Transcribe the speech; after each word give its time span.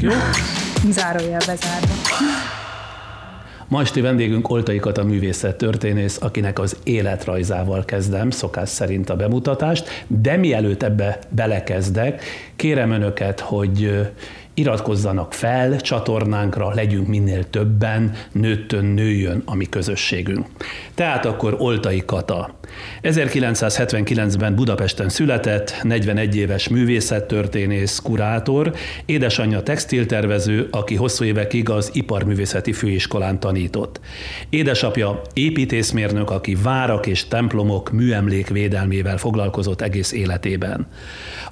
jó? 0.00 0.10
Zárójel 0.90 1.40
bezárva. 1.46 1.92
Ma 3.68 3.80
esti 3.80 4.00
vendégünk 4.00 4.50
Oltai 4.50 4.78
Kata 4.78 5.04
művészet 5.04 5.56
történész, 5.56 6.18
akinek 6.20 6.58
az 6.58 6.76
életrajzával 6.82 7.84
kezdem, 7.84 8.30
szokás 8.30 8.68
szerint 8.68 9.10
a 9.10 9.16
bemutatást, 9.16 10.04
de 10.06 10.36
mielőtt 10.36 10.82
ebbe 10.82 11.18
belekezdek, 11.28 12.22
kérem 12.56 12.90
önöket, 12.90 13.40
hogy 13.40 14.06
iratkozzanak 14.56 15.32
fel 15.32 15.80
csatornánkra, 15.80 16.74
legyünk 16.74 17.06
minél 17.06 17.50
többen, 17.50 18.12
nőttön 18.32 18.84
nőjön 18.84 19.42
a 19.44 19.54
mi 19.54 19.64
közösségünk. 19.64 20.46
Tehát 20.94 21.26
akkor 21.26 21.56
Oltai 21.58 22.02
Kata. 22.06 22.58
1979-ben 23.02 24.54
Budapesten 24.54 25.08
született, 25.08 25.82
41 25.82 26.36
éves 26.36 26.68
művészettörténész, 26.68 27.98
kurátor, 27.98 28.74
édesanyja 29.06 29.62
textiltervező, 29.62 30.68
aki 30.70 30.94
hosszú 30.94 31.24
évekig 31.24 31.70
az 31.70 31.90
Iparművészeti 31.92 32.72
Főiskolán 32.72 33.40
tanított. 33.40 34.00
Édesapja 34.50 35.22
építészmérnök, 35.32 36.30
aki 36.30 36.56
várak 36.62 37.06
és 37.06 37.28
templomok 37.28 37.90
műemlék 37.90 38.48
védelmével 38.48 39.16
foglalkozott 39.16 39.80
egész 39.80 40.12
életében. 40.12 40.86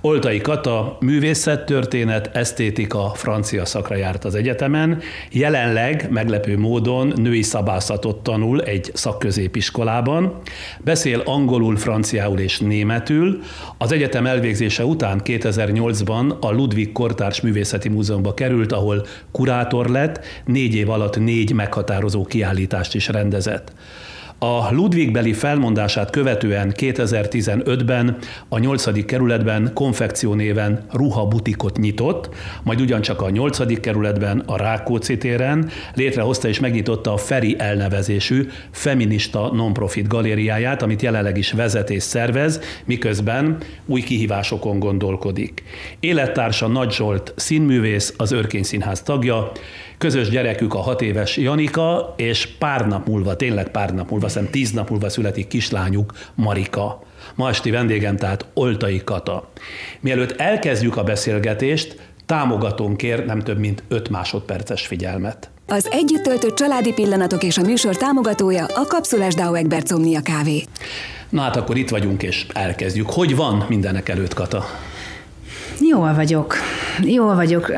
Oltai 0.01 0.41
Kata 0.41 0.97
művészettörténet, 1.01 2.37
esztétika, 2.37 2.94
francia 3.15 3.65
szakra 3.65 3.97
járt 3.97 4.25
az 4.25 4.35
egyetemen, 4.35 5.01
jelenleg 5.31 6.07
meglepő 6.11 6.59
módon 6.59 7.13
női 7.17 7.43
szabászatot 7.43 8.23
tanul 8.23 8.63
egy 8.63 8.91
szakközépiskolában, 8.95 10.41
beszél 10.79 11.23
angolul, 11.25 11.77
franciául 11.77 12.39
és 12.39 12.59
németül. 12.59 13.41
Az 13.79 13.93
egyetem 13.93 14.27
elvégzése 14.27 14.85
után 14.85 15.21
2008-ban 15.25 16.39
a 16.41 16.51
Ludwig 16.51 16.93
Kortárs 16.93 17.41
Művészeti 17.41 17.89
Múzeumba 17.89 18.35
került, 18.35 18.73
ahol 18.73 19.07
kurátor 19.33 19.89
lett, 19.89 20.25
négy 20.45 20.75
év 20.75 20.91
alatt 20.91 21.19
négy 21.19 21.53
meghatározó 21.53 22.25
kiállítást 22.25 22.95
is 22.95 23.09
rendezett. 23.09 23.73
A 24.45 24.69
Ludwigbeli 24.71 25.33
felmondását 25.33 26.11
követően 26.11 26.73
2015-ben 26.77 28.17
a 28.49 28.59
8. 28.59 29.05
kerületben 29.05 29.71
konfekció 29.75 30.35
néven 30.35 30.87
ruhabutikot 30.93 31.77
nyitott, 31.77 32.29
majd 32.63 32.81
ugyancsak 32.81 33.23
a 33.23 33.31
8. 33.31 33.81
kerületben 33.81 34.39
a 34.47 34.57
Rákóczi 34.57 35.19
téren 35.19 35.71
létrehozta 35.95 36.49
és 36.49 36.61
megnyitotta 36.61 37.13
a 37.13 37.17
Feri 37.17 37.57
elnevezésű 37.59 38.47
feminista 38.71 39.51
non-profit 39.55 40.09
galériáját, 40.09 40.83
amit 40.83 41.03
jelenleg 41.03 41.39
is 41.39 41.53
vezet 41.53 41.91
és 41.91 42.03
szervez, 42.03 42.61
miközben 42.85 43.59
új 43.87 44.01
kihívásokon 44.01 44.79
gondolkodik. 44.79 45.63
Élettársa 46.01 46.67
Nagy 46.67 46.93
Zsolt 46.93 47.33
színművész, 47.37 48.15
az 48.17 48.33
Örkény 48.33 48.63
Színház 48.63 49.03
tagja, 49.03 49.53
közös 50.05 50.29
gyerekük 50.29 50.75
a 50.75 50.79
hat 50.79 51.03
éves 51.03 51.37
Janika, 51.37 52.15
és 52.17 52.47
pár 52.47 52.87
nap 52.87 53.07
múlva, 53.07 53.37
tényleg 53.37 53.69
pár 53.69 53.95
nap 53.95 54.11
múlva, 54.11 54.27
hiszem 54.27 54.51
tíz 54.51 54.71
nap 54.71 54.91
múlva 54.91 55.09
születik 55.09 55.47
kislányuk, 55.47 56.13
Marika. 56.35 57.03
Ma 57.35 57.49
esti 57.49 57.71
vendégem 57.71 58.17
tehát 58.17 58.47
Oltai 58.55 59.01
Kata. 59.05 59.51
Mielőtt 60.01 60.41
elkezdjük 60.41 60.97
a 60.97 61.03
beszélgetést, 61.03 61.97
támogatónk 62.27 62.97
kér 62.97 63.27
nem 63.27 63.41
több 63.41 63.59
mint 63.59 63.83
5 63.89 64.09
másodperces 64.09 64.87
figyelmet. 64.87 65.51
Az 65.67 65.89
együtt 65.91 66.23
töltött 66.23 66.57
családi 66.57 66.93
pillanatok 66.93 67.43
és 67.43 67.59
a 67.59 67.63
műsor 67.63 67.97
támogatója 67.97 68.65
a 68.65 68.87
Kapszulás 68.89 69.35
Dauegbert 69.35 69.89
Somnia 69.89 70.21
Kávé. 70.21 70.65
Na 71.29 71.41
hát 71.41 71.57
akkor 71.57 71.77
itt 71.77 71.91
vagyunk 71.91 72.23
és 72.23 72.47
elkezdjük. 72.53 73.11
Hogy 73.11 73.37
van 73.37 73.65
mindenek 73.69 74.09
előtt, 74.09 74.35
Kata? 74.35 74.65
Jól 75.81 76.15
vagyok. 76.15 76.57
Jól 77.03 77.35
vagyok 77.35 77.73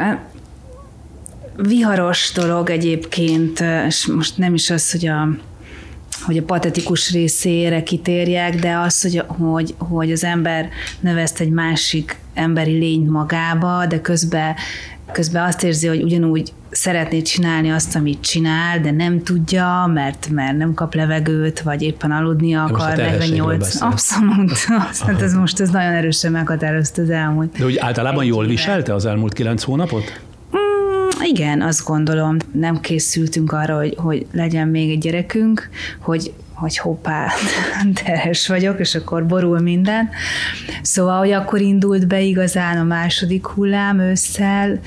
viharos 1.56 2.32
dolog 2.34 2.70
egyébként, 2.70 3.64
és 3.86 4.06
most 4.06 4.38
nem 4.38 4.54
is 4.54 4.70
az, 4.70 4.90
hogy 4.90 5.06
a 5.06 5.28
hogy 6.22 6.36
a 6.38 6.42
patetikus 6.42 7.12
részére 7.12 7.82
kitérjek, 7.82 8.54
de 8.54 8.76
az, 8.76 9.02
hogy, 9.02 9.22
hogy, 9.26 9.74
hogy 9.78 10.12
az 10.12 10.24
ember 10.24 10.68
növeszt 11.00 11.40
egy 11.40 11.50
másik 11.50 12.18
emberi 12.34 12.72
lényt 12.72 13.10
magába, 13.10 13.86
de 13.86 14.00
közben, 14.00 14.54
közben 15.12 15.44
azt 15.44 15.62
érzi, 15.62 15.86
hogy 15.86 16.02
ugyanúgy 16.02 16.52
szeretné 16.70 17.22
csinálni 17.22 17.70
azt, 17.70 17.96
amit 17.96 18.20
csinál, 18.20 18.80
de 18.80 18.90
nem 18.90 19.22
tudja, 19.22 19.90
mert, 19.94 20.28
mert 20.30 20.56
nem 20.56 20.74
kap 20.74 20.94
levegőt, 20.94 21.60
vagy 21.60 21.82
éppen 21.82 22.10
aludni 22.10 22.54
akar. 22.54 22.96
48. 22.96 23.80
Abszolút. 23.80 24.52
Hát 25.06 25.22
ez 25.22 25.34
most 25.34 25.60
ez 25.60 25.70
nagyon 25.70 25.92
erősen 25.92 26.32
meghatározta 26.32 27.02
az 27.02 27.10
elmúlt. 27.10 27.58
De 27.58 27.64
úgy 27.64 27.76
általában 27.78 28.24
jól 28.24 28.46
viselte 28.46 28.94
az 28.94 29.06
elmúlt 29.06 29.32
kilenc 29.32 29.62
hónapot? 29.62 30.20
Igen, 31.28 31.62
azt 31.62 31.84
gondolom, 31.84 32.36
nem 32.52 32.80
készültünk 32.80 33.52
arra, 33.52 33.76
hogy, 33.76 33.94
hogy 33.96 34.26
legyen 34.32 34.68
még 34.68 34.90
egy 34.90 34.98
gyerekünk, 34.98 35.68
hogy 36.00 36.32
hogy 36.56 36.78
hoppá, 36.78 37.30
teres 38.04 38.48
vagyok, 38.48 38.80
és 38.80 38.94
akkor 38.94 39.26
borul 39.26 39.58
minden. 39.58 40.08
Szóval, 40.82 41.18
hogy 41.18 41.30
akkor 41.30 41.60
indult 41.60 42.06
be 42.06 42.20
igazán 42.20 42.78
a 42.78 42.82
második 42.82 43.46
hullám 43.46 43.98
ősszel. 43.98 44.80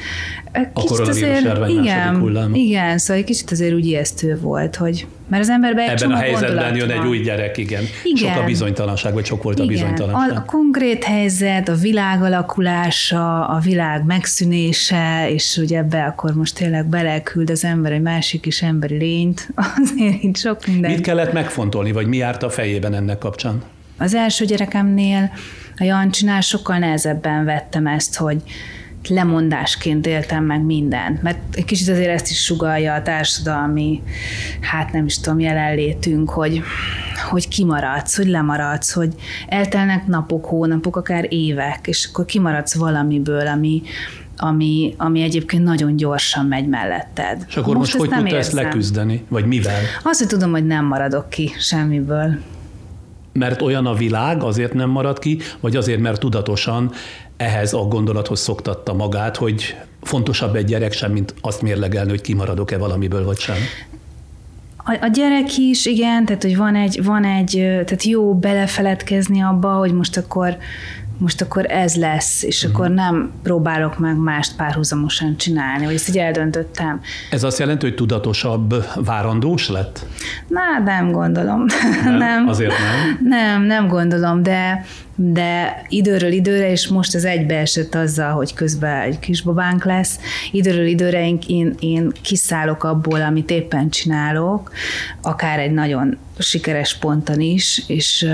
Kicsit 0.73 0.99
a 0.99 1.07
azért, 1.07 1.67
igen, 1.67 2.19
hullám. 2.19 2.53
igen, 2.53 2.97
szóval 2.97 3.17
egy 3.17 3.27
kicsit 3.27 3.51
azért 3.51 3.73
úgy 3.73 3.85
ijesztő 3.85 4.39
volt, 4.39 4.75
hogy 4.75 5.07
mert 5.29 5.43
az 5.43 5.49
emberben 5.49 5.89
egy 5.89 6.01
Ebben 6.01 6.15
a 6.15 6.19
helyzetben 6.19 6.75
jön 6.75 6.91
egy 6.91 7.07
új 7.07 7.19
gyerek, 7.19 7.57
igen. 7.57 7.83
igen. 8.03 8.33
Sok 8.33 8.41
a 8.41 8.45
bizonytalanság, 8.45 9.13
vagy 9.13 9.25
sok 9.25 9.43
volt 9.43 9.59
igen. 9.59 9.67
a 9.67 9.71
bizonytalanság. 9.71 10.31
A, 10.31 10.35
a 10.35 10.45
konkrét 10.45 11.03
helyzet, 11.03 11.69
a 11.69 11.75
világ 11.75 12.21
alakulása, 12.21 13.47
a 13.47 13.59
világ 13.59 14.05
megszűnése, 14.05 15.29
és 15.29 15.57
ugye 15.57 15.77
ebbe 15.77 16.03
akkor 16.03 16.33
most 16.33 16.55
tényleg 16.55 16.85
beleküld 16.85 17.49
az 17.49 17.63
ember 17.63 17.91
egy 17.91 18.01
másik 18.01 18.45
is 18.45 18.61
emberi 18.61 18.97
lényt, 18.97 19.49
azért 19.83 20.23
itt 20.23 20.37
sok 20.37 20.65
minden. 20.67 20.91
Mit 20.91 21.01
kellett 21.01 21.33
megfontolni, 21.33 21.91
vagy 21.91 22.07
mi 22.07 22.17
járt 22.17 22.43
a 22.43 22.49
fejében 22.49 22.93
ennek 22.93 23.17
kapcsán? 23.17 23.61
Az 23.97 24.13
első 24.13 24.45
gyerekemnél 24.45 25.31
a 25.77 25.83
Jancsinál 25.83 26.41
sokkal 26.41 26.77
nehezebben 26.77 27.45
vettem 27.45 27.87
ezt, 27.87 28.17
hogy 28.17 28.41
lemondásként 29.07 30.05
éltem 30.07 30.43
meg 30.43 30.61
mindent, 30.61 31.21
mert 31.21 31.39
egy 31.51 31.65
kicsit 31.65 31.89
azért 31.89 32.09
ezt 32.09 32.29
is 32.29 32.43
sugalja 32.43 32.93
a 32.93 33.01
társadalmi, 33.01 34.01
hát 34.61 34.91
nem 34.91 35.05
is 35.05 35.19
tudom, 35.19 35.39
jelenlétünk, 35.39 36.29
hogy, 36.29 36.61
hogy 37.29 37.47
kimaradsz, 37.47 38.17
hogy 38.17 38.27
lemaradsz, 38.27 38.93
hogy 38.93 39.13
eltelnek 39.47 40.07
napok, 40.07 40.45
hónapok, 40.45 40.95
akár 40.95 41.25
évek, 41.29 41.87
és 41.87 42.09
akkor 42.11 42.25
kimaradsz 42.25 42.75
valamiből, 42.75 43.47
ami, 43.47 43.81
ami, 44.37 44.93
ami 44.97 45.21
egyébként 45.21 45.63
nagyon 45.63 45.95
gyorsan 45.95 46.45
megy 46.45 46.67
melletted. 46.67 47.45
És 47.47 47.57
akkor 47.57 47.75
most, 47.75 47.97
most 47.97 48.09
hogy 48.09 48.19
tudta 48.19 48.37
ezt 48.37 48.51
leküzdeni? 48.51 49.25
Vagy 49.27 49.45
mivel? 49.45 49.81
Azt, 50.03 50.19
hogy 50.19 50.27
tudom, 50.27 50.51
hogy 50.51 50.65
nem 50.65 50.85
maradok 50.85 51.29
ki 51.29 51.51
semmiből. 51.59 52.37
Mert 53.33 53.61
olyan 53.61 53.85
a 53.85 53.93
világ, 53.93 54.43
azért 54.43 54.73
nem 54.73 54.89
marad 54.89 55.19
ki, 55.19 55.39
vagy 55.59 55.75
azért, 55.75 55.99
mert 55.99 56.19
tudatosan 56.19 56.91
ehhez 57.39 57.73
a 57.73 57.77
gondolathoz 57.77 58.39
szoktatta 58.39 58.93
magát, 58.93 59.37
hogy 59.37 59.75
fontosabb 60.01 60.55
egy 60.55 60.65
gyerek 60.65 60.91
sem, 60.91 61.11
mint 61.11 61.33
azt 61.41 61.61
mérlegelni, 61.61 62.09
hogy 62.09 62.21
kimaradok-e 62.21 62.77
valamiből, 62.77 63.25
vagy 63.25 63.37
sem. 63.37 63.55
A, 64.77 64.97
a 65.01 65.07
gyerek 65.07 65.57
is, 65.57 65.85
igen, 65.85 66.25
tehát 66.25 66.43
hogy 66.43 66.57
van 66.57 66.75
egy, 66.75 67.03
van 67.03 67.23
egy, 67.23 67.51
tehát 67.51 68.03
jó 68.03 68.35
belefeledkezni 68.35 69.41
abba, 69.41 69.73
hogy 69.73 69.93
most 69.93 70.17
akkor 70.17 70.57
most 71.17 71.41
akkor 71.41 71.65
ez 71.71 71.95
lesz, 71.95 72.43
és 72.43 72.63
uh-huh. 72.63 72.79
akkor 72.79 72.93
nem 72.93 73.31
próbálok 73.43 73.99
meg 73.99 74.17
mást 74.17 74.55
párhuzamosan 74.55 75.37
csinálni, 75.37 75.85
hogy 75.85 75.93
ezt 75.93 76.09
így 76.09 76.17
eldöntöttem. 76.17 77.01
Ez 77.31 77.43
azt 77.43 77.59
jelenti, 77.59 77.85
hogy 77.85 77.95
tudatosabb 77.95 78.85
várandós 79.05 79.69
lett? 79.69 80.05
Na, 80.47 80.61
nem 80.83 81.11
gondolom. 81.11 81.65
Nem, 82.03 82.17
nem. 82.17 82.47
Azért 82.47 82.71
nem? 82.71 83.19
Nem, 83.29 83.61
nem 83.61 83.87
gondolom, 83.87 84.43
de, 84.43 84.85
de 85.21 85.81
időről 85.87 86.31
időre, 86.31 86.71
és 86.71 86.87
most 86.87 87.15
az 87.15 87.25
egybeesett 87.25 87.95
azzal, 87.95 88.31
hogy 88.31 88.53
közben 88.53 89.01
egy 89.01 89.19
kisbabánk 89.19 89.85
lesz, 89.85 90.19
időről 90.51 90.85
időre 90.85 91.25
én, 91.25 91.39
én, 91.47 91.75
én 91.79 92.11
kiszállok 92.21 92.83
abból, 92.83 93.21
amit 93.21 93.51
éppen 93.51 93.89
csinálok, 93.89 94.71
akár 95.21 95.59
egy 95.59 95.71
nagyon 95.71 96.17
sikeres 96.37 96.97
ponton 96.97 97.39
is, 97.39 97.83
és 97.87 98.27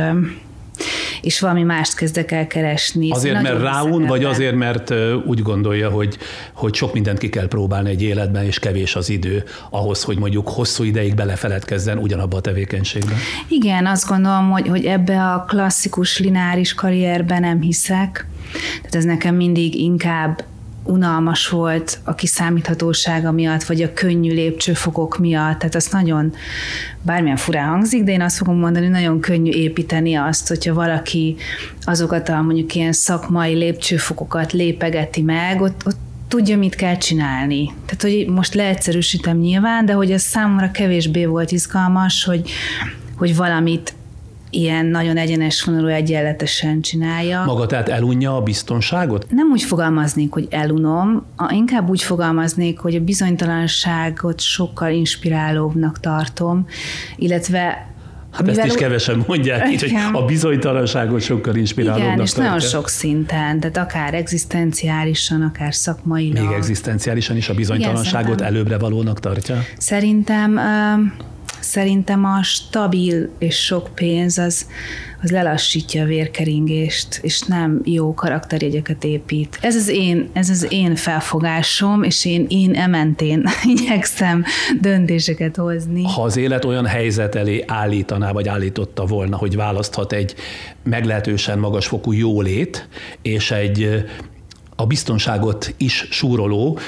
és 1.21 1.39
valami 1.39 1.63
mást 1.63 1.95
kezdek 1.95 2.31
el 2.31 2.47
keresni. 2.47 3.11
Azért, 3.11 3.41
mert 3.41 3.61
ráun, 3.61 4.05
vagy 4.05 4.23
azért, 4.23 4.55
mert 4.55 4.93
úgy 5.25 5.41
gondolja, 5.41 5.89
hogy, 5.89 6.17
hogy 6.53 6.73
sok 6.73 6.93
mindent 6.93 7.17
ki 7.17 7.29
kell 7.29 7.47
próbálni 7.47 7.89
egy 7.89 8.01
életben, 8.01 8.45
és 8.45 8.59
kevés 8.59 8.95
az 8.95 9.09
idő 9.09 9.43
ahhoz, 9.69 10.03
hogy 10.03 10.17
mondjuk 10.17 10.49
hosszú 10.49 10.83
ideig 10.83 11.15
belefeledkezzen 11.15 11.97
ugyanabba 11.97 12.37
a 12.37 12.41
tevékenységben? 12.41 13.17
Igen, 13.47 13.85
azt 13.85 14.07
gondolom, 14.07 14.49
hogy, 14.49 14.67
hogy 14.67 14.85
ebbe 14.85 15.23
a 15.23 15.45
klasszikus 15.47 16.19
lineáris 16.19 16.73
karrierben 16.73 17.41
nem 17.41 17.61
hiszek. 17.61 18.27
Tehát 18.77 18.95
ez 18.95 19.03
nekem 19.03 19.35
mindig 19.35 19.75
inkább 19.75 20.43
unalmas 20.85 21.49
volt 21.49 21.99
a 22.03 22.15
kiszámíthatósága 22.15 23.31
miatt, 23.31 23.63
vagy 23.63 23.81
a 23.81 23.93
könnyű 23.93 24.33
lépcsőfokok 24.33 25.17
miatt. 25.17 25.59
Tehát 25.59 25.75
azt 25.75 25.91
nagyon, 25.91 26.33
bármilyen 27.01 27.37
furán 27.37 27.69
hangzik, 27.69 28.03
de 28.03 28.11
én 28.11 28.21
azt 28.21 28.37
fogom 28.37 28.57
mondani, 28.57 28.87
nagyon 28.87 29.19
könnyű 29.19 29.51
építeni 29.51 30.15
azt, 30.15 30.47
hogyha 30.47 30.73
valaki 30.73 31.35
azokat 31.81 32.29
a 32.29 32.41
mondjuk 32.41 32.75
ilyen 32.75 32.93
szakmai 32.93 33.53
lépcsőfokokat 33.53 34.51
lépegeti 34.51 35.21
meg, 35.21 35.61
ott, 35.61 35.81
ott 35.85 35.97
tudja, 36.27 36.57
mit 36.57 36.75
kell 36.75 36.97
csinálni. 36.97 37.73
Tehát, 37.85 38.01
hogy 38.01 38.33
most 38.33 38.53
leegyszerűsítem 38.53 39.37
nyilván, 39.37 39.85
de 39.85 39.93
hogy 39.93 40.11
ez 40.11 40.21
számomra 40.21 40.71
kevésbé 40.71 41.25
volt 41.25 41.51
izgalmas, 41.51 42.23
hogy, 42.23 42.49
hogy 43.17 43.35
valamit 43.35 43.93
ilyen 44.55 44.85
nagyon 44.85 45.17
egyenes 45.17 45.63
vonalú 45.63 45.87
egyenletesen 45.87 46.81
csinálja. 46.81 47.43
Maga 47.45 47.65
tehát 47.65 47.89
elunja 47.89 48.35
a 48.35 48.41
biztonságot? 48.41 49.25
Nem 49.29 49.49
úgy 49.51 49.61
fogalmaznék, 49.61 50.31
hogy 50.31 50.47
elunom, 50.49 51.25
inkább 51.49 51.89
úgy 51.89 52.01
fogalmaznék, 52.01 52.79
hogy 52.79 52.95
a 52.95 52.99
bizonytalanságot 52.99 54.41
sokkal 54.41 54.91
inspirálóbbnak 54.91 55.99
tartom, 55.99 56.65
illetve 57.15 57.93
Hát 58.31 58.47
ezt 58.47 58.65
is 58.65 58.73
kevesen 58.73 59.23
mondják 59.27 59.71
így, 59.71 59.81
hogy 59.81 59.93
a 60.13 60.25
bizonytalanságot 60.25 61.21
sokkal 61.21 61.55
inspirálóbbnak 61.55 62.11
Igen, 62.13 62.23
és 62.25 62.31
tartja. 62.31 62.51
nagyon 62.51 62.67
sok 62.67 62.89
szinten, 62.89 63.59
tehát 63.59 63.77
akár 63.77 64.13
egzisztenciálisan, 64.13 65.41
akár 65.41 65.73
szakmailag. 65.73 66.43
Még 66.43 66.55
egzisztenciálisan 66.55 67.37
is 67.37 67.49
a 67.49 67.53
bizonytalanságot 67.53 68.39
Igen, 68.39 68.47
előbbre 68.53 68.77
valónak 68.77 69.19
tartja? 69.19 69.55
Szerintem 69.77 70.59
Szerintem 71.75 72.25
a 72.25 72.43
stabil 72.43 73.29
és 73.39 73.55
sok 73.65 73.89
pénz 73.95 74.37
az, 74.37 74.67
az 75.21 75.31
lelassítja 75.31 76.03
a 76.03 76.05
vérkeringést, 76.05 77.19
és 77.21 77.41
nem 77.41 77.81
jó 77.83 78.13
karakterjegyeket 78.13 79.03
épít. 79.03 79.57
Ez 79.61 79.75
az 79.75 79.87
én, 79.87 80.29
ez 80.33 80.49
az 80.49 80.67
én 80.69 80.95
felfogásom, 80.95 82.03
és 82.03 82.25
én, 82.25 82.45
én 82.49 82.73
ementén 82.73 83.43
igyekszem 83.77 84.43
döntéseket 84.81 85.55
hozni. 85.55 86.03
Ha 86.03 86.21
az 86.21 86.37
élet 86.37 86.65
olyan 86.65 86.85
helyzet 86.85 87.35
elé 87.35 87.63
állítaná, 87.67 88.31
vagy 88.31 88.47
állította 88.47 89.05
volna, 89.05 89.37
hogy 89.37 89.55
választhat 89.55 90.13
egy 90.13 90.35
meglehetősen 90.83 91.59
magasfokú 91.59 92.11
jólét, 92.11 92.87
és 93.21 93.51
egy 93.51 94.05
a 94.75 94.85
biztonságot 94.85 95.73
is 95.77 96.07
súroló, 96.09 96.79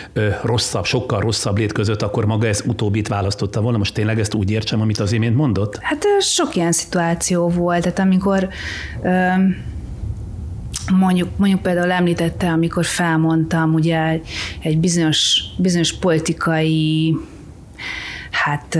rosszabb, 0.43 0.85
sokkal 0.85 1.19
rosszabb 1.19 1.57
lét 1.57 1.71
között, 1.71 2.01
akkor 2.01 2.25
maga 2.25 2.47
ez 2.47 2.63
utóbbit 2.65 3.07
választotta 3.07 3.61
volna. 3.61 3.77
Most 3.77 3.93
tényleg 3.93 4.19
ezt 4.19 4.33
úgy 4.33 4.51
értsem, 4.51 4.81
amit 4.81 4.99
az 4.99 5.11
imént 5.11 5.35
mondott? 5.35 5.77
Hát 5.81 6.05
sok 6.19 6.55
ilyen 6.55 6.71
szituáció 6.71 7.49
volt, 7.49 7.81
tehát 7.81 7.99
amikor 7.99 8.47
mondjuk, 10.93 11.29
mondjuk 11.37 11.61
például 11.61 11.91
említette, 11.91 12.49
amikor 12.49 12.85
felmondtam 12.85 13.73
ugye 13.73 14.19
egy 14.61 14.77
bizonyos, 14.79 15.41
bizonyos 15.57 15.93
politikai 15.93 17.15
hát 18.31 18.79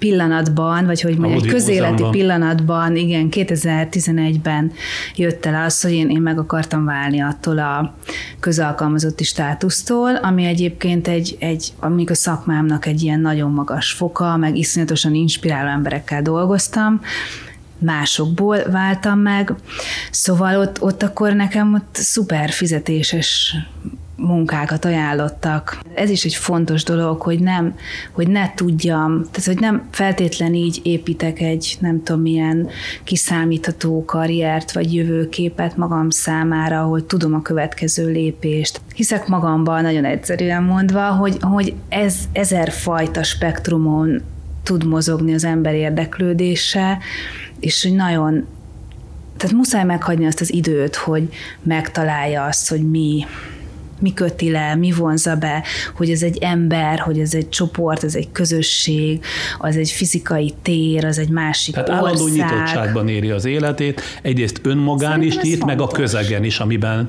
pillanatban, 0.00 0.86
vagy 0.86 1.00
hogy 1.00 1.16
mondjam, 1.16 1.42
egy 1.42 1.48
közéleti 1.48 2.04
pillanatban, 2.10 2.96
igen, 2.96 3.28
2011-ben 3.30 4.72
jött 5.14 5.46
el 5.46 5.64
az, 5.64 5.80
hogy 5.80 5.92
én, 5.92 6.10
én 6.10 6.20
meg 6.20 6.38
akartam 6.38 6.84
válni 6.84 7.20
attól 7.20 7.58
a 7.58 7.94
közalkalmazotti 8.40 9.24
státusztól, 9.24 10.14
ami 10.16 10.44
egyébként 10.44 11.08
egy, 11.08 11.36
egy 11.38 11.72
amik 11.78 12.10
a 12.10 12.14
szakmámnak 12.14 12.86
egy 12.86 13.02
ilyen 13.02 13.20
nagyon 13.20 13.50
magas 13.50 13.92
foka, 13.92 14.36
meg 14.36 14.56
iszonyatosan 14.56 15.14
inspiráló 15.14 15.68
emberekkel 15.68 16.22
dolgoztam, 16.22 17.00
másokból 17.78 18.62
váltam 18.70 19.18
meg, 19.18 19.54
szóval 20.10 20.56
ott, 20.60 20.82
ott 20.82 21.02
akkor 21.02 21.32
nekem 21.32 21.74
ott 21.74 21.88
szuper 21.92 22.50
fizetéses 22.50 23.56
munkákat 24.20 24.84
ajánlottak. 24.84 25.78
Ez 25.94 26.10
is 26.10 26.24
egy 26.24 26.34
fontos 26.34 26.84
dolog, 26.84 27.20
hogy 27.20 27.40
nem, 27.40 27.74
hogy 28.12 28.28
ne 28.28 28.54
tudjam, 28.54 29.24
tehát 29.30 29.46
hogy 29.46 29.58
nem 29.58 29.88
feltétlen 29.90 30.54
így 30.54 30.80
építek 30.82 31.40
egy 31.40 31.76
nem 31.80 32.02
tudom 32.02 32.20
milyen 32.20 32.68
kiszámítható 33.04 34.04
karriert 34.04 34.72
vagy 34.72 34.94
jövőképet 34.94 35.76
magam 35.76 36.10
számára, 36.10 36.82
hogy 36.82 37.04
tudom 37.04 37.34
a 37.34 37.42
következő 37.42 38.10
lépést. 38.10 38.80
Hiszek 38.94 39.26
magamban 39.26 39.82
nagyon 39.82 40.04
egyszerűen 40.04 40.62
mondva, 40.62 41.06
hogy, 41.10 41.36
hogy 41.40 41.74
ez 41.88 42.14
ezer 42.32 42.70
fajta 42.70 43.22
spektrumon 43.22 44.22
tud 44.62 44.84
mozogni 44.84 45.34
az 45.34 45.44
ember 45.44 45.74
érdeklődése, 45.74 46.98
és 47.60 47.82
hogy 47.82 47.94
nagyon 47.94 48.46
tehát 49.36 49.56
muszáj 49.56 49.84
meghagyni 49.84 50.26
azt 50.26 50.40
az 50.40 50.52
időt, 50.52 50.96
hogy 50.96 51.28
megtalálja 51.62 52.44
azt, 52.44 52.68
hogy 52.68 52.90
mi, 52.90 53.26
mi 54.00 54.12
köti 54.14 54.50
le, 54.50 54.74
mi 54.74 54.92
vonza 54.92 55.36
be, 55.36 55.62
hogy 55.94 56.10
ez 56.10 56.22
egy 56.22 56.38
ember, 56.38 56.98
hogy 56.98 57.18
ez 57.18 57.34
egy 57.34 57.48
csoport, 57.48 58.04
ez 58.04 58.14
egy 58.14 58.32
közösség, 58.32 59.24
az 59.58 59.76
egy 59.76 59.90
fizikai 59.90 60.54
tér, 60.62 61.04
az 61.04 61.18
egy 61.18 61.28
másik 61.28 61.74
Tehát 61.74 61.88
ország. 61.88 62.04
állandó 62.04 62.28
nyitottságban 62.28 63.08
éri 63.08 63.30
az 63.30 63.44
életét, 63.44 64.02
egyrészt 64.22 64.60
önmagán 64.62 65.10
Szerintem 65.10 65.42
is 65.42 65.50
nyit, 65.50 65.64
meg 65.64 65.80
a 65.80 65.86
közegen 65.86 66.44
is, 66.44 66.58
amiben 66.58 67.08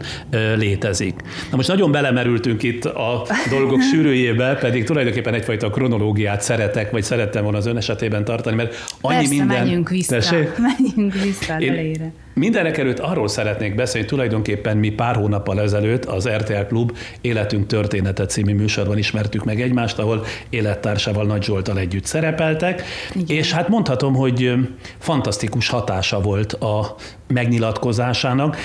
létezik. 0.55 1.21
Na 1.49 1.55
most 1.55 1.67
nagyon 1.67 1.91
belemerültünk 1.91 2.63
itt 2.63 2.85
a 2.85 3.25
dolgok 3.49 3.81
sűrűjébe, 3.81 4.55
pedig 4.55 4.83
tulajdonképpen 4.83 5.33
egyfajta 5.33 5.69
kronológiát 5.69 6.41
szeretek, 6.41 6.91
vagy 6.91 7.03
szerettem 7.03 7.43
volna 7.43 7.57
az 7.57 7.65
ön 7.65 7.77
esetében 7.77 8.25
tartani, 8.25 8.55
mert 8.55 8.75
annyi 9.01 9.15
Persze, 9.15 9.29
minden... 9.29 9.47
menjünk 9.57 9.89
vissza, 9.89 10.15
Tessék? 10.15 10.49
menjünk 10.57 11.13
vissza 11.13 11.59
Én 11.59 11.71
elejére. 11.71 12.11
Mindenek 12.33 12.77
előtt 12.77 12.99
arról 12.99 13.27
szeretnék 13.27 13.75
beszélni, 13.75 14.07
tulajdonképpen 14.07 14.77
mi 14.77 14.89
pár 14.89 15.15
hónappal 15.15 15.61
ezelőtt 15.61 16.05
az 16.05 16.27
RTL 16.29 16.61
Klub 16.67 16.97
Életünk 17.21 17.67
története 17.67 18.25
című 18.25 18.53
műsorban 18.53 18.97
ismertük 18.97 19.43
meg 19.43 19.61
egymást, 19.61 19.99
ahol 19.99 20.25
élettársával 20.49 21.25
Nagy 21.25 21.43
Zsoltal 21.43 21.77
együtt 21.77 22.05
szerepeltek, 22.05 22.83
Igen. 23.13 23.37
és 23.37 23.51
hát 23.51 23.67
mondhatom, 23.67 24.15
hogy 24.15 24.53
fantasztikus 24.97 25.69
hatása 25.69 26.21
volt 26.21 26.53
a 26.53 26.95
megnyilatkozásának 27.27 28.57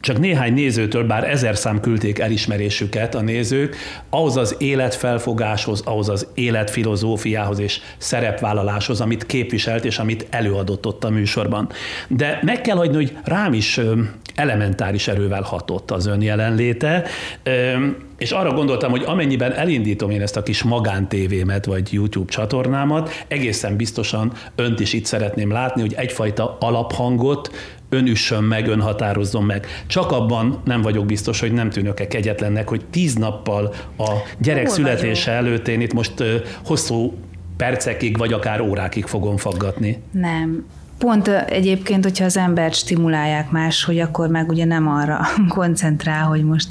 csak 0.00 0.18
néhány 0.18 0.52
nézőtől, 0.52 1.04
bár 1.04 1.30
ezer 1.30 1.56
szám 1.56 1.80
küldték 1.80 2.18
elismerésüket 2.18 3.14
a 3.14 3.20
nézők, 3.20 3.76
ahhoz 4.10 4.36
az 4.36 4.54
életfelfogáshoz, 4.58 5.80
ahhoz 5.84 6.08
az 6.08 6.26
életfilozófiához 6.34 7.58
és 7.58 7.80
szerepvállaláshoz, 7.98 9.00
amit 9.00 9.26
képviselt 9.26 9.84
és 9.84 9.98
amit 9.98 10.26
előadott 10.30 10.86
ott 10.86 11.04
a 11.04 11.10
műsorban. 11.10 11.68
De 12.08 12.38
meg 12.42 12.60
kell 12.60 12.76
hagyni, 12.76 12.94
hogy 12.94 13.16
rám 13.24 13.52
is 13.52 13.80
elementáris 14.34 15.08
erővel 15.08 15.42
hatott 15.42 15.90
az 15.90 16.06
ön 16.06 16.22
jelenléte, 16.22 17.04
és 18.18 18.30
arra 18.30 18.52
gondoltam, 18.52 18.90
hogy 18.90 19.02
amennyiben 19.06 19.52
elindítom 19.52 20.10
én 20.10 20.22
ezt 20.22 20.36
a 20.36 20.42
kis 20.42 20.62
magántévémet, 20.62 21.64
vagy 21.64 21.92
YouTube 21.92 22.30
csatornámat, 22.30 23.24
egészen 23.28 23.76
biztosan 23.76 24.32
önt 24.54 24.80
is 24.80 24.92
itt 24.92 25.04
szeretném 25.04 25.50
látni, 25.50 25.80
hogy 25.80 25.94
egyfajta 25.96 26.56
alaphangot 26.60 27.50
ön 27.90 28.06
üssön 28.06 28.42
meg, 28.42 28.68
ön 28.68 28.80
határozzon 28.80 29.44
meg. 29.44 29.66
Csak 29.86 30.12
abban 30.12 30.60
nem 30.64 30.82
vagyok 30.82 31.06
biztos, 31.06 31.40
hogy 31.40 31.52
nem 31.52 31.70
tűnök-e 31.70 32.06
kegyetlennek, 32.06 32.68
hogy 32.68 32.84
tíz 32.90 33.14
nappal 33.14 33.74
a 33.98 34.10
gyerek 34.38 34.66
Hol 34.66 34.74
születése 34.74 35.30
vagyok? 35.30 35.46
előtt 35.46 35.68
én 35.68 35.80
itt 35.80 35.92
most 35.92 36.24
hosszú 36.64 37.14
percekig, 37.56 38.18
vagy 38.18 38.32
akár 38.32 38.60
órákig 38.60 39.04
fogom 39.04 39.36
faggatni. 39.36 40.02
Nem. 40.10 40.66
Pont 40.98 41.28
egyébként, 41.28 42.04
hogyha 42.04 42.24
az 42.24 42.36
embert 42.36 42.74
stimulálják 42.74 43.50
más, 43.50 43.84
hogy 43.84 43.98
akkor 43.98 44.28
meg 44.28 44.48
ugye 44.48 44.64
nem 44.64 44.88
arra 44.88 45.20
koncentrál, 45.48 46.24
hogy 46.24 46.44
most 46.44 46.68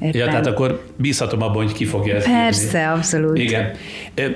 éppen... 0.00 0.20
Ja, 0.20 0.24
tehát 0.26 0.46
akkor 0.46 0.84
bízhatom 0.96 1.42
abban, 1.42 1.64
hogy 1.64 1.72
ki 1.72 1.84
fogja 1.84 2.14
ezt 2.14 2.26
Persze, 2.26 2.78
írni. 2.78 2.92
abszolút. 2.92 3.38
Igen. 3.38 3.70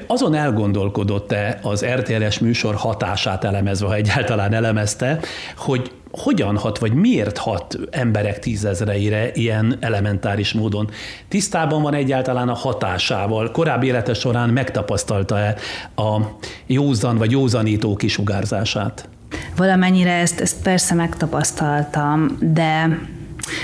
Azon 0.07 0.35
elgondolkodott-e 0.35 1.59
az 1.63 1.85
RTL-es 1.85 2.39
műsor 2.39 2.75
hatását 2.75 3.45
elemezve, 3.45 3.87
ha 3.87 3.95
egyáltalán 3.95 4.53
elemezte, 4.53 5.21
hogy 5.57 5.91
hogyan 6.11 6.57
hat, 6.57 6.79
vagy 6.79 6.93
miért 6.93 7.39
hat 7.39 7.79
emberek 7.91 8.39
tízezreire 8.39 9.31
ilyen 9.33 9.77
elementáris 9.81 10.53
módon? 10.53 10.91
Tisztában 11.29 11.83
van 11.83 11.95
egyáltalán 11.95 12.49
a 12.49 12.55
hatásával? 12.55 13.51
Korábbi 13.51 13.87
élete 13.87 14.15
során 14.15 14.49
megtapasztalta-e 14.49 15.57
a 15.97 16.21
józan 16.67 17.19
vagy 17.19 17.31
józanító 17.31 17.97
kisugárzását? 17.97 19.09
Valamennyire 19.57 20.13
ezt, 20.13 20.41
ezt 20.41 20.63
persze 20.63 20.95
megtapasztaltam, 20.95 22.37
de, 22.41 22.99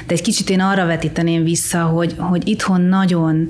de 0.06 0.14
egy 0.14 0.22
kicsit 0.22 0.50
én 0.50 0.60
arra 0.60 0.86
vetíteném 0.86 1.44
vissza, 1.44 1.82
hogy, 1.82 2.14
hogy 2.18 2.48
itthon 2.48 2.80
nagyon 2.80 3.48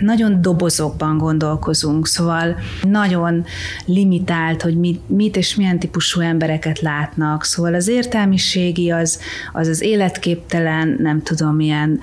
nagyon 0.00 0.42
dobozokban 0.42 1.18
gondolkozunk, 1.18 2.06
szóval 2.06 2.56
nagyon 2.82 3.44
limitált, 3.84 4.62
hogy 4.62 4.76
mit, 4.76 5.00
mit 5.06 5.36
és 5.36 5.54
milyen 5.54 5.78
típusú 5.78 6.20
embereket 6.20 6.80
látnak. 6.80 7.44
Szóval 7.44 7.74
az 7.74 7.88
értelmiségi 7.88 8.90
az 8.90 9.20
az, 9.52 9.68
az 9.68 9.80
életképtelen, 9.80 10.96
nem 10.98 11.22
tudom, 11.22 11.54
milyen 11.54 12.00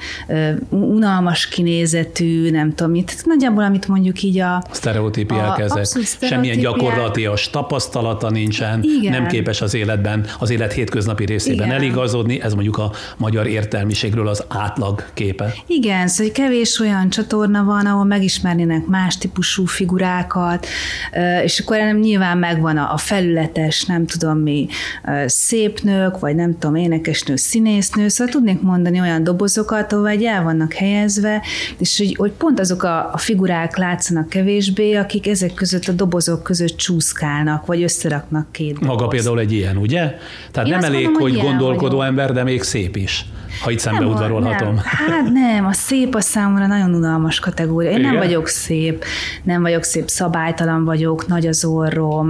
unalmas 0.69 1.47
kinézetű, 1.47 2.51
nem 2.51 2.73
tudom 2.75 2.91
mit. 2.91 3.21
Nagyjából, 3.25 3.63
amit 3.63 3.87
mondjuk 3.87 4.23
így 4.23 4.39
a... 4.39 4.63
Sztereotípiák 4.71 5.59
ezek. 5.59 5.85
Semmilyen 6.21 6.59
gyakorlatias 6.59 7.49
tapasztalata 7.49 8.29
nincsen, 8.29 8.83
Igen. 8.83 9.11
nem 9.11 9.27
képes 9.27 9.61
az 9.61 9.73
életben, 9.73 10.25
az 10.39 10.49
élet 10.49 10.73
hétköznapi 10.73 11.25
részében 11.25 11.65
Igen. 11.65 11.77
eligazodni, 11.77 12.41
ez 12.41 12.53
mondjuk 12.53 12.77
a 12.77 12.91
magyar 13.17 13.47
értelmiségről 13.47 14.27
az 14.27 14.43
átlag 14.47 15.03
képe. 15.13 15.53
Igen, 15.65 16.07
szóval 16.07 16.31
kevés 16.33 16.79
olyan 16.79 17.09
csatorna 17.09 17.63
van, 17.63 17.85
ahol 17.87 18.05
megismernének 18.05 18.85
más 18.85 19.17
típusú 19.17 19.65
figurákat, 19.65 20.67
és 21.43 21.59
akkor 21.59 21.77
nem 21.77 21.97
nyilván 21.97 22.37
megvan 22.37 22.77
a 22.77 22.97
felületes, 22.97 23.85
nem 23.85 24.05
tudom 24.05 24.37
mi, 24.37 24.67
szép 25.25 25.79
nők, 25.81 26.19
vagy 26.19 26.35
nem 26.35 26.57
tudom, 26.59 26.75
énekesnő, 26.75 27.35
színésznő, 27.35 28.07
szóval 28.07 28.33
tudnék 28.33 28.61
mondani 28.61 28.99
olyan 28.99 29.23
dobozokat, 29.23 29.93
ahol 29.93 30.07
egy 30.07 30.23
el 30.23 30.43
vannak 30.43 30.73
helyezve, 30.73 31.41
és 31.77 31.97
hogy, 31.97 32.15
hogy 32.15 32.31
pont 32.31 32.59
azok 32.59 32.83
a, 32.83 33.13
a 33.13 33.17
figurák 33.17 33.77
látszanak 33.77 34.29
kevésbé, 34.29 34.93
akik 34.93 35.27
ezek 35.27 35.53
között 35.53 35.87
a 35.87 35.91
dobozok 35.91 36.43
között 36.43 36.77
csúszkálnak, 36.77 37.65
vagy 37.65 37.83
összeraknak 37.83 38.51
két 38.51 38.73
doboz. 38.73 38.87
Maga 38.87 39.07
például 39.07 39.39
egy 39.39 39.51
ilyen, 39.51 39.77
ugye? 39.77 40.17
Tehát 40.51 40.69
Én 40.69 40.75
nem 40.75 40.83
elég, 40.83 41.03
mondom, 41.03 41.21
hogy, 41.21 41.31
hogy 41.31 41.41
gondolkodó 41.41 41.97
vagyok. 41.97 42.09
ember, 42.09 42.33
de 42.33 42.43
még 42.43 42.63
szép 42.63 42.95
is 42.95 43.25
ha 43.61 43.71
itt 43.71 43.79
szembe 43.79 44.05
udvarolhatom. 44.05 44.73
Nem. 44.73 44.83
Hát 44.83 45.31
nem, 45.31 45.65
a 45.65 45.73
szép 45.73 46.15
a 46.15 46.21
számomra 46.21 46.67
nagyon 46.67 46.93
unalmas 46.93 47.39
kategória. 47.39 47.89
Én 47.89 47.97
Igen? 47.97 48.11
nem 48.11 48.17
vagyok 48.17 48.47
szép, 48.47 49.03
nem 49.43 49.61
vagyok 49.61 49.83
szép, 49.83 50.07
szabálytalan 50.07 50.85
vagyok, 50.85 51.27
nagy 51.27 51.47
az 51.47 51.65
orrom, 51.65 52.27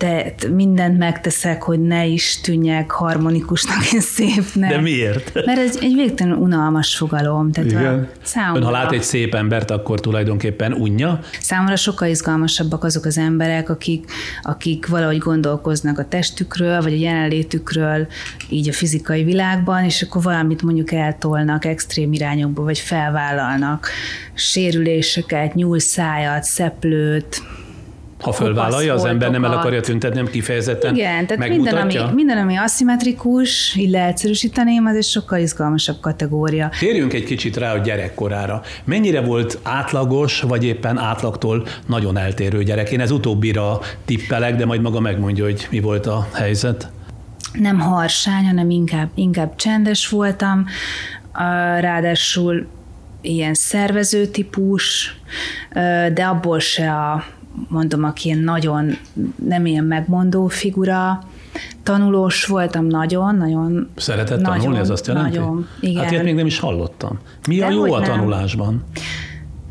te 0.00 0.34
mindent 0.52 0.98
megteszek, 0.98 1.62
hogy 1.62 1.80
ne 1.80 2.06
is 2.06 2.40
tűnjek 2.40 2.90
harmonikusnak 2.90 3.92
és 3.92 4.02
szépnek. 4.02 4.70
De 4.70 4.80
miért? 4.80 5.34
Mert 5.34 5.58
ez 5.58 5.78
egy 5.80 5.94
végtelen 5.94 6.36
unalmas 6.36 6.96
fogalom. 6.96 7.52
Tehát 7.52 7.70
Igen. 7.70 8.08
Számomra, 8.22 8.60
Ön, 8.60 8.64
ha 8.64 8.70
lát 8.70 8.92
egy 8.92 9.02
szép 9.02 9.34
embert, 9.34 9.70
akkor 9.70 10.00
tulajdonképpen 10.00 10.72
unja? 10.72 11.20
Számomra 11.40 11.76
sokkal 11.76 12.08
izgalmasabbak 12.08 12.84
azok 12.84 13.04
az 13.04 13.18
emberek, 13.18 13.68
akik, 13.68 14.10
akik 14.42 14.86
valahogy 14.86 15.18
gondolkoznak 15.18 15.98
a 15.98 16.08
testükről, 16.08 16.82
vagy 16.82 16.92
a 16.92 16.96
jelenlétükről, 16.96 18.06
így 18.48 18.68
a 18.68 18.72
fizikai 18.72 19.24
világban, 19.24 19.84
és 19.84 20.02
akkor 20.02 20.22
valamit 20.22 20.62
mondjuk 20.62 20.92
eltolnak 20.92 21.64
extrém 21.64 22.12
irányokba, 22.12 22.62
vagy 22.62 22.78
felvállalnak 22.78 23.88
sérüléseket, 24.34 25.54
nyúlszájat, 25.54 26.42
szeplőt, 26.42 27.42
ha 28.20 28.32
fölvállalja, 28.32 28.94
az 28.94 29.04
ember 29.04 29.30
nem 29.30 29.44
el 29.44 29.52
akarja 29.52 29.80
tüntetni, 29.80 30.16
nem 30.16 30.26
kifejezetten 30.30 30.94
Igen, 30.94 31.26
tehát 31.26 31.48
minden 31.48 31.76
ami, 31.76 31.98
minden, 32.14 32.38
ami 32.38 32.56
aszimmetrikus, 32.56 33.74
így 33.76 33.90
leegyszerűsíteném, 33.90 34.86
az 34.86 34.96
egy 34.96 35.04
sokkal 35.04 35.38
izgalmasabb 35.38 36.00
kategória. 36.00 36.70
Térjünk 36.78 37.12
egy 37.12 37.24
kicsit 37.24 37.56
rá 37.56 37.72
a 37.72 37.78
gyerekkorára. 37.78 38.62
Mennyire 38.84 39.20
volt 39.20 39.58
átlagos, 39.62 40.40
vagy 40.40 40.64
éppen 40.64 40.98
átlagtól 40.98 41.66
nagyon 41.86 42.16
eltérő 42.16 42.62
gyerek? 42.62 42.90
Én 42.90 43.00
ez 43.00 43.10
utóbbira 43.10 43.80
tippelek, 44.04 44.56
de 44.56 44.66
majd 44.66 44.80
maga 44.80 45.00
megmondja, 45.00 45.44
hogy 45.44 45.66
mi 45.70 45.80
volt 45.80 46.06
a 46.06 46.28
helyzet. 46.34 46.90
Nem 47.52 47.78
harsány, 47.78 48.44
hanem 48.44 48.70
inkább, 48.70 49.08
inkább 49.14 49.56
csendes 49.56 50.08
voltam. 50.08 50.66
Ráadásul 51.80 52.66
ilyen 53.20 53.54
szervező 53.54 54.26
típus, 54.26 55.14
de 56.14 56.24
abból 56.24 56.58
se 56.58 56.92
a 56.92 57.24
mondom, 57.68 58.04
aki 58.04 58.28
ilyen 58.28 58.38
nagyon 58.38 58.96
nem 59.48 59.66
ilyen 59.66 59.84
megmondó 59.84 60.46
figura, 60.46 61.22
tanulós 61.82 62.44
voltam 62.44 62.86
nagyon, 62.86 63.36
nagyon. 63.36 63.88
Szeretett 63.96 64.40
nagyon, 64.40 64.58
tanulni, 64.58 64.78
ez 64.78 64.90
azt 64.90 65.06
jelenti? 65.06 65.38
Nagyon, 65.38 65.66
igen. 65.80 66.02
Hát 66.02 66.10
ilyet 66.10 66.24
még 66.24 66.34
nem 66.34 66.46
is 66.46 66.58
hallottam. 66.58 67.18
Mi 67.48 67.56
de 67.56 67.64
a 67.64 67.70
jó 67.70 67.92
a 67.92 68.00
tanulásban? 68.00 68.84
Nem. 68.94 69.02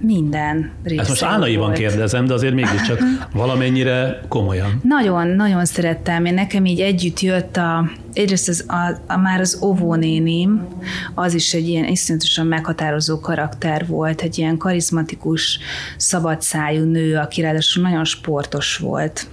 Minden 0.01 0.71
része 0.83 1.01
Ezt 1.01 1.09
most 1.09 1.23
álnaiban 1.23 1.73
kérdezem, 1.73 2.25
de 2.25 2.33
azért 2.33 2.53
mégiscsak 2.53 2.99
valamennyire 3.33 4.21
komolyan. 4.27 4.79
Nagyon, 4.83 5.27
nagyon 5.27 5.65
szerettem. 5.65 6.25
Én 6.25 6.33
nekem 6.33 6.65
így 6.65 6.79
együtt 6.79 7.19
jött 7.19 7.57
a, 7.57 7.89
egyrészt 8.13 8.49
az, 8.49 8.65
a, 8.67 9.13
a, 9.13 9.17
már 9.17 9.39
az 9.39 9.59
óvónéném, 9.61 10.67
az 11.15 11.33
is 11.33 11.53
egy 11.53 11.67
ilyen 11.67 11.85
iszonyatosan 11.85 12.47
meghatározó 12.47 13.19
karakter 13.19 13.87
volt, 13.87 14.21
egy 14.21 14.37
ilyen 14.37 14.57
karizmatikus, 14.57 15.59
szabadszájú 15.97 16.83
nő, 16.83 17.15
aki 17.17 17.41
ráadásul 17.41 17.83
nagyon 17.83 18.05
sportos 18.05 18.77
volt. 18.77 19.27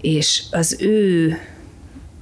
És 0.00 0.42
az 0.50 0.76
ő 0.80 1.36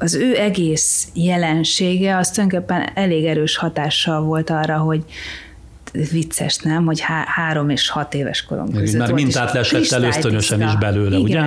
az 0.02 0.14
ő 0.14 0.37
egész 0.37 1.09
jelensége 1.14 2.17
az 2.17 2.31
tulajdonképpen 2.31 2.90
elég 2.95 3.25
erős 3.25 3.57
hatással 3.57 4.23
volt 4.23 4.50
arra, 4.50 4.76
hogy 4.76 5.05
vicces, 5.92 6.59
nem, 6.59 6.85
hogy 6.85 7.00
há- 7.00 7.26
három 7.26 7.68
és 7.68 7.88
hat 7.88 8.14
éves 8.14 8.44
korom 8.44 8.73
között 8.73 9.00
Már 9.00 9.12
mintát 9.12 9.52
lesett 9.52 9.90
el 9.90 10.02
ösztönösen 10.02 10.62
is 10.62 10.76
belőle, 10.76 11.16
Igen. 11.16 11.23
ugye? 11.23 11.40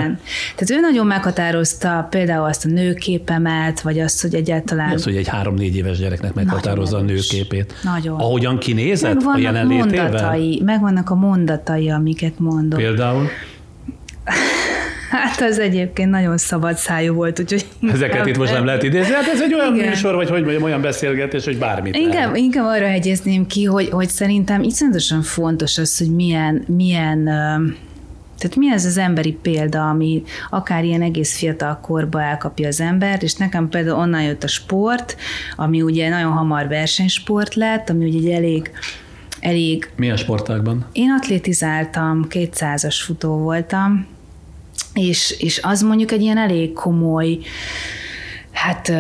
Tehát 0.56 0.70
ő 0.70 0.80
nagyon 0.80 1.08
meghatározta 1.08 2.08
például 2.10 2.46
azt 2.46 2.66
a 2.66 2.70
nőképemet, 2.70 3.82
vagy 3.82 4.00
azt, 4.00 4.22
hogy 4.22 4.36
egyáltalán... 4.36 4.88
Mi 4.88 4.94
az, 4.94 5.04
hogy 5.04 5.16
egy 5.16 5.28
három-négy 5.28 5.76
éves 5.76 5.98
gyereknek 5.98 6.34
meghatározza 6.34 6.98
a 6.98 7.02
nőképét? 7.02 7.74
Nagyon. 7.84 8.20
Ahogyan 8.20 8.58
kinézett 8.58 9.14
megvannak 9.14 9.40
a 9.40 9.42
jelenlétével? 9.42 10.04
Mondatai, 10.04 10.62
megvannak 10.66 11.10
a 11.10 11.16
mondatai, 11.16 11.90
amiket 11.90 12.40
mondok. 12.40 12.80
Például? 12.80 13.28
Hát 15.14 15.42
az 15.42 15.60
egyébként 15.60 16.10
nagyon 16.10 16.38
szabad 16.38 16.76
szájú 16.76 17.14
volt, 17.14 17.40
úgyhogy... 17.40 17.66
Ezeket 17.92 18.28
itt 18.28 18.38
most 18.38 18.54
nem 18.54 18.66
lehet 18.66 18.84
idézni, 18.84 19.14
hát 19.14 19.28
ez 19.28 19.42
egy 19.42 19.54
olyan 19.54 19.76
Igen. 19.76 19.88
műsor, 19.88 20.16
vagy 20.16 20.30
hogy 20.30 20.42
mondjam, 20.42 20.64
olyan 20.64 20.82
beszélgetés, 20.82 21.46
hogy 21.46 21.58
bármit 21.58 21.96
inkább, 21.96 22.14
lehet. 22.14 22.38
inkább 22.38 22.66
arra 22.66 22.88
hegyezném 22.88 23.48
ki, 23.48 23.64
hogy, 23.64 23.90
hogy 23.90 24.10
szerintem 24.10 24.64
iszonyatosan 24.64 25.22
fontos 25.22 25.78
az, 25.78 25.98
hogy 25.98 26.16
milyen, 26.16 26.64
milyen 26.68 27.24
tehát 28.38 28.58
mi 28.58 28.72
ez 28.72 28.86
az 28.86 28.98
emberi 28.98 29.32
példa, 29.42 29.90
ami 29.90 30.24
akár 30.50 30.84
ilyen 30.84 31.02
egész 31.02 31.38
fiatal 31.38 31.80
korba 31.82 32.22
elkapja 32.22 32.68
az 32.68 32.82
embert, 32.82 33.24
és 33.24 33.34
nekem 33.34 33.70
például 33.70 34.00
onnan 34.00 34.22
jött 34.22 34.44
a 34.44 34.48
sport, 34.48 35.16
ami 35.56 35.82
ugye 35.82 36.10
nagyon 36.10 36.32
hamar 36.32 36.68
versenysport 36.68 37.56
lett, 37.56 37.90
ami 37.90 38.06
ugye 38.06 38.18
egy 38.18 38.34
elég 38.34 38.72
elég... 39.40 39.90
Milyen 39.96 40.18
sportákban? 40.18 40.86
Én 40.92 41.12
atlétizáltam, 41.12 42.26
200-as 42.30 42.96
futó 43.06 43.38
voltam, 43.38 44.08
és, 44.94 45.36
és 45.40 45.60
az 45.64 45.82
mondjuk 45.82 46.12
egy 46.12 46.22
ilyen 46.22 46.38
elég 46.38 46.74
komoly, 46.74 47.38
hát 48.52 48.92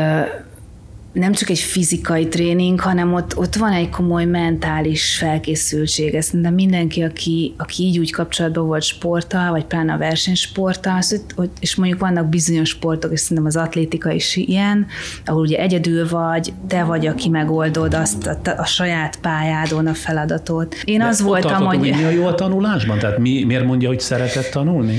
nem 1.13 1.33
csak 1.33 1.50
egy 1.50 1.59
fizikai 1.59 2.27
tréning, 2.27 2.79
hanem 2.79 3.13
ott, 3.13 3.38
ott 3.38 3.55
van 3.55 3.71
egy 3.71 3.89
komoly 3.89 4.25
mentális 4.25 5.15
felkészültség. 5.17 6.13
Ezt 6.13 6.41
de 6.41 6.50
mindenki, 6.50 7.01
aki, 7.01 7.53
aki 7.57 7.83
így 7.83 8.00
úgy 8.00 8.12
kapcsolatban 8.12 8.65
volt 8.65 8.83
sporttal, 8.83 9.51
vagy 9.51 9.65
pláne 9.65 9.93
a 9.93 9.97
versenysporttal, 9.97 10.97
az, 10.97 11.23
hogy, 11.35 11.50
és 11.59 11.75
mondjuk 11.75 12.00
vannak 12.00 12.29
bizonyos 12.29 12.69
sportok, 12.69 13.12
és 13.12 13.19
szerintem 13.19 13.45
az 13.45 13.55
atlétika 13.55 14.12
is 14.12 14.35
ilyen, 14.35 14.85
ahol 15.25 15.41
ugye 15.41 15.57
egyedül 15.57 16.09
vagy, 16.09 16.53
te 16.67 16.83
vagy, 16.83 17.05
aki 17.05 17.29
megoldod 17.29 17.93
azt 17.93 18.27
a, 18.27 18.38
a 18.57 18.65
saját 18.65 19.19
pályádon 19.19 19.88
a 19.88 19.93
feladatot. 19.93 20.75
Én 20.83 21.00
de 21.00 21.05
az 21.05 21.21
voltam, 21.21 21.65
hogy... 21.65 21.79
Mi 21.79 22.03
a 22.03 22.09
jó 22.09 22.25
a 22.25 22.35
tanulásban? 22.35 23.00
Tehát 23.00 23.17
mi, 23.17 23.43
miért 23.43 23.65
mondja, 23.65 23.88
hogy 23.88 24.00
szeretett 24.00 24.50
tanulni? 24.51 24.97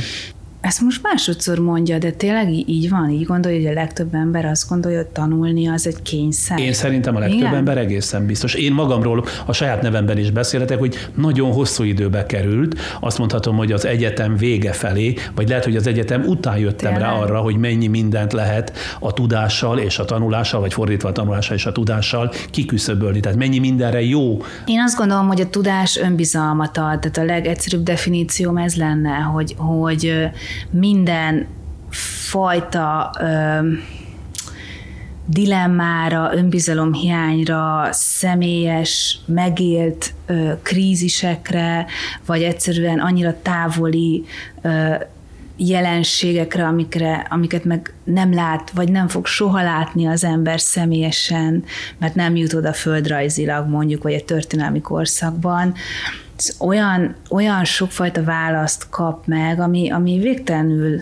Ezt 0.65 0.81
most 0.81 1.03
másodszor 1.03 1.59
mondja, 1.59 1.99
de 1.99 2.11
tényleg 2.11 2.53
így 2.53 2.91
van? 2.91 3.11
Így 3.11 3.25
gondolja, 3.25 3.59
hogy 3.59 3.67
a 3.67 3.73
legtöbb 3.73 4.15
ember 4.15 4.45
azt 4.45 4.69
gondolja, 4.69 4.99
hogy 4.99 5.07
tanulni 5.07 5.69
az 5.69 5.87
egy 5.87 6.03
kényszer? 6.03 6.59
Én 6.59 6.73
szerintem 6.73 7.17
a 7.17 7.19
legtöbb 7.19 7.39
Igen? 7.39 7.55
ember 7.55 7.79
egészen 7.79 8.27
biztos. 8.27 8.55
Én 8.55 8.73
magamról 8.73 9.25
a 9.47 9.53
saját 9.53 9.83
nevemben 9.83 10.19
is 10.19 10.31
beszélhetek, 10.31 10.79
hogy 10.79 11.09
nagyon 11.15 11.53
hosszú 11.53 11.83
időbe 11.83 12.27
került. 12.27 12.79
Azt 13.01 13.19
mondhatom, 13.19 13.57
hogy 13.57 13.73
az 13.73 13.85
egyetem 13.85 14.37
vége 14.37 14.73
felé, 14.73 15.15
vagy 15.35 15.49
lehet, 15.49 15.65
hogy 15.65 15.77
az 15.77 15.87
egyetem 15.87 16.23
után 16.27 16.59
jöttem 16.59 16.93
tényleg? 16.93 17.11
rá 17.11 17.19
arra, 17.19 17.41
hogy 17.41 17.57
mennyi 17.57 17.87
mindent 17.87 18.33
lehet 18.33 18.73
a 19.01 19.13
tudással 19.13 19.79
és 19.79 19.99
a 19.99 20.05
tanulással, 20.05 20.61
vagy 20.61 20.73
fordítva 20.73 21.09
a 21.09 21.13
tanulással 21.13 21.57
és 21.57 21.67
a 21.67 21.73
tudással 21.73 22.33
kiküszöbölni. 22.51 23.21
Tehát 23.21 23.39
mennyi 23.39 23.59
mindenre 23.59 24.03
jó. 24.03 24.43
Én 24.65 24.81
azt 24.81 24.97
gondolom, 24.97 25.27
hogy 25.27 25.41
a 25.41 25.49
tudás 25.49 25.97
önbizalmat 25.97 26.77
ad. 26.77 27.01
Tehát 27.01 27.17
a 27.17 27.25
legegyszerűbb 27.25 27.83
definícióm 27.83 28.57
ez 28.57 28.75
lenne, 28.75 29.17
hogy, 29.17 29.55
hogy 29.57 30.31
minden 30.71 31.47
fajta 31.91 33.15
ö, 33.21 33.59
dilemmára, 35.27 36.31
önbizalomhiányra, 36.35 37.89
személyes, 37.91 39.19
megélt 39.27 40.15
ö, 40.27 40.53
krízisekre, 40.63 41.87
vagy 42.27 42.43
egyszerűen 42.43 42.99
annyira 42.99 43.35
távoli 43.43 44.25
ö, 44.63 44.95
jelenségekre, 45.57 46.67
amikre, 46.67 47.27
amiket 47.31 47.65
meg 47.65 47.93
nem 48.05 48.35
lát, 48.35 48.71
vagy 48.71 48.91
nem 48.91 49.09
fog 49.09 49.27
soha 49.27 49.63
látni 49.63 50.07
az 50.07 50.25
ember 50.25 50.61
személyesen, 50.61 51.65
mert 51.99 52.15
nem 52.15 52.37
jut 52.37 52.53
oda 52.53 52.73
földrajzilag 52.73 53.69
mondjuk, 53.69 54.03
vagy 54.03 54.13
egy 54.13 54.25
történelmi 54.25 54.81
korszakban, 54.81 55.75
olyan, 56.59 57.15
olyan 57.31 57.65
sokfajta 57.65 58.25
választ 58.25 58.89
kap 58.91 59.27
meg, 59.27 59.61
ami, 59.61 59.91
ami 59.91 60.19
végtelenül 60.19 61.01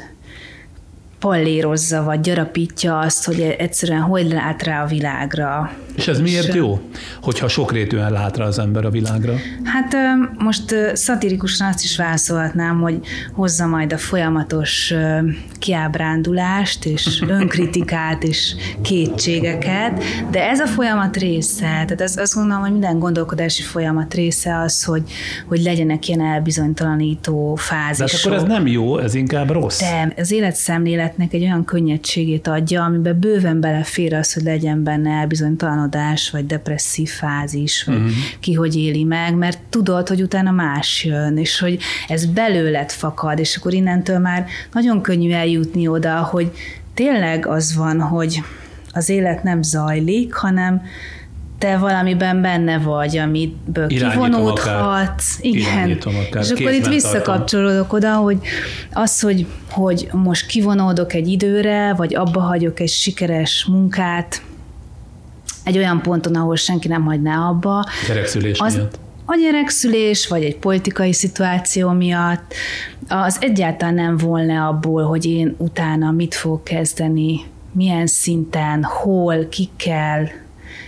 pallérozza, 1.22 2.02
vagy 2.02 2.20
gyarapítja 2.20 2.98
azt, 2.98 3.24
hogy 3.24 3.40
egyszerűen 3.40 4.00
hogy 4.00 4.26
lát 4.32 4.62
rá 4.62 4.82
a 4.82 4.86
világra. 4.86 5.72
És 5.96 6.08
ez 6.08 6.20
miért 6.20 6.54
jó? 6.54 6.80
hogyha 7.22 7.48
sokrétűen 7.48 8.12
lát 8.12 8.36
rá 8.36 8.44
az 8.44 8.58
ember 8.58 8.84
a 8.84 8.90
világra? 8.90 9.34
Hát 9.64 9.96
most 10.38 10.74
szatirikusan 10.92 11.68
azt 11.68 11.84
is 11.84 11.96
válaszolhatnám, 11.96 12.80
hogy 12.80 12.98
hozza 13.32 13.66
majd 13.66 13.92
a 13.92 13.98
folyamatos 13.98 14.94
kiábrándulást 15.58 16.84
és 16.84 17.22
önkritikát 17.40 18.22
és 18.22 18.54
kétségeket, 18.82 20.02
de 20.30 20.48
ez 20.48 20.60
a 20.60 20.66
folyamat 20.66 21.16
része, 21.16 21.60
tehát 21.60 22.00
az, 22.00 22.18
azt 22.18 22.34
gondolom, 22.34 22.62
hogy 22.62 22.72
minden 22.72 22.98
gondolkodási 22.98 23.62
folyamat 23.62 24.14
része 24.14 24.58
az, 24.58 24.84
hogy, 24.84 25.02
hogy 25.46 25.62
legyenek 25.62 26.08
ilyen 26.08 26.20
elbizonytalanító 26.20 27.54
fázisok. 27.54 28.06
De 28.06 28.12
hát 28.12 28.24
akkor 28.24 28.36
ez 28.36 28.56
nem 28.58 28.66
jó, 28.66 28.98
ez 28.98 29.14
inkább 29.14 29.50
rossz. 29.50 29.80
De 29.80 30.12
az 30.16 30.30
életszemléletnek 31.12 31.32
egy 31.32 31.42
olyan 31.42 31.64
könnyedségét 31.64 32.46
adja, 32.46 32.84
amiben 32.84 33.18
bőven 33.20 33.60
belefér 33.60 34.14
az, 34.14 34.32
hogy 34.32 34.42
legyen 34.42 34.82
benne 34.82 35.10
elbizonytalanodás, 35.10 36.30
vagy 36.30 36.46
depresszív 36.46 37.08
fázis, 37.08 37.84
vagy 37.84 37.96
uh-huh. 37.96 38.10
ki 38.40 38.52
hogy 38.52 38.76
éli 38.76 39.04
meg, 39.04 39.34
mert 39.34 39.58
tudod, 39.70 40.08
hogy 40.08 40.22
utána 40.22 40.50
más 40.50 41.04
jön, 41.04 41.36
és 41.36 41.58
hogy 41.58 41.78
ez 42.08 42.26
belőled 42.26 42.90
fakad, 42.90 43.38
és 43.38 43.56
akkor 43.56 43.72
innentől 43.74 44.18
már 44.18 44.46
nagyon 44.72 45.00
könnyű 45.02 45.30
eljutni 45.30 45.88
oda, 45.88 46.22
hogy 46.22 46.50
tényleg 46.94 47.46
az 47.46 47.76
van, 47.76 48.00
hogy 48.00 48.42
az 48.92 49.08
élet 49.08 49.42
nem 49.42 49.62
zajlik, 49.62 50.34
hanem 50.34 50.82
te 51.62 51.76
valamiben 51.78 52.40
benne 52.40 52.78
vagy, 52.78 53.16
amiből 53.16 53.86
kivonódhatsz. 53.86 55.38
Igen. 55.40 55.98
Akár. 56.00 56.42
És 56.42 56.50
akkor 56.50 56.72
itt 56.72 56.86
visszakapcsolódok 56.86 57.92
oda, 57.92 58.14
hogy 58.14 58.38
az, 58.92 59.20
hogy, 59.20 59.46
hogy 59.70 60.08
most 60.12 60.46
kivonódok 60.46 61.12
egy 61.12 61.28
időre, 61.28 61.94
vagy 61.94 62.14
abba 62.14 62.40
hagyok 62.40 62.80
egy 62.80 62.88
sikeres 62.88 63.66
munkát, 63.68 64.42
egy 65.64 65.76
olyan 65.76 66.02
ponton, 66.02 66.34
ahol 66.34 66.56
senki 66.56 66.88
nem 66.88 67.04
hagyná 67.04 67.48
abba. 67.48 67.86
Gyerekszülés 68.08 68.58
az, 68.58 68.74
miatt. 68.74 68.98
A 69.24 69.36
gyerekszülés, 69.36 70.28
vagy 70.28 70.44
egy 70.44 70.56
politikai 70.56 71.12
szituáció 71.12 71.90
miatt, 71.90 72.54
az 73.08 73.36
egyáltalán 73.40 73.94
nem 73.94 74.16
volna 74.16 74.68
abból, 74.68 75.02
hogy 75.02 75.24
én 75.26 75.54
utána 75.58 76.10
mit 76.10 76.34
fogok 76.34 76.64
kezdeni, 76.64 77.40
milyen 77.72 78.06
szinten, 78.06 78.82
hol, 78.82 79.48
kikkel, 79.48 80.30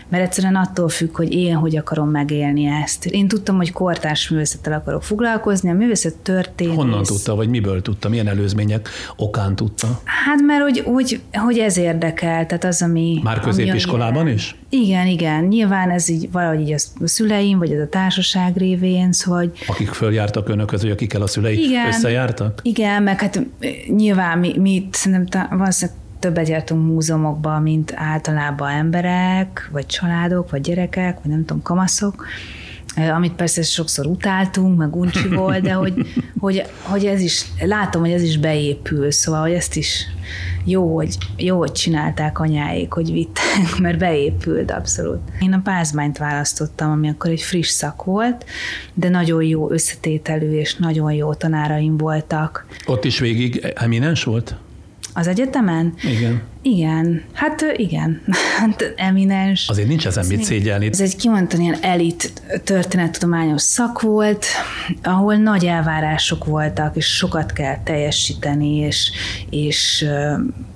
mert 0.08 0.24
egyszerűen 0.24 0.56
attól 0.56 0.88
függ, 0.88 1.16
hogy 1.16 1.32
én 1.32 1.54
hogy 1.54 1.76
akarom 1.76 2.08
megélni 2.08 2.64
ezt. 2.64 3.06
Én 3.06 3.28
tudtam, 3.28 3.56
hogy 3.56 3.72
kortárs 3.72 4.28
művészettel 4.28 4.72
akarok 4.72 5.02
foglalkozni, 5.02 5.70
a 5.70 5.74
művészet 5.74 6.14
történt. 6.14 6.74
Honnan 6.74 7.02
tudta, 7.02 7.34
vagy 7.34 7.48
miből 7.48 7.82
tudta, 7.82 8.08
milyen 8.08 8.28
előzmények 8.28 8.88
okán 9.16 9.56
tudta? 9.56 10.00
Hát 10.04 10.40
mert 10.40 10.62
hogy, 10.62 10.82
hogy, 10.84 11.20
hogy 11.32 11.58
ez 11.58 11.76
érdekel, 11.76 12.46
tehát 12.46 12.64
az, 12.64 12.82
ami... 12.82 13.20
Már 13.22 13.40
középiskolában 13.40 14.20
ami, 14.20 14.32
is? 14.32 14.56
Igen, 14.68 15.06
igen. 15.06 15.44
Nyilván 15.44 15.90
ez 15.90 16.08
így 16.08 16.28
valahogy 16.32 16.60
így 16.60 16.72
a 16.72 17.06
szüleim, 17.06 17.58
vagy 17.58 17.70
ez 17.70 17.80
a 17.80 17.88
társaság 17.88 18.56
révén, 18.56 19.12
szóval... 19.12 19.52
Akik 19.66 19.88
följártak 19.88 20.48
önök 20.48 20.66
közül, 20.66 20.90
akikkel 20.90 21.22
a 21.22 21.26
szülei 21.26 21.64
igen, 21.68 21.86
összejártak? 21.86 22.60
Igen, 22.62 23.02
meg 23.02 23.20
hát 23.20 23.46
nyilván 23.86 24.38
mi, 24.38 24.58
mi 24.58 24.88
szerintem 24.90 25.46
valószínűleg 25.50 26.02
többet 26.24 26.48
jártunk 26.48 26.86
múzeumokba, 26.86 27.60
mint 27.60 27.92
általában 27.96 28.70
emberek, 28.70 29.68
vagy 29.72 29.86
családok, 29.86 30.50
vagy 30.50 30.60
gyerekek, 30.60 31.18
vagy 31.22 31.30
nem 31.30 31.44
tudom, 31.44 31.62
kamaszok, 31.62 32.26
amit 33.14 33.32
persze 33.32 33.62
sokszor 33.62 34.06
utáltunk, 34.06 34.78
meg 34.78 34.96
uncsi 34.96 35.28
volt, 35.36 35.62
de 35.62 35.72
hogy, 35.72 36.06
hogy, 36.38 36.64
hogy 36.82 37.06
ez 37.06 37.20
is, 37.20 37.44
látom, 37.60 38.02
hogy 38.02 38.10
ez 38.10 38.22
is 38.22 38.38
beépül, 38.38 39.10
szóval, 39.10 39.40
hogy 39.40 39.52
ezt 39.52 39.76
is 39.76 40.06
jó, 40.64 40.94
hogy, 40.94 41.16
jó, 41.36 41.58
hogy 41.58 41.72
csinálták 41.72 42.38
anyáik, 42.38 42.92
hogy 42.92 43.12
vittek, 43.12 43.78
mert 43.82 43.98
beépült 43.98 44.70
abszolút. 44.70 45.20
Én 45.40 45.52
a 45.52 45.60
pázmányt 45.64 46.18
választottam, 46.18 46.90
ami 46.90 47.08
akkor 47.08 47.30
egy 47.30 47.42
friss 47.42 47.68
szak 47.68 48.04
volt, 48.04 48.44
de 48.94 49.08
nagyon 49.08 49.42
jó 49.42 49.70
összetételű 49.70 50.50
és 50.50 50.74
nagyon 50.74 51.12
jó 51.12 51.34
tanáraim 51.34 51.96
voltak. 51.96 52.66
Ott 52.86 53.04
is 53.04 53.18
végig 53.18 53.72
eminens 53.74 54.24
volt? 54.24 54.56
Az 55.14 55.26
egyetemen? 55.26 55.94
Igen. 56.02 56.42
Igen, 56.66 57.22
hát 57.32 57.64
igen, 57.76 58.20
hát 58.58 58.92
eminens. 58.96 59.68
Azért 59.68 59.88
nincs 59.88 60.06
ezen 60.06 60.26
mit 60.26 60.42
szégyelni. 60.42 60.86
Ez 60.86 61.00
egy 61.00 61.16
kimondani 61.16 61.62
ilyen 61.62 61.78
elit 61.80 62.42
történettudományos 62.64 63.62
szak 63.62 64.00
volt, 64.00 64.46
ahol 65.02 65.36
nagy 65.36 65.64
elvárások 65.64 66.44
voltak, 66.44 66.96
és 66.96 67.06
sokat 67.06 67.52
kell 67.52 67.82
teljesíteni, 67.82 68.76
és, 68.76 69.10
és, 69.50 70.06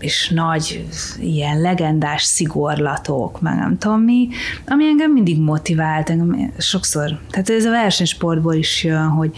és 0.00 0.28
nagy 0.34 0.86
ilyen 1.18 1.60
legendás 1.60 2.22
szigorlatok, 2.22 3.40
meg 3.40 3.54
nem 3.54 3.78
tudom 3.78 4.00
mi, 4.00 4.28
ami 4.66 4.84
engem 4.84 5.12
mindig 5.12 5.40
motivált, 5.40 6.10
engem 6.10 6.52
sokszor, 6.58 7.18
tehát 7.30 7.50
ez 7.50 7.64
a 7.64 7.70
versenysportból 7.70 8.54
is 8.54 8.84
jön, 8.84 9.08
hogy, 9.08 9.32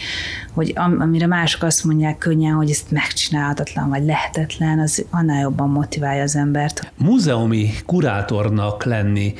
hogy 0.52 0.72
amire 0.74 1.26
mások 1.26 1.62
azt 1.62 1.84
mondják 1.84 2.18
könnyen, 2.18 2.54
hogy 2.54 2.70
ezt 2.70 2.90
megcsinálhatatlan, 2.90 3.88
vagy 3.88 4.04
lehetetlen, 4.04 4.78
az 4.78 5.04
annál 5.10 5.40
jobban 5.40 5.70
motiválja 5.70 6.22
az 6.22 6.38
embert. 6.40 6.92
Múzeumi 6.96 7.70
kurátornak 7.86 8.84
lenni 8.84 9.34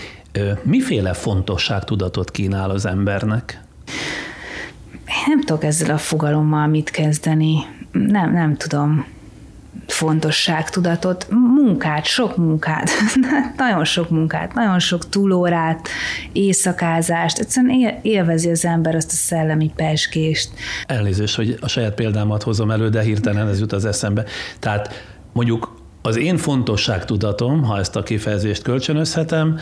miféle 0.63 1.13
fontosságtudatot 1.13 2.31
kínál 2.31 2.71
az 2.71 2.87
embernek? 2.87 3.63
Én 5.07 5.25
nem 5.27 5.41
tudok 5.41 5.65
ezzel 5.65 5.91
a 5.91 5.99
fogalommal 5.99 6.67
mit 6.67 6.91
kezdeni. 6.91 7.57
Nem, 7.93 8.33
nem 8.33 8.57
tudom 8.57 9.07
fontosságtudatot, 9.87 11.27
munkát, 11.31 12.05
sok 12.05 12.37
munkát, 12.37 12.91
nagyon 13.57 13.85
sok 13.85 14.11
munkát, 14.11 14.55
nagyon 14.55 14.79
sok 14.79 15.09
túlórát, 15.09 15.89
éjszakázást, 16.33 17.39
egyszerűen 17.39 17.99
élvezi 18.03 18.51
az 18.51 18.65
ember 18.65 18.95
azt 18.95 19.11
a 19.11 19.15
szellemi 19.15 19.73
peskést. 19.77 20.51
Elnézést, 20.87 21.37
hogy 21.37 21.59
a 21.61 21.69
saját 21.69 21.95
példámat 21.95 22.43
hozom 22.43 22.71
elő, 22.71 22.89
de 22.89 23.03
hirtelen 23.03 23.49
ez 23.49 23.61
jut 23.61 23.73
az 23.73 23.85
eszembe. 23.85 24.25
Tehát 24.59 25.05
mondjuk 25.33 25.80
az 26.03 26.17
én 26.17 26.37
fontosságtudatom, 26.37 27.63
ha 27.63 27.79
ezt 27.79 27.97
a 27.97 28.03
kifejezést 28.03 28.63
kölcsönözhetem, 28.63 29.59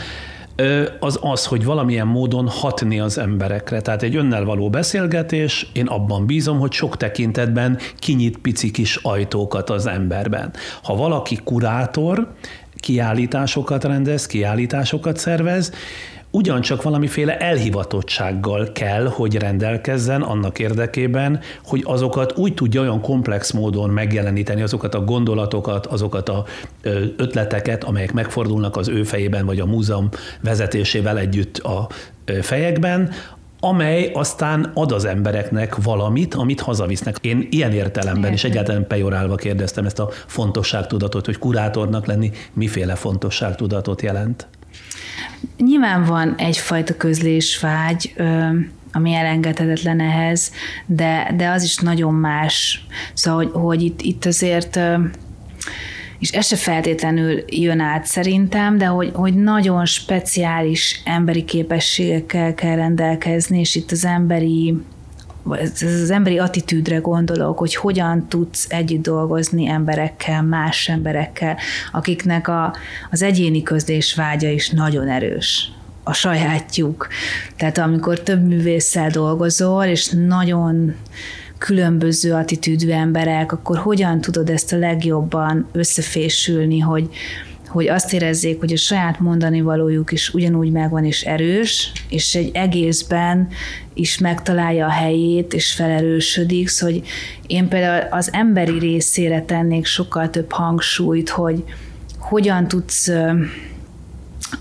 az 1.01 1.19
az, 1.23 1.47
hogy 1.47 1.65
valamilyen 1.65 2.07
módon 2.07 2.49
hatni 2.49 3.01
az 3.01 3.19
emberekre. 3.19 3.81
Tehát 3.81 4.03
egy 4.03 4.17
önnel 4.17 4.45
való 4.45 4.71
beszélgetés, 4.71 5.71
én 5.73 5.87
abban 5.87 6.27
bízom, 6.27 6.59
hogy 6.59 6.73
sok 6.73 6.97
tekintetben 6.97 7.79
kinyit 7.99 8.39
pici 8.39 8.71
kis 8.71 8.97
ajtókat 8.97 9.71
az 9.71 9.87
emberben. 9.87 10.53
Ha 10.83 10.97
valaki 10.97 11.39
kurátor, 11.45 12.33
kiállításokat 12.77 13.85
rendez, 13.85 14.27
kiállításokat 14.27 15.17
szervez, 15.17 15.73
ugyancsak 16.31 16.83
valamiféle 16.83 17.39
elhivatottsággal 17.39 18.73
kell, 18.73 19.07
hogy 19.07 19.37
rendelkezzen 19.37 20.23
annak 20.23 20.59
érdekében, 20.59 21.41
hogy 21.65 21.83
azokat 21.85 22.39
úgy 22.39 22.55
tudja 22.55 22.81
olyan 22.81 23.01
komplex 23.01 23.53
módon 23.53 23.91
megjeleníteni, 23.91 24.63
azokat 24.63 24.95
a 24.95 25.05
gondolatokat, 25.05 25.87
azokat 25.87 26.29
a 26.29 26.45
ötleteket, 27.17 27.85
amelyek 27.85 28.13
megfordulnak 28.13 28.77
az 28.77 28.89
ő 28.89 29.03
fejében, 29.03 29.47
vagy 29.47 29.61
a 29.61 29.67
múzeum 29.67 30.09
vezetésével 30.43 31.19
együtt 31.19 31.59
a 31.59 31.89
fejekben, 32.43 33.11
amely 33.61 34.11
aztán 34.15 34.71
ad 34.75 34.93
az 34.93 35.05
embereknek 35.05 35.77
valamit, 35.77 36.35
amit 36.35 36.61
hazavisznek. 36.61 37.17
Én 37.21 37.47
ilyen 37.51 37.73
értelemben, 37.73 38.33
és 38.33 38.45
egyáltalán 38.45 38.87
pejorálva 38.87 39.35
kérdeztem 39.35 39.85
ezt 39.85 39.99
a 39.99 40.11
fontosságtudatot, 40.27 41.25
hogy 41.25 41.39
kurátornak 41.39 42.07
lenni 42.07 42.31
miféle 42.53 42.95
fontosságtudatot 42.95 44.03
jelent. 44.03 44.49
Nyilván 45.57 46.05
van 46.05 46.35
egyfajta 46.37 46.97
közlésvágy, 46.97 48.15
ami 48.93 49.15
elengedhetetlen 49.15 50.01
ehhez, 50.01 50.53
de, 50.87 51.33
de 51.37 51.49
az 51.49 51.63
is 51.63 51.77
nagyon 51.77 52.15
más. 52.15 52.87
Szóval, 53.15 53.45
hogy, 53.45 53.51
hogy 53.63 53.83
itt, 53.83 54.01
itt 54.01 54.25
azért 54.25 54.81
és 56.19 56.31
ez 56.31 56.47
se 56.47 56.57
feltétlenül 56.57 57.45
jön 57.47 57.81
át 57.81 58.07
szerintem, 58.07 58.79
de 58.79 58.87
hogy, 58.87 59.11
hogy 59.15 59.35
nagyon 59.35 59.87
speciális 59.87 61.01
emberi 61.05 61.45
képességekkel 61.45 62.55
kell 62.55 62.77
rendelkezni, 62.77 63.61
és 63.61 63.75
itt 63.75 63.91
az 63.91 64.05
emberi 64.05 64.75
az 65.51 66.11
emberi 66.11 66.39
attitűdre 66.39 66.97
gondolok, 66.97 67.59
hogy 67.59 67.75
hogyan 67.75 68.29
tudsz 68.29 68.67
együtt 68.69 69.03
dolgozni 69.03 69.69
emberekkel, 69.69 70.43
más 70.43 70.89
emberekkel, 70.89 71.57
akiknek 71.93 72.49
a, 72.49 72.75
az 73.11 73.23
egyéni 73.23 73.63
közlés 73.63 74.15
vágya 74.15 74.49
is 74.49 74.71
nagyon 74.71 75.09
erős 75.09 75.73
a 76.03 76.13
sajátjuk. 76.13 77.09
Tehát 77.57 77.79
amikor 77.79 78.21
több 78.21 78.47
művésszel 78.47 79.11
dolgozol, 79.11 79.85
és 79.85 80.09
nagyon 80.09 80.95
különböző 81.59 82.33
attitűdű 82.33 82.91
emberek, 82.91 83.53
akkor 83.53 83.79
hogyan 83.79 84.21
tudod 84.21 84.51
ezt 84.51 84.73
a 84.73 84.77
legjobban 84.77 85.69
összefésülni, 85.73 86.79
hogy, 86.79 87.09
hogy 87.69 87.89
azt 87.89 88.13
érezzék, 88.13 88.61
hogy 88.61 88.73
a 88.73 88.77
saját 88.77 89.21
mondani 89.21 89.61
valójuk 89.61 90.13
is 90.13 90.35
ugyanúgy 90.35 90.71
megvan 90.71 91.05
és 91.05 91.23
erős, 91.23 91.93
és 92.09 92.35
egy 92.35 92.51
egészben 92.55 93.49
is 93.95 94.19
megtalálja 94.19 94.87
a 94.87 94.91
helyét, 94.91 95.55
és 95.55 95.73
felerősödik, 95.73 96.69
szóval 96.69 96.95
hogy 96.95 97.09
én 97.47 97.69
például 97.69 98.07
az 98.11 98.33
emberi 98.33 98.79
részére 98.79 99.43
tennék 99.43 99.87
sokkal 99.87 100.31
több 100.31 100.53
hangsúlyt, 100.53 101.29
hogy 101.29 101.65
hogyan 102.19 102.69
tudsz 102.69 103.11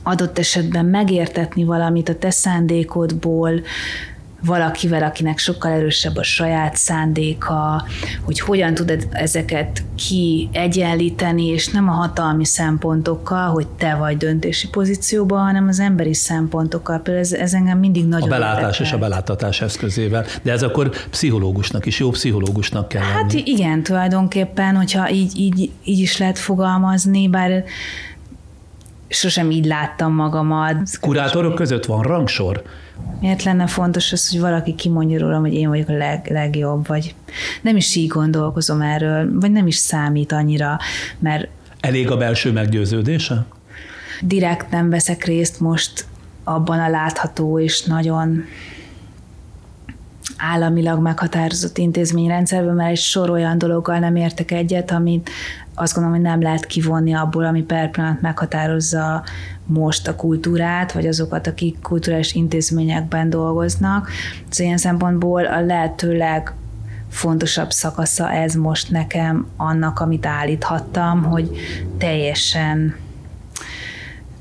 adott 0.04 0.40
esetben 0.40 0.86
megértetni 0.86 1.64
valamit 1.64 2.10
a 2.10 2.16
te 2.16 2.30
szándékodból, 2.30 3.62
valakivel, 4.46 5.04
akinek 5.04 5.38
sokkal 5.38 5.72
erősebb 5.72 6.16
a 6.16 6.24
saját 6.24 6.76
szándéka, 6.76 7.84
hogy 8.24 8.40
hogyan 8.40 8.74
tudod 8.74 9.08
ezeket 9.12 9.84
kiegyenlíteni, 9.96 11.46
és 11.46 11.68
nem 11.68 11.90
a 11.90 11.92
hatalmi 11.92 12.46
szempontokkal, 12.46 13.50
hogy 13.50 13.68
te 13.68 13.96
vagy 13.96 14.18
döntési 14.18 14.70
pozícióban, 14.70 15.46
hanem 15.46 15.68
az 15.68 15.80
emberi 15.80 16.14
szempontokkal. 16.14 17.00
Például 17.00 17.26
ez, 17.26 17.32
ez 17.34 17.54
engem 17.54 17.80
mindig 17.80 18.08
nagyon 18.08 18.28
A 18.28 18.32
belátás 18.32 18.62
érdekel. 18.64 18.86
és 18.86 18.92
a 18.92 18.98
beláttatás 18.98 19.62
eszközével. 19.62 20.26
De 20.42 20.52
ez 20.52 20.64
akkor 20.64 20.90
pszichológusnak 21.10 21.86
is, 21.86 22.00
jó 22.00 22.10
pszichológusnak 22.10 22.88
kell 22.88 23.02
Hát 23.02 23.34
lenni. 23.34 23.44
igen, 23.46 23.84
tulajdonképpen, 23.84 24.76
hogyha 24.76 25.10
így, 25.12 25.40
így, 25.40 25.72
így 25.84 26.00
is 26.00 26.18
lehet 26.18 26.40
fogalmazni, 26.40 27.28
bár 27.30 27.64
sosem 29.08 29.52
így 29.52 29.66
láttam 29.66 30.14
magamat. 30.14 31.00
Kurátorok 31.00 31.56
között 31.56 31.86
van 31.86 32.02
rangsor? 32.02 32.64
Miért 33.20 33.44
lenne 33.44 33.68
fontos 33.68 34.12
az, 34.12 34.32
hogy 34.32 34.40
valaki 34.40 34.76
kimondja 34.76 35.20
rólam, 35.20 35.42
hogy 35.42 35.54
én 35.54 35.70
vagyok 35.70 35.90
a 35.90 35.98
leg, 35.98 36.28
legjobb, 36.30 36.88
vagy 36.88 37.16
nem 37.62 37.76
is 37.76 37.96
így 37.96 38.08
gondolkozom 38.08 38.82
erről, 38.82 39.40
vagy 39.40 39.52
nem 39.52 39.68
is 39.68 39.76
számít 39.76 40.32
annyira, 40.32 40.78
mert... 41.20 41.48
Elég 41.80 42.12
a 42.12 42.18
belső 42.18 42.52
meggyőződése? 42.52 43.46
Direkt 44.22 44.70
nem 44.70 44.90
veszek 44.90 45.24
részt 45.24 45.60
most 45.60 46.06
abban 46.44 46.80
a 46.80 46.90
látható 46.90 47.60
és 47.60 47.84
nagyon 47.84 48.44
államilag 50.38 51.02
meghatározott 51.02 51.78
intézményrendszerben, 51.78 52.76
mert 52.76 52.90
egy 52.90 52.98
sor 52.98 53.30
olyan 53.30 53.58
dologgal 53.58 54.00
nem 54.00 54.16
értek 54.16 54.52
egyet, 54.52 54.92
amit 54.92 55.30
azt 55.80 55.94
gondolom, 55.94 56.18
hogy 56.18 56.28
nem 56.28 56.42
lehet 56.42 56.66
kivonni 56.66 57.14
abból, 57.14 57.46
ami 57.46 57.62
per 57.62 57.90
pillanat 57.90 58.22
meghatározza 58.22 59.24
most 59.66 60.08
a 60.08 60.16
kultúrát, 60.16 60.92
vagy 60.92 61.08
azokat, 61.08 61.48
akik 61.48 61.80
kulturális 61.82 62.34
intézményekben 62.34 63.30
dolgoznak. 63.30 64.10
Az 64.50 64.60
ilyen 64.60 64.78
szempontból 64.78 65.46
a 65.46 65.62
lehetőleg 65.62 66.54
fontosabb 67.10 67.72
szakasza 67.72 68.32
ez 68.32 68.54
most 68.54 68.92
nekem 68.92 69.48
annak, 69.58 70.00
amit 70.00 70.26
állíthattam, 70.26 71.24
hogy 71.24 71.58
teljesen 71.98 72.96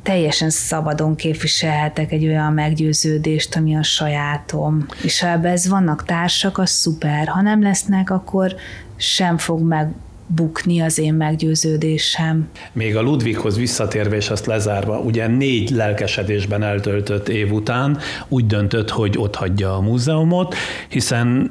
teljesen 0.02 0.50
szabadon 0.50 1.16
képviselhetek 1.16 2.12
egy 2.12 2.26
olyan 2.26 2.52
meggyőződést, 2.52 3.56
ami 3.56 3.76
a 3.76 3.82
sajátom. 3.82 4.86
És 5.02 5.20
ha 5.20 5.28
ebben 5.28 5.52
ez 5.52 5.68
vannak 5.68 6.04
társak, 6.04 6.58
az 6.58 6.70
szuper. 6.70 7.26
Ha 7.26 7.40
nem 7.40 7.62
lesznek, 7.62 8.10
akkor 8.10 8.54
sem 8.96 9.38
fog 9.38 9.60
meg 9.60 9.92
bukni 10.26 10.80
az 10.80 10.98
én 10.98 11.14
meggyőződésem. 11.14 12.48
Még 12.72 12.96
a 12.96 13.00
Ludwighoz 13.00 13.56
visszatérve 13.56 14.16
és 14.16 14.30
azt 14.30 14.46
lezárva, 14.46 14.98
ugye 14.98 15.26
négy 15.26 15.70
lelkesedésben 15.70 16.62
eltöltött 16.62 17.28
év 17.28 17.52
után 17.52 17.98
úgy 18.28 18.46
döntött, 18.46 18.90
hogy 18.90 19.18
ott 19.18 19.34
hagyja 19.34 19.74
a 19.74 19.80
múzeumot, 19.80 20.54
hiszen 20.88 21.50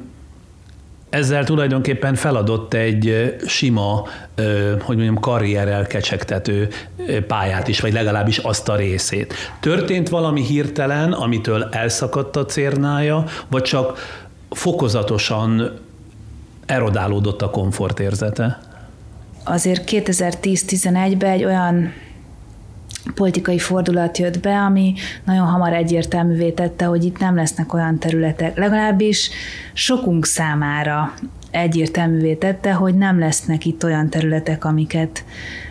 ezzel 1.10 1.44
tulajdonképpen 1.44 2.14
feladott 2.14 2.74
egy 2.74 3.34
sima, 3.46 4.06
hogy 4.80 4.96
mondjam, 4.96 5.20
karrierrel 5.20 5.86
kecsegtető 5.86 6.68
pályát 7.26 7.68
is, 7.68 7.80
vagy 7.80 7.92
legalábbis 7.92 8.38
azt 8.38 8.68
a 8.68 8.76
részét. 8.76 9.34
Történt 9.60 10.08
valami 10.08 10.42
hirtelen, 10.42 11.12
amitől 11.12 11.68
elszakadt 11.70 12.36
a 12.36 12.44
cérnája, 12.44 13.24
vagy 13.48 13.62
csak 13.62 13.98
fokozatosan 14.50 15.78
erodálódott 16.66 17.42
a 17.42 17.50
komfortérzete? 17.50 18.58
Azért 19.48 19.90
2010-11-ben 19.90 21.30
egy 21.30 21.44
olyan 21.44 21.92
politikai 23.14 23.58
fordulat 23.58 24.18
jött 24.18 24.40
be, 24.40 24.58
ami 24.58 24.94
nagyon 25.24 25.46
hamar 25.46 25.72
egyértelművé 25.72 26.50
tette, 26.50 26.84
hogy 26.84 27.04
itt 27.04 27.18
nem 27.18 27.36
lesznek 27.36 27.74
olyan 27.74 27.98
területek, 27.98 28.56
legalábbis 28.56 29.30
sokunk 29.72 30.26
számára 30.26 31.12
egyértelművé 31.50 32.34
tette, 32.34 32.72
hogy 32.72 32.94
nem 32.94 33.18
lesznek 33.18 33.64
itt 33.64 33.84
olyan 33.84 34.10
területek, 34.10 34.64
amiket 34.64 35.24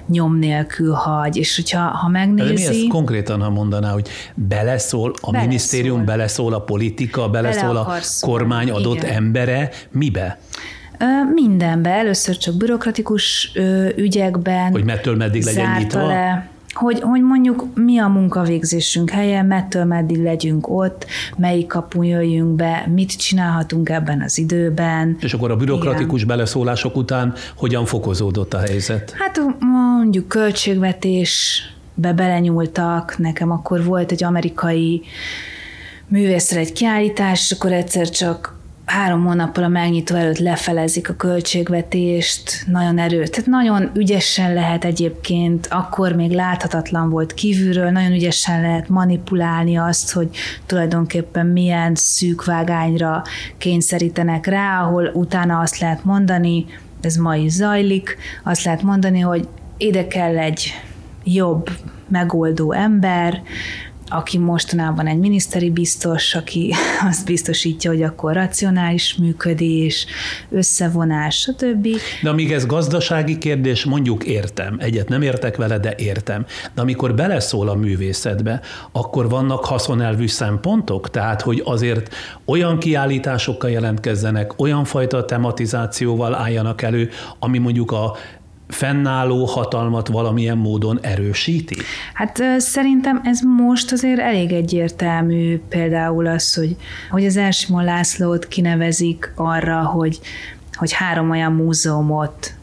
nyom 0.08 0.38
nélkül 0.38 0.94
hagy. 0.94 1.38
És 1.38 1.56
hogyha 1.56 1.80
ha 1.80 2.08
megnézi... 2.08 2.54
De 2.64 2.70
mi 2.70 2.78
ezt 2.78 2.88
konkrétan, 2.88 3.42
ha 3.42 3.50
mondaná, 3.50 3.92
hogy 3.92 4.10
beleszól 4.34 5.14
a 5.22 5.32
beleszól. 5.32 5.48
minisztérium, 5.48 6.06
beleszól 6.06 6.54
a 6.54 6.60
politika, 6.60 7.30
beleszól 7.30 7.74
Bele 7.74 7.80
a 7.80 8.00
kormány 8.20 8.70
adott 8.70 8.96
Igen. 8.96 9.12
embere, 9.12 9.70
mibe? 9.92 10.40
Mindenbe, 11.34 11.90
először 11.90 12.38
csak 12.38 12.56
bürokratikus 12.56 13.52
ügyekben. 13.96 14.72
Hogy 14.72 14.84
mettől 14.84 15.16
meddig 15.16 15.44
legyen 15.44 15.76
nyitva? 15.78 16.08
Le, 16.08 16.50
hogy, 16.76 17.00
hogy 17.00 17.22
mondjuk 17.22 17.66
mi 17.76 17.98
a 17.98 18.08
munkavégzésünk 18.08 19.10
helye, 19.10 19.42
mettől 19.42 19.84
meddig 19.84 20.24
legyünk 20.24 20.70
ott, 20.70 21.06
melyik 21.38 21.68
kapun 21.68 22.06
jöjjünk 22.06 22.56
be, 22.56 22.86
mit 22.94 23.18
csinálhatunk 23.18 23.90
ebben 23.90 24.22
az 24.22 24.38
időben. 24.38 25.18
És 25.20 25.34
akkor 25.34 25.52
a 25.52 25.56
bürokratikus 25.56 26.22
Igen. 26.22 26.36
beleszólások 26.36 26.96
után 26.96 27.34
hogyan 27.56 27.86
fokozódott 27.86 28.54
a 28.54 28.60
helyzet? 28.60 29.16
Hát 29.18 29.42
mondjuk 29.60 30.28
költségvetésbe 30.28 32.14
belenyúltak, 32.16 33.18
nekem 33.18 33.52
akkor 33.52 33.84
volt 33.84 34.12
egy 34.12 34.24
amerikai 34.24 35.02
művészre 36.08 36.60
egy 36.60 36.74
kiállítás, 36.74 37.42
és 37.42 37.52
akkor 37.52 37.72
egyszer 37.72 38.10
csak 38.10 38.55
három 38.86 39.26
hónappal 39.26 39.64
a 39.64 39.68
megnyitó 39.68 40.16
előtt 40.16 40.38
lefelezik 40.38 41.10
a 41.10 41.14
költségvetést, 41.14 42.64
nagyon 42.68 42.98
erő, 42.98 43.24
tehát 43.24 43.50
nagyon 43.50 43.92
ügyesen 43.94 44.54
lehet 44.54 44.86
egyébként, 44.86 45.68
akkor 45.72 46.12
még 46.12 46.32
láthatatlan 46.32 47.10
volt 47.10 47.34
kívülről, 47.34 47.90
nagyon 47.90 48.12
ügyesen 48.12 48.62
lehet 48.62 48.90
manipulálni 48.90 49.78
azt, 49.78 50.12
hogy 50.12 50.30
tulajdonképpen 50.66 51.46
milyen 51.46 51.96
szűk 51.96 52.46
vágányra 52.46 53.24
kényszerítenek 53.58 54.46
rá, 54.46 54.82
ahol 54.82 55.10
utána 55.14 55.60
azt 55.60 55.80
lehet 55.80 56.04
mondani, 56.04 56.66
ez 57.02 57.16
ma 57.16 57.36
is 57.36 57.52
zajlik, 57.52 58.18
azt 58.44 58.64
lehet 58.64 58.82
mondani, 58.82 59.20
hogy 59.20 59.48
ide 59.78 60.08
kell 60.08 60.38
egy 60.38 60.74
jobb 61.24 61.70
megoldó 62.08 62.72
ember, 62.72 63.42
aki 64.10 64.38
mostanában 64.38 65.08
egy 65.08 65.18
miniszteri 65.18 65.70
biztos, 65.70 66.36
aki 66.36 66.74
azt 67.10 67.26
biztosítja, 67.26 67.92
hogy 67.92 68.04
akkor 68.04 68.34
racionális 68.34 69.16
működés, 69.16 70.06
összevonás, 70.50 71.36
stb. 71.36 71.88
De 72.22 72.30
amíg 72.30 72.52
ez 72.52 72.66
gazdasági 72.66 73.38
kérdés, 73.38 73.86
mondjuk 73.86 74.24
értem. 74.24 74.76
Egyet 74.80 75.10
nem 75.10 75.22
értek 75.22 75.56
vele, 75.56 75.78
de 75.78 75.94
értem. 75.98 76.46
De 76.74 76.82
amikor 76.82 77.16
beleszól 77.16 77.70
a 77.70 77.76
művészetbe, 77.76 78.62
akkor 78.92 79.30
vannak 79.30 79.66
haszonelvű 79.66 80.28
szempontok? 80.28 81.10
Tehát, 81.10 81.42
hogy 81.42 81.62
azért 81.66 82.16
olyan 82.46 82.80
kiállításokkal 82.80 83.70
jelentkezzenek, 83.70 84.60
olyan 84.60 84.84
fajta 84.84 85.26
tematizációval 85.26 86.36
álljanak 86.36 86.82
elő, 86.82 87.10
ami 87.40 87.58
mondjuk 87.58 87.92
a 87.92 88.16
fennálló 88.68 89.46
hatalmat 89.46 90.08
valamilyen 90.08 90.58
módon 90.58 91.00
erősíti? 91.02 91.76
Hát 92.14 92.44
szerintem 92.58 93.22
ez 93.24 93.40
most 93.58 93.92
azért 93.92 94.20
elég 94.20 94.52
egyértelmű 94.52 95.60
például 95.70 96.28
az, 96.28 96.54
hogy, 96.54 96.76
hogy 97.10 97.26
az 97.26 97.38
Elsimon 97.38 97.84
Lászlót 97.84 98.48
kinevezik 98.48 99.32
arra, 99.36 99.86
hogy, 99.86 100.20
hogy 100.74 100.92
három 100.92 101.30
olyan 101.30 101.52
múzeumot 101.52 102.54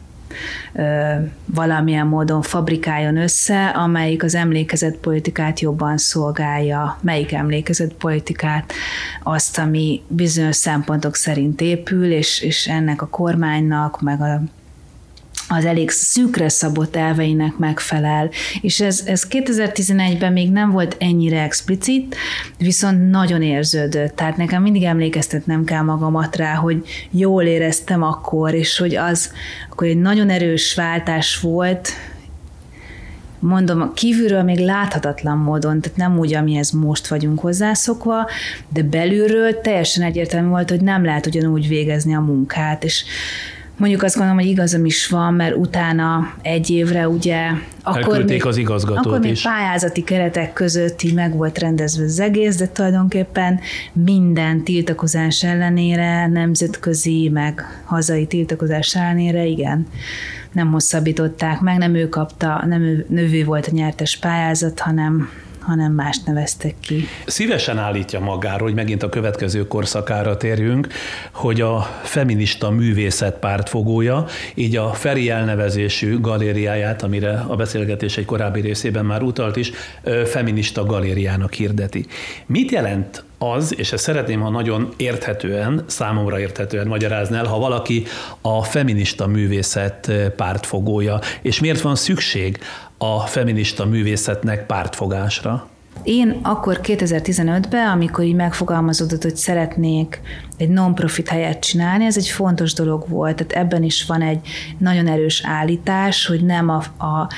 valamilyen 1.45 2.07
módon 2.07 2.41
fabrikáljon 2.41 3.17
össze, 3.17 3.67
amelyik 3.67 4.23
az 4.23 4.35
emlékezetpolitikát 4.35 5.59
jobban 5.59 5.97
szolgálja. 5.97 6.97
Melyik 7.01 7.31
emlékezetpolitikát? 7.31 8.73
Azt, 9.23 9.57
ami 9.57 10.01
bizonyos 10.07 10.55
szempontok 10.55 11.15
szerint 11.15 11.61
épül, 11.61 12.11
és, 12.11 12.41
és 12.41 12.67
ennek 12.67 13.01
a 13.01 13.07
kormánynak, 13.07 14.01
meg 14.01 14.21
a 14.21 14.41
az 15.47 15.65
elég 15.65 15.89
szűkre 15.89 16.49
szabott 16.49 16.95
elveinek 16.95 17.57
megfelel. 17.57 18.29
És 18.61 18.79
ez, 18.79 19.03
ez 19.05 19.27
2011-ben 19.29 20.31
még 20.31 20.51
nem 20.51 20.71
volt 20.71 20.95
ennyire 20.99 21.41
explicit, 21.41 22.15
viszont 22.57 23.09
nagyon 23.09 23.41
érződött. 23.41 24.15
Tehát 24.15 24.37
nekem 24.37 24.61
mindig 24.61 24.83
emlékeztetnem 24.83 25.63
kell 25.63 25.81
magamat 25.81 26.35
rá, 26.35 26.53
hogy 26.53 26.83
jól 27.11 27.43
éreztem 27.43 28.03
akkor, 28.03 28.53
és 28.53 28.77
hogy 28.77 28.95
az 28.95 29.31
akkor 29.69 29.87
egy 29.87 30.01
nagyon 30.01 30.29
erős 30.29 30.75
váltás 30.75 31.39
volt, 31.39 31.89
mondom, 33.39 33.93
kívülről 33.93 34.43
még 34.43 34.59
láthatatlan 34.59 35.37
módon, 35.37 35.81
tehát 35.81 35.97
nem 35.97 36.19
úgy, 36.19 36.33
amihez 36.33 36.71
most 36.71 37.07
vagyunk 37.07 37.39
hozzászokva, 37.39 38.29
de 38.69 38.83
belülről 38.83 39.61
teljesen 39.61 40.03
egyértelmű 40.03 40.49
volt, 40.49 40.69
hogy 40.69 40.81
nem 40.81 41.05
lehet 41.05 41.25
ugyanúgy 41.25 41.67
végezni 41.67 42.15
a 42.15 42.19
munkát, 42.19 42.83
és 42.83 43.03
Mondjuk 43.77 44.03
azt 44.03 44.15
gondolom, 44.15 44.39
hogy 44.39 44.49
igazam 44.49 44.85
is 44.85 45.07
van, 45.07 45.33
mert 45.33 45.55
utána 45.55 46.33
egy 46.41 46.69
évre 46.69 47.07
ugye 47.07 47.49
akkor 47.83 48.23
még, 48.23 48.45
az 48.45 48.57
igazgatót 48.57 49.05
akkor 49.05 49.19
még 49.19 49.31
is. 49.31 49.41
pályázati 49.41 50.03
keretek 50.03 50.53
között 50.53 51.01
így 51.01 51.13
meg 51.13 51.35
volt 51.35 51.59
rendezve 51.59 52.03
az 52.03 52.19
egész, 52.19 52.55
de 52.55 52.67
tulajdonképpen 52.67 53.59
minden 53.93 54.63
tiltakozás 54.63 55.43
ellenére, 55.43 56.27
nemzetközi, 56.27 57.29
meg 57.33 57.81
hazai 57.83 58.25
tiltakozás 58.25 58.95
ellenére, 58.95 59.45
igen, 59.45 59.87
nem 60.51 60.71
hosszabbították 60.71 61.59
meg, 61.59 61.77
nem 61.77 61.95
ő 61.95 62.09
kapta, 62.09 62.63
nem 62.67 62.81
ő, 62.81 63.05
növő 63.09 63.43
volt 63.43 63.67
a 63.67 63.71
nyertes 63.71 64.17
pályázat, 64.17 64.79
hanem 64.79 65.29
hanem 65.65 65.91
más 65.91 66.19
neveztek 66.25 66.75
ki. 66.79 67.05
Szívesen 67.25 67.77
állítja 67.77 68.19
magáról, 68.19 68.67
hogy 68.67 68.75
megint 68.75 69.03
a 69.03 69.09
következő 69.09 69.67
korszakára 69.67 70.37
térjünk, 70.37 70.87
hogy 71.31 71.61
a 71.61 71.81
feminista 72.03 72.69
művészet 72.69 73.39
pártfogója, 73.39 74.25
így 74.53 74.75
a 74.75 74.93
Feri 74.93 75.29
elnevezésű 75.29 76.19
galériáját, 76.19 77.03
amire 77.03 77.45
a 77.47 77.55
beszélgetés 77.55 78.17
egy 78.17 78.25
korábbi 78.25 78.61
részében 78.61 79.05
már 79.05 79.21
utalt 79.21 79.55
is, 79.55 79.71
feminista 80.25 80.85
galériának 80.85 81.53
hirdeti. 81.53 82.05
Mit 82.45 82.71
jelent 82.71 83.23
az, 83.37 83.73
és 83.77 83.91
ezt 83.91 84.03
szeretném, 84.03 84.39
ha 84.39 84.49
nagyon 84.49 84.93
érthetően, 84.97 85.83
számomra 85.87 86.39
érthetően 86.39 86.87
magyarázni 86.87 87.35
el, 87.35 87.45
ha 87.45 87.59
valaki 87.59 88.03
a 88.41 88.63
feminista 88.63 89.27
művészet 89.27 90.11
pártfogója, 90.35 91.19
és 91.41 91.59
miért 91.59 91.81
van 91.81 91.95
szükség 91.95 92.59
a 93.03 93.19
feminista 93.19 93.85
művészetnek 93.85 94.65
pártfogásra? 94.65 95.67
Én 96.03 96.39
akkor 96.41 96.79
2015-ben, 96.83 97.87
amikor 97.87 98.23
így 98.23 98.35
megfogalmazódott, 98.35 99.23
hogy 99.23 99.35
szeretnék 99.35 100.21
egy 100.57 100.69
non-profit 100.69 101.27
helyet 101.27 101.59
csinálni, 101.59 102.05
ez 102.05 102.17
egy 102.17 102.27
fontos 102.27 102.73
dolog 102.73 103.09
volt. 103.09 103.35
Tehát 103.35 103.65
ebben 103.65 103.83
is 103.83 104.05
van 104.05 104.21
egy 104.21 104.39
nagyon 104.77 105.07
erős 105.07 105.41
állítás, 105.45 106.25
hogy 106.25 106.43
nem 106.45 106.69
a, 106.69 106.77
a 107.05 107.29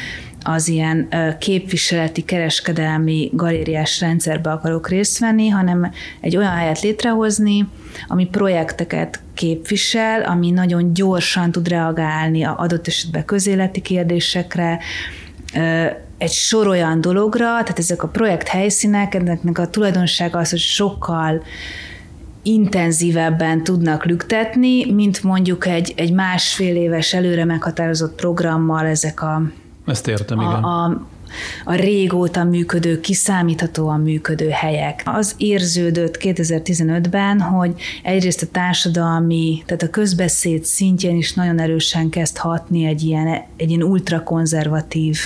az 0.47 0.67
ilyen 0.67 1.07
képviseleti, 1.39 2.21
kereskedelmi 2.21 3.29
galériás 3.33 3.99
rendszerbe 3.99 4.51
akarok 4.51 4.89
részt 4.89 5.19
venni, 5.19 5.47
hanem 5.47 5.91
egy 6.21 6.37
olyan 6.37 6.51
helyet 6.51 6.81
létrehozni, 6.81 7.67
ami 8.07 8.25
projekteket 8.25 9.19
képvisel, 9.33 10.21
ami 10.21 10.51
nagyon 10.51 10.93
gyorsan 10.93 11.51
tud 11.51 11.67
reagálni 11.67 12.43
a 12.43 12.55
adott 12.57 12.87
esetben 12.87 13.25
közéleti 13.25 13.81
kérdésekre, 13.81 14.79
egy 16.17 16.31
sor 16.31 16.67
olyan 16.67 17.01
dologra, 17.01 17.45
tehát 17.45 17.79
ezek 17.79 18.03
a 18.03 18.07
projekt 18.07 18.47
helyszínek, 18.47 19.15
ennek 19.15 19.57
a 19.57 19.67
tulajdonsága 19.67 20.39
az, 20.39 20.49
hogy 20.49 20.59
sokkal 20.59 21.43
intenzívebben 22.43 23.63
tudnak 23.63 24.05
lüktetni, 24.05 24.91
mint 24.91 25.23
mondjuk 25.23 25.65
egy, 25.65 25.93
egy 25.95 26.13
másfél 26.13 26.75
éves 26.75 27.13
előre 27.13 27.45
meghatározott 27.45 28.15
programmal 28.15 28.85
ezek 28.85 29.21
a 29.21 29.41
ezt 29.85 30.07
értem, 30.07 30.41
igen. 30.41 30.63
A, 30.63 31.07
a, 31.65 31.73
régóta 31.73 32.43
működő, 32.43 32.99
kiszámíthatóan 32.99 33.99
működő 33.99 34.49
helyek. 34.49 35.01
Az 35.05 35.33
érződött 35.37 36.17
2015-ben, 36.19 37.41
hogy 37.41 37.73
egyrészt 38.03 38.41
a 38.41 38.47
társadalmi, 38.51 39.63
tehát 39.65 39.83
a 39.83 39.89
közbeszéd 39.89 40.63
szintjén 40.63 41.15
is 41.15 41.33
nagyon 41.33 41.59
erősen 41.59 42.09
kezd 42.09 42.37
hatni 42.37 42.85
egy 42.85 43.01
ilyen, 43.01 43.27
egy 43.57 43.69
ilyen 43.69 43.83
ultrakonzervatív 43.83 45.19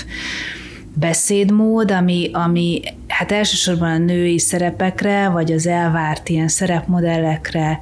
beszédmód, 0.94 1.92
ami, 1.92 2.30
ami 2.34 2.82
hát 3.08 3.32
elsősorban 3.32 3.92
a 3.92 3.98
női 3.98 4.40
szerepekre, 4.40 5.30
vagy 5.30 5.52
az 5.52 5.68
elvárt 5.68 6.30
ilyen 6.30 6.48
szerepmodellekre 6.48 7.80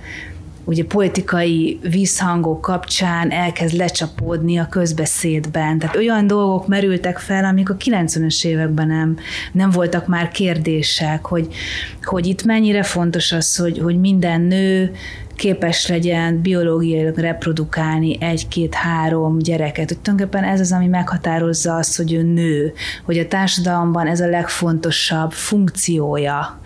ugye 0.67 0.85
politikai 0.85 1.79
visszhangok 1.81 2.61
kapcsán 2.61 3.31
elkezd 3.31 3.75
lecsapódni 3.75 4.57
a 4.57 4.67
közbeszédben. 4.69 5.79
Tehát 5.79 5.95
olyan 5.95 6.27
dolgok 6.27 6.67
merültek 6.67 7.17
fel, 7.17 7.45
amik 7.45 7.69
a 7.69 7.75
90-es 7.77 8.45
években 8.45 8.87
nem, 8.87 9.17
nem 9.51 9.69
voltak 9.69 10.07
már 10.07 10.31
kérdések, 10.31 11.25
hogy, 11.25 11.47
hogy 12.03 12.25
itt 12.25 12.43
mennyire 12.43 12.83
fontos 12.83 13.31
az, 13.31 13.55
hogy, 13.55 13.79
hogy 13.79 13.99
minden 13.99 14.41
nő 14.41 14.91
képes 15.35 15.87
legyen 15.87 16.41
biológiailag 16.41 17.17
reprodukálni 17.17 18.17
egy-két-három 18.19 19.37
gyereket. 19.37 19.87
Hogy 19.87 19.99
tulajdonképpen 19.99 20.49
ez 20.49 20.59
az, 20.59 20.71
ami 20.71 20.87
meghatározza 20.87 21.75
azt, 21.75 21.97
hogy 21.97 22.13
ő 22.13 22.21
nő, 22.21 22.73
hogy 23.05 23.17
a 23.17 23.27
társadalomban 23.27 24.07
ez 24.07 24.19
a 24.19 24.27
legfontosabb 24.27 25.31
funkciója. 25.31 26.59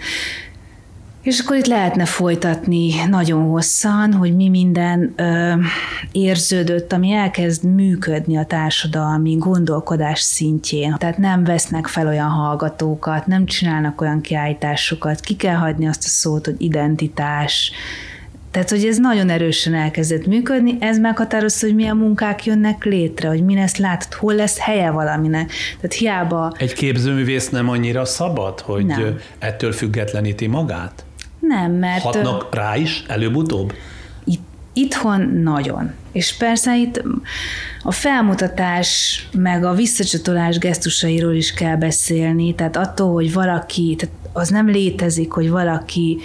És 1.21 1.39
akkor 1.39 1.55
itt 1.55 1.65
lehetne 1.65 2.05
folytatni 2.05 2.93
nagyon 3.09 3.43
hosszan, 3.43 4.13
hogy 4.13 4.35
mi 4.35 4.49
minden 4.49 5.13
ö, 5.15 5.53
érződött, 6.11 6.93
ami 6.93 7.11
elkezd 7.11 7.63
működni 7.63 8.37
a 8.37 8.45
társadalmi 8.45 9.35
gondolkodás 9.35 10.19
szintjén. 10.19 10.95
Tehát 10.97 11.17
nem 11.17 11.43
vesznek 11.43 11.87
fel 11.87 12.07
olyan 12.07 12.29
hallgatókat, 12.29 13.27
nem 13.27 13.45
csinálnak 13.45 14.01
olyan 14.01 14.21
kiállításokat, 14.21 15.19
ki 15.19 15.35
kell 15.35 15.55
hagyni 15.55 15.87
azt 15.87 16.03
a 16.03 16.09
szót, 16.09 16.45
hogy 16.45 16.55
identitás, 16.57 17.71
tehát, 18.51 18.69
hogy 18.69 18.85
ez 18.85 18.97
nagyon 18.97 19.29
erősen 19.29 19.73
elkezdett 19.73 20.25
működni, 20.25 20.77
ez 20.79 20.97
meghatározza, 20.97 21.65
hogy 21.65 21.75
milyen 21.75 21.97
munkák 21.97 22.45
jönnek 22.45 22.83
létre, 22.83 23.27
hogy 23.27 23.43
mi 23.43 23.55
lesz 23.55 23.75
látod, 23.75 24.13
hol 24.13 24.33
lesz 24.33 24.57
helye 24.57 24.89
valaminek. 24.89 25.51
Tehát 25.75 25.93
hiába... 25.93 26.53
Egy 26.57 26.73
képzőművész 26.73 27.49
nem 27.49 27.69
annyira 27.69 28.05
szabad, 28.05 28.59
hogy 28.59 28.85
nem. 28.85 29.17
ettől 29.39 29.71
függetleníti 29.71 30.47
magát? 30.47 31.05
Nem, 31.41 31.71
mert... 31.71 32.01
Hatnak 32.01 32.55
rá 32.55 32.75
is 32.77 33.03
előbb-utóbb? 33.07 33.73
Itt, 34.23 34.43
itthon 34.73 35.21
nagyon. 35.21 35.93
És 36.11 36.37
persze 36.37 36.77
itt 36.77 37.03
a 37.83 37.91
felmutatás 37.91 39.21
meg 39.33 39.63
a 39.63 39.73
visszacsatolás 39.73 40.57
gesztusairól 40.57 41.33
is 41.33 41.53
kell 41.53 41.75
beszélni, 41.75 42.55
tehát 42.55 42.77
attól, 42.77 43.13
hogy 43.13 43.33
valaki, 43.33 43.95
tehát 43.97 44.15
az 44.33 44.49
nem 44.49 44.67
létezik, 44.67 45.31
hogy 45.31 45.49
valaki 45.49 46.19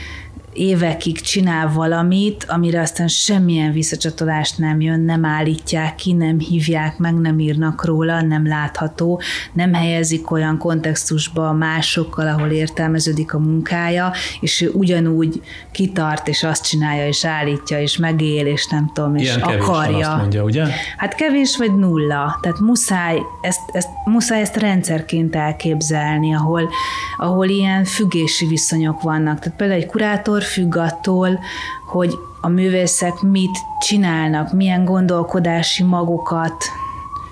évekig 0.57 1.21
csinál 1.21 1.73
valamit, 1.73 2.45
amire 2.49 2.81
aztán 2.81 3.09
semmilyen 3.09 3.73
visszacsatolást 3.73 4.59
nem 4.59 4.81
jön, 4.81 5.01
nem 5.01 5.25
állítják 5.25 5.95
ki, 5.95 6.12
nem 6.12 6.38
hívják 6.38 6.99
meg, 6.99 7.14
nem 7.14 7.38
írnak 7.38 7.85
róla, 7.85 8.23
nem 8.23 8.47
látható, 8.47 9.21
nem 9.53 9.73
helyezik 9.75 10.31
olyan 10.31 10.59
kontextusba 10.59 11.53
másokkal, 11.53 12.29
ahol 12.29 12.49
értelmeződik 12.49 13.35
a 13.35 13.38
munkája, 13.38 14.12
és 14.40 14.61
ő 14.61 14.71
ugyanúgy 14.73 15.40
kitart, 15.73 16.29
és 16.29 16.42
azt 16.42 16.66
csinálja, 16.66 17.07
és 17.07 17.25
állítja, 17.25 17.81
és 17.81 17.97
megél, 17.97 18.47
és 18.47 18.66
nem 18.66 18.90
tudom, 18.95 19.16
és 19.16 19.23
Ilyen 19.23 19.40
akarja. 19.40 20.09
Azt 20.09 20.16
mondja, 20.16 20.45
ugye? 20.45 20.64
Hát 20.97 21.14
kevés 21.14 21.57
vagy 21.57 21.75
nulla. 21.75 22.38
Tehát 22.42 22.59
muszáj 22.59 23.19
ezt, 23.40 23.61
ezt, 23.73 23.88
muszáj 24.05 24.40
ezt 24.40 24.57
rendszerként 24.57 25.37
elképzelni, 25.37 26.35
ahol, 26.35 26.71
ahol 27.16 27.49
ilyen 27.49 27.85
függési 27.85 28.47
viszonyok 28.47 29.03
vannak. 29.03 29.38
Tehát 29.38 29.59
például 29.59 29.81
egy 29.81 29.87
kurátor 29.87 30.42
függ 30.46 30.76
attól, 30.76 31.38
hogy 31.87 32.18
a 32.40 32.48
művészek 32.48 33.20
mit 33.20 33.59
csinálnak, 33.80 34.52
milyen 34.52 34.85
gondolkodási 34.85 35.82
magokat 35.82 36.64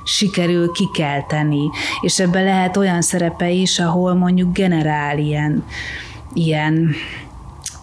sikerül 0.05 0.73
kikelteni. 0.73 1.71
És 2.01 2.21
ebben 2.21 2.45
lehet 2.45 2.77
olyan 2.77 3.03
szerepe 3.03 3.51
is, 3.51 3.79
ahol 3.79 4.15
mondjuk 4.15 4.53
generál 4.53 5.19
ilyen, 5.19 5.65
ilyen 6.33 6.95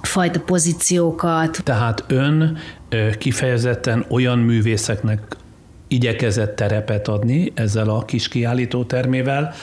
fajta 0.01 0.39
pozíciókat. 0.39 1.61
Tehát 1.63 2.03
ön 2.07 2.57
kifejezetten 3.17 4.05
olyan 4.09 4.39
művészeknek 4.39 5.35
igyekezett 5.87 6.55
terepet 6.55 7.07
adni 7.07 7.51
ezzel 7.55 7.89
a 7.89 8.05
kis 8.05 8.27
kiállító 8.27 8.83
termével, 8.83 9.53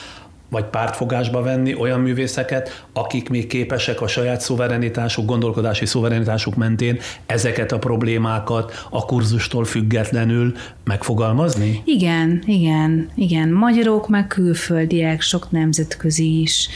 vagy 0.49 0.65
pártfogásba 0.65 1.41
venni 1.41 1.75
olyan 1.75 1.99
művészeket, 1.99 2.85
akik 2.93 3.29
még 3.29 3.47
képesek 3.47 4.01
a 4.01 4.07
saját 4.07 4.41
szuverenitásuk, 4.41 5.25
gondolkodási 5.25 5.85
szuverenitásuk 5.85 6.55
mentén 6.55 6.99
ezeket 7.25 7.71
a 7.71 7.79
problémákat 7.79 8.85
a 8.89 9.05
kurzustól 9.05 9.65
függetlenül 9.65 10.53
megfogalmazni? 10.83 11.81
Igen, 11.85 12.43
igen, 12.45 13.09
igen. 13.15 13.49
Magyarok, 13.49 14.07
meg 14.07 14.27
külföldiek, 14.27 15.21
sok 15.21 15.51
nemzetközi 15.51 16.41
is. 16.41 16.69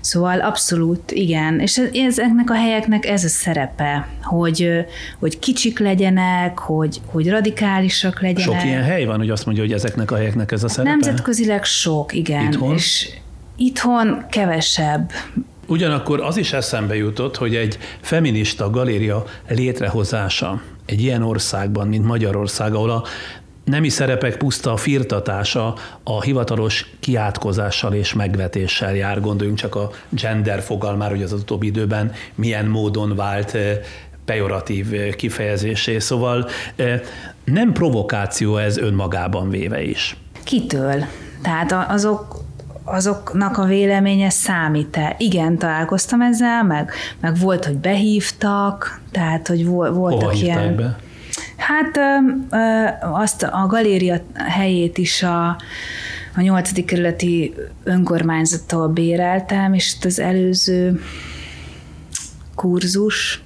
Szóval 0.00 0.40
abszolút, 0.40 1.10
igen. 1.10 1.60
És 1.60 1.80
ezeknek 1.92 2.50
a 2.50 2.54
helyeknek 2.54 3.06
ez 3.06 3.24
a 3.24 3.28
szerepe, 3.28 4.08
hogy, 4.22 4.68
hogy 5.18 5.38
kicsik 5.38 5.78
legyenek, 5.78 6.58
hogy, 6.58 7.00
hogy 7.06 7.28
radikálisak 7.28 8.20
legyenek. 8.20 8.60
Sok 8.60 8.64
ilyen 8.64 8.82
hely 8.82 9.04
van, 9.04 9.18
hogy 9.18 9.30
azt 9.30 9.46
mondja, 9.46 9.64
hogy 9.64 9.72
ezeknek 9.72 10.10
a 10.10 10.16
helyeknek 10.16 10.52
ez 10.52 10.64
a 10.64 10.68
szerepe? 10.68 10.90
Nemzetközileg 10.90 11.64
sok, 11.64 12.14
igen. 12.14 12.52
Itthon? 12.52 12.74
És 12.74 13.08
Itthon 13.62 14.24
kevesebb. 14.30 15.10
Ugyanakkor 15.66 16.20
az 16.20 16.36
is 16.36 16.52
eszembe 16.52 16.96
jutott, 16.96 17.36
hogy 17.36 17.56
egy 17.56 17.78
feminista 18.00 18.70
galéria 18.70 19.24
létrehozása 19.48 20.62
egy 20.86 21.02
ilyen 21.02 21.22
országban, 21.22 21.88
mint 21.88 22.04
Magyarország, 22.04 22.74
ahol 22.74 22.90
a 22.90 23.04
nemi 23.64 23.88
szerepek 23.88 24.36
puszta 24.36 24.76
firtatása 24.76 25.74
a 26.02 26.22
hivatalos 26.22 26.90
kiátkozással 27.00 27.94
és 27.94 28.14
megvetéssel 28.14 28.94
jár. 28.94 29.20
Gondoljunk 29.20 29.58
csak 29.58 29.74
a 29.74 29.90
gender 30.08 30.62
fogalmára, 30.62 31.14
hogy 31.14 31.22
az, 31.22 31.32
utóbbi 31.32 31.66
időben 31.66 32.12
milyen 32.34 32.66
módon 32.66 33.16
vált 33.16 33.54
eh, 33.54 33.78
pejoratív 34.24 34.94
eh, 34.94 35.12
kifejezésé. 35.12 35.98
Szóval 35.98 36.48
eh, 36.76 37.00
nem 37.44 37.72
provokáció 37.72 38.56
ez 38.56 38.78
önmagában 38.78 39.50
véve 39.50 39.82
is. 39.82 40.16
Kitől? 40.44 41.04
Tehát 41.42 41.72
azok 41.90 42.48
azoknak 42.90 43.58
a 43.58 43.64
véleménye 43.64 44.30
számít-e? 44.30 45.14
Igen, 45.18 45.58
találkoztam 45.58 46.20
ezzel, 46.20 46.64
meg, 46.64 46.90
meg 47.20 47.38
volt, 47.38 47.64
hogy 47.64 47.76
behívtak, 47.76 49.00
tehát, 49.10 49.48
hogy 49.48 49.66
voltak 49.66 50.20
Hova 50.20 50.32
ilyen... 50.32 50.76
Be? 50.76 50.98
Hát 51.56 51.96
ö, 51.96 52.56
ö, 52.56 52.86
azt 53.12 53.42
a 53.42 53.66
galéria 53.68 54.20
helyét 54.34 54.98
is 54.98 55.22
a 55.22 55.56
a 56.36 56.40
nyolcadik 56.40 56.84
kerületi 56.84 57.54
önkormányzattól 57.84 58.88
béreltem, 58.88 59.74
és 59.74 59.96
az 60.02 60.18
előző 60.18 61.00
kurzus. 62.54 63.42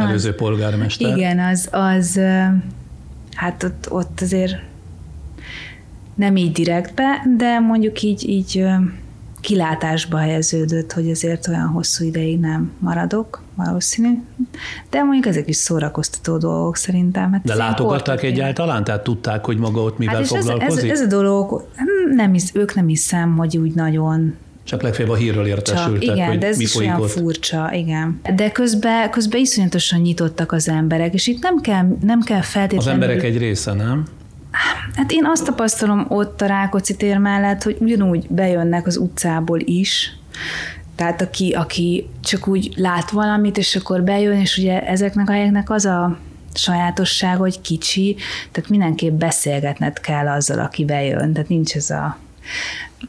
Előző 0.00 0.34
polgármester. 0.34 1.16
Igen, 1.16 1.38
az, 1.38 1.68
az 1.70 2.20
hát 3.34 3.62
ott, 3.62 3.86
ott 3.90 4.20
azért 4.20 4.56
nem 6.16 6.36
így 6.36 6.52
direktbe, 6.52 7.22
de 7.36 7.58
mondjuk 7.58 8.02
így, 8.02 8.28
így 8.28 8.64
kilátásba 9.40 10.18
helyeződött, 10.18 10.92
hogy 10.92 11.10
azért 11.10 11.48
olyan 11.48 11.66
hosszú 11.66 12.04
ideig 12.04 12.40
nem 12.40 12.72
maradok, 12.78 13.42
valószínű. 13.54 14.08
De 14.90 15.02
mondjuk 15.02 15.26
ezek 15.26 15.48
is 15.48 15.56
szórakoztató 15.56 16.36
dolgok 16.36 16.76
szerintem. 16.76 17.32
Hát 17.32 17.42
De 17.44 17.54
látogatták 17.54 18.22
egyáltalán? 18.22 18.84
Tehát 18.84 19.02
tudták, 19.02 19.44
hogy 19.44 19.58
maga 19.58 19.82
ott 19.82 19.98
mivel 19.98 20.14
hát 20.14 20.26
foglalkozik? 20.26 20.90
Ez, 20.90 20.90
ez, 20.90 21.00
ez 21.00 21.12
a 21.12 21.16
dolog, 21.16 21.68
nem 22.14 22.32
hisz, 22.32 22.50
ők 22.54 22.74
nem 22.74 22.86
hiszem, 22.86 23.36
hogy 23.36 23.56
úgy 23.56 23.74
nagyon 23.74 24.34
csak 24.64 24.82
legfeljebb 24.82 25.12
a 25.12 25.16
hírről 25.16 25.46
értesültek, 25.46 26.02
Csak, 26.02 26.16
igen, 26.16 26.28
hogy 26.28 26.38
de 26.38 26.46
ez 26.46 26.56
mi 26.56 26.62
is 26.62 26.76
olyan 26.76 27.00
ott. 27.00 27.10
furcsa, 27.10 27.70
igen. 27.72 28.20
De 28.34 28.50
közben, 28.50 29.10
közben 29.10 29.40
iszonyatosan 29.40 30.00
nyitottak 30.00 30.52
az 30.52 30.68
emberek, 30.68 31.14
és 31.14 31.26
itt 31.26 31.42
nem 31.42 31.60
kell, 31.60 31.96
nem 32.02 32.20
kell 32.20 32.40
feltétlenül... 32.40 32.92
Az 32.92 32.94
emberek 32.94 33.22
egy 33.22 33.38
része, 33.38 33.72
nem? 33.72 34.04
Hát 34.94 35.12
én 35.12 35.24
azt 35.24 35.44
tapasztalom 35.44 36.06
ott 36.08 36.40
a 36.40 36.46
Rákóczi 36.46 36.96
tér 36.96 37.18
mellett, 37.18 37.62
hogy 37.62 37.76
ugyanúgy 37.80 38.26
bejönnek 38.28 38.86
az 38.86 38.96
utcából 38.96 39.60
is, 39.60 40.16
tehát 40.96 41.22
aki, 41.22 41.52
aki 41.52 42.08
csak 42.24 42.46
úgy 42.48 42.72
lát 42.76 43.10
valamit, 43.10 43.58
és 43.58 43.76
akkor 43.76 44.02
bejön, 44.02 44.36
és 44.36 44.56
ugye 44.56 44.86
ezeknek 44.86 45.28
a 45.28 45.32
helyeknek 45.32 45.70
az 45.70 45.84
a 45.84 46.18
sajátosság, 46.54 47.36
hogy 47.36 47.60
kicsi, 47.60 48.16
tehát 48.52 48.70
mindenképp 48.70 49.18
beszélgetned 49.18 50.00
kell 50.00 50.28
azzal, 50.28 50.58
aki 50.58 50.84
bejön, 50.84 51.32
tehát 51.32 51.48
nincs 51.48 51.74
ez 51.74 51.90
a 51.90 52.18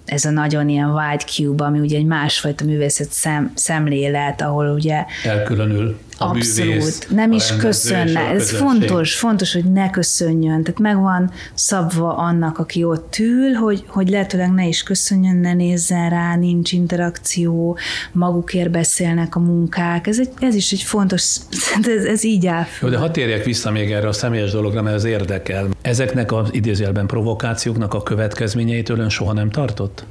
ez 0.06 0.26
a 0.26 0.30
nagyon 0.30 0.70
ilyen 0.70 0.90
wide 0.90 1.24
cube, 1.24 1.64
ami 1.64 1.80
ugye 1.80 1.98
egy 1.98 2.06
másfajta 2.06 2.66
művészet 2.66 3.12
szem, 3.12 3.52
szemlélet, 3.56 4.42
ahol 4.42 4.70
ugye 4.70 5.06
elkülönül 5.24 6.00
a 6.18 6.26
Abszolút, 6.26 6.74
művész, 6.74 7.08
nem 7.10 7.32
a 7.32 7.36
is 7.36 7.56
köszönne. 7.56 8.20
Ez 8.20 8.52
fontos, 8.52 9.16
fontos, 9.16 9.54
hogy 9.54 9.72
ne 9.72 9.90
köszönjön. 9.90 10.64
Tehát 10.64 10.80
megvan 10.80 11.32
szabva 11.54 12.16
annak, 12.16 12.58
aki 12.58 12.84
ott 12.84 13.18
ül, 13.20 13.54
hogy, 13.54 13.84
hogy 13.88 14.10
lehetőleg 14.10 14.54
ne 14.54 14.68
is 14.68 14.84
köszönjön, 14.84 15.36
ne 15.36 15.54
nézzen 15.54 16.10
rá, 16.10 16.36
nincs 16.36 16.72
interakció, 16.72 17.78
magukért 18.12 18.72
beszélnek 18.72 19.36
a 19.36 19.40
munkák. 19.40 20.08
Ez, 20.08 20.20
egy, 20.20 20.30
ez 20.40 20.56
is 20.56 20.72
egy 20.72 20.82
fontos, 20.82 21.36
ez, 21.98 22.04
ez 22.04 22.24
így 22.24 22.48
áll. 22.48 22.66
Jó, 22.82 22.90
de 22.90 22.98
ha 22.98 23.12
térjek 23.12 23.44
vissza 23.44 23.72
még 23.72 23.92
erre 23.92 24.08
a 24.08 24.14
személyes 24.14 24.52
dologra, 24.52 24.82
mert 24.82 24.96
ez 24.96 25.04
érdekel. 25.04 25.68
Ezeknek 25.82 26.32
az 26.32 26.50
idézőjelben 26.52 27.08
provokációknak 27.08 27.94
a 27.94 28.04
következményeitől 28.04 29.00
ön 29.00 29.10
soha 29.10 29.34
nem 29.34 29.50
tartott? 29.50 30.06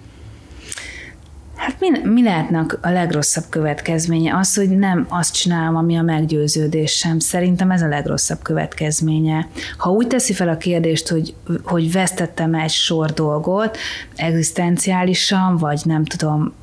Hát 1.67 1.81
mi, 1.81 1.89
mi 2.05 2.23
lehetne 2.23 2.67
a 2.81 2.89
legrosszabb 2.89 3.45
következménye? 3.49 4.37
Az, 4.37 4.55
hogy 4.55 4.69
nem 4.69 5.07
azt 5.09 5.35
csinálom, 5.35 5.77
ami 5.77 5.97
a 5.97 6.03
meggyőződésem. 6.03 7.19
Szerintem 7.19 7.71
ez 7.71 7.83
a 7.83 7.89
legrosszabb 7.89 8.43
következménye. 8.43 9.49
Ha 9.77 9.91
úgy 9.91 10.07
teszi 10.07 10.33
fel 10.33 10.49
a 10.49 10.57
kérdést, 10.57 11.09
hogy, 11.09 11.35
hogy 11.65 11.93
vesztettem 11.93 12.55
egy 12.55 12.71
sor 12.71 13.13
dolgot, 13.13 13.77
egzisztenciálisan, 14.17 15.57
vagy 15.57 15.81
nem 15.85 16.05
tudom, 16.05 16.55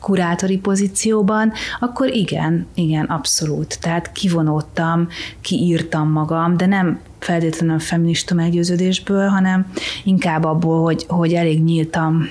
kurátori 0.00 0.58
pozícióban, 0.58 1.52
akkor 1.80 2.08
igen, 2.08 2.66
igen, 2.74 3.04
abszolút. 3.04 3.80
Tehát 3.80 4.12
kivonódtam, 4.12 5.08
kiírtam 5.40 6.10
magam, 6.10 6.56
de 6.56 6.66
nem 6.66 7.00
feltétlenül 7.18 7.78
feminista 7.78 8.34
meggyőződésből, 8.34 9.28
hanem 9.28 9.66
inkább 10.04 10.44
abból, 10.44 10.82
hogy, 10.82 11.04
hogy 11.08 11.32
elég 11.32 11.62
nyíltam 11.62 12.26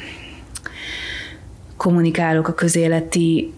kommunikálok 1.82 2.48
a 2.48 2.54
közéleti 2.54 3.54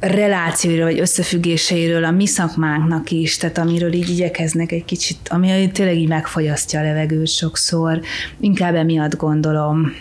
relációiról, 0.00 0.84
vagy 0.84 1.00
összefüggéseiről 1.00 2.04
a 2.04 2.10
mi 2.10 2.26
szakmánknak 2.26 3.10
is, 3.10 3.36
tehát 3.36 3.58
amiről 3.58 3.92
így 3.92 4.08
igyekeznek 4.08 4.72
egy 4.72 4.84
kicsit, 4.84 5.28
ami 5.28 5.70
tényleg 5.72 5.96
így 5.96 6.08
megfogyasztja 6.08 6.80
a 6.80 6.82
levegőt 6.82 7.28
sokszor, 7.28 8.00
inkább 8.40 8.74
emiatt 8.74 9.16
gondolom, 9.16 9.92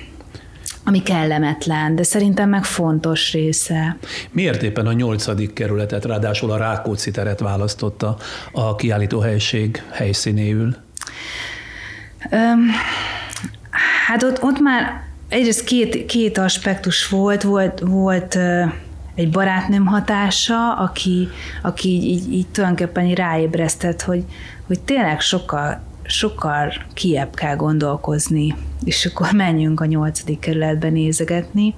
ami 0.83 1.03
kellemetlen, 1.03 1.95
de 1.95 2.03
szerintem 2.03 2.49
meg 2.49 2.63
fontos 2.63 3.31
része. 3.31 3.97
Miért 4.31 4.63
éppen 4.63 4.87
a 4.87 4.93
nyolcadik 4.93 5.53
kerületet, 5.53 6.05
ráadásul 6.05 6.51
a 6.51 6.57
Rákóczi 6.57 7.11
teret 7.11 7.39
választotta 7.39 8.17
a 8.51 8.75
kiállítóhelység 8.75 9.83
helyszínéül? 9.91 10.75
Öm, 12.29 12.69
hát 14.07 14.23
ott, 14.23 14.43
ott 14.43 14.59
már 14.59 15.11
egyrészt 15.33 15.63
két, 15.63 16.05
két 16.05 16.37
aspektus 16.37 17.09
volt, 17.09 17.43
volt, 17.43 17.79
volt 17.79 18.37
egy 19.15 19.29
barátnőm 19.29 19.85
hatása, 19.85 20.73
aki, 20.73 21.27
aki 21.61 21.89
így, 21.89 22.03
így, 22.03 22.33
így 22.33 22.47
tulajdonképpen 22.47 23.13
ráébresztett, 23.13 24.01
hogy, 24.01 24.23
hogy 24.67 24.79
tényleg 24.79 25.19
sokkal, 25.19 25.81
sokkal 26.03 26.73
kiebb 26.93 27.33
kell 27.35 27.55
gondolkozni, 27.55 28.55
és 28.83 29.05
akkor 29.05 29.31
menjünk 29.31 29.79
a 29.79 29.85
nyolcadik 29.85 30.39
kerületbe 30.39 30.89
nézegetni 30.89 31.75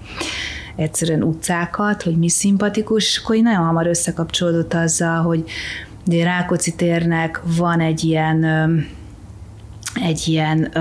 egyszerűen 0.75 1.23
utcákat, 1.23 2.01
hogy 2.01 2.17
mi 2.17 2.29
szimpatikus, 2.29 3.03
és 3.03 3.21
akkor 3.23 3.35
nagyon 3.35 3.65
hamar 3.65 3.87
összekapcsolódott 3.87 4.73
azzal, 4.73 5.21
hogy 5.21 5.43
de 6.05 6.23
Rákóczi 6.23 6.75
térnek 6.75 7.41
van 7.57 7.79
egy 7.79 8.03
ilyen 8.03 8.45
egy 10.03 10.27
ilyen 10.27 10.71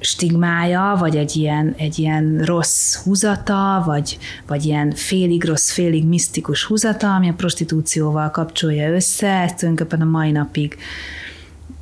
stigmája, 0.00 0.96
vagy 0.98 1.16
egy 1.16 1.36
ilyen, 1.36 1.74
egy 1.76 1.98
ilyen 1.98 2.42
rossz 2.44 2.94
húzata, 2.94 3.82
vagy, 3.86 4.18
vagy 4.46 4.64
ilyen 4.64 4.90
félig 4.90 5.44
rossz, 5.44 5.70
félig 5.70 6.06
misztikus 6.06 6.64
húzata, 6.64 7.14
ami 7.14 7.28
a 7.28 7.34
prostitúcióval 7.34 8.30
kapcsolja 8.30 8.94
össze, 8.94 9.28
ez 9.28 9.52
tulajdonképpen 9.54 10.00
a 10.00 10.10
mai 10.10 10.30
napig 10.30 10.76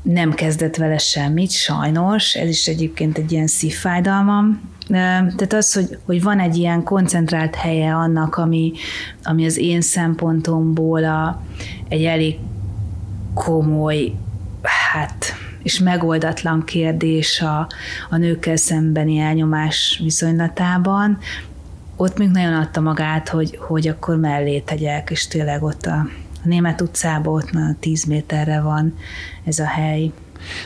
nem 0.02 0.34
kezdett 0.34 0.76
vele 0.76 0.98
semmit, 0.98 1.50
sajnos, 1.50 2.34
ez 2.34 2.48
is 2.48 2.66
egyébként 2.66 3.18
egy 3.18 3.32
ilyen 3.32 3.46
szívfájdalmam. 3.46 4.70
Tehát 4.88 5.52
az, 5.52 5.72
hogy, 5.72 5.98
hogy 6.04 6.22
van 6.22 6.38
egy 6.38 6.56
ilyen 6.56 6.82
koncentrált 6.82 7.54
helye 7.54 7.94
annak, 7.94 8.36
ami, 8.36 8.72
ami 9.22 9.44
az 9.44 9.56
én 9.56 9.80
szempontomból 9.80 11.04
a, 11.04 11.42
egy 11.88 12.04
elég 12.04 12.38
komoly, 13.34 14.12
hát 14.62 15.34
és 15.62 15.78
megoldatlan 15.78 16.64
kérdés 16.64 17.40
a, 17.40 17.68
a 18.10 18.16
nőkkel 18.16 18.56
szembeni 18.56 19.18
elnyomás 19.18 20.00
viszonylatában, 20.02 21.18
ott 21.96 22.18
még 22.18 22.28
nagyon 22.28 22.54
adta 22.54 22.80
magát, 22.80 23.28
hogy, 23.28 23.58
hogy 23.60 23.88
akkor 23.88 24.16
mellé 24.16 24.60
tegyek, 24.60 25.10
és 25.10 25.26
tényleg 25.26 25.62
ott 25.62 25.86
a, 25.86 26.06
Német 26.42 26.80
utcában 26.80 27.34
ott 27.34 27.52
már 27.52 27.74
10 27.80 28.04
méterre 28.04 28.60
van 28.60 28.94
ez 29.44 29.58
a 29.58 29.66
hely. 29.66 30.12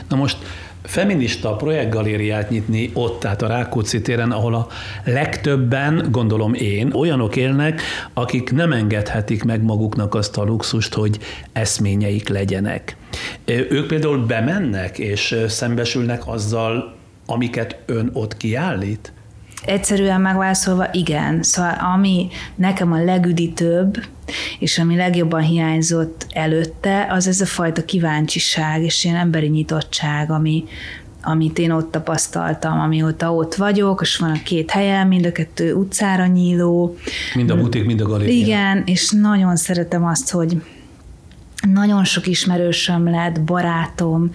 Na 0.07 0.15
most 0.15 0.37
feminista 0.87 1.55
projektgalériát 1.55 2.49
nyitni 2.49 2.89
ott, 2.93 3.19
tehát 3.19 3.41
a 3.41 3.47
Rákóczi 3.47 4.01
téren, 4.01 4.31
ahol 4.31 4.55
a 4.55 4.67
legtöbben, 5.05 6.07
gondolom 6.11 6.53
én, 6.53 6.93
olyanok 6.93 7.35
élnek, 7.35 7.81
akik 8.13 8.51
nem 8.51 8.71
engedhetik 8.71 9.43
meg 9.43 9.63
maguknak 9.63 10.15
azt 10.15 10.37
a 10.37 10.43
luxust, 10.43 10.93
hogy 10.93 11.19
eszményeik 11.53 12.29
legyenek. 12.29 12.95
Ők 13.45 13.87
például 13.87 14.25
bemennek 14.25 14.99
és 14.99 15.35
szembesülnek 15.47 16.27
azzal, 16.27 16.95
amiket 17.25 17.77
ön 17.85 18.09
ott 18.13 18.37
kiállít? 18.37 19.11
Egyszerűen 19.67 20.21
megválaszolva, 20.21 20.87
igen. 20.91 21.43
Szóval 21.43 21.73
ami 21.95 22.27
nekem 22.55 22.91
a 22.91 23.03
legüdítőbb, 23.03 24.03
és 24.59 24.79
ami 24.79 24.95
legjobban 24.95 25.41
hiányzott 25.41 26.27
előtte, 26.29 27.07
az 27.09 27.27
ez 27.27 27.41
a 27.41 27.45
fajta 27.45 27.85
kíváncsiság 27.85 28.83
és 28.83 29.03
ilyen 29.03 29.15
emberi 29.15 29.47
nyitottság, 29.47 30.31
ami, 30.31 30.63
amit 31.23 31.57
én 31.57 31.71
ott 31.71 31.91
tapasztaltam, 31.91 32.79
amióta 32.79 33.33
ott 33.33 33.55
vagyok, 33.55 34.01
és 34.01 34.17
van 34.17 34.29
a 34.29 34.43
két 34.43 34.71
helyen, 34.71 35.07
mind 35.07 35.25
a 35.25 35.31
kettő 35.31 35.73
utcára 35.73 36.25
nyíló. 36.25 36.97
Mind 37.35 37.49
a 37.49 37.55
butik, 37.55 37.85
mind 37.85 38.01
a 38.01 38.05
galéria. 38.05 38.35
Igen, 38.35 38.83
és 38.85 39.11
nagyon 39.11 39.55
szeretem 39.55 40.05
azt, 40.05 40.31
hogy 40.31 40.61
nagyon 41.61 42.03
sok 42.03 42.27
ismerősöm 42.27 43.09
lett, 43.09 43.41
barátom, 43.41 44.31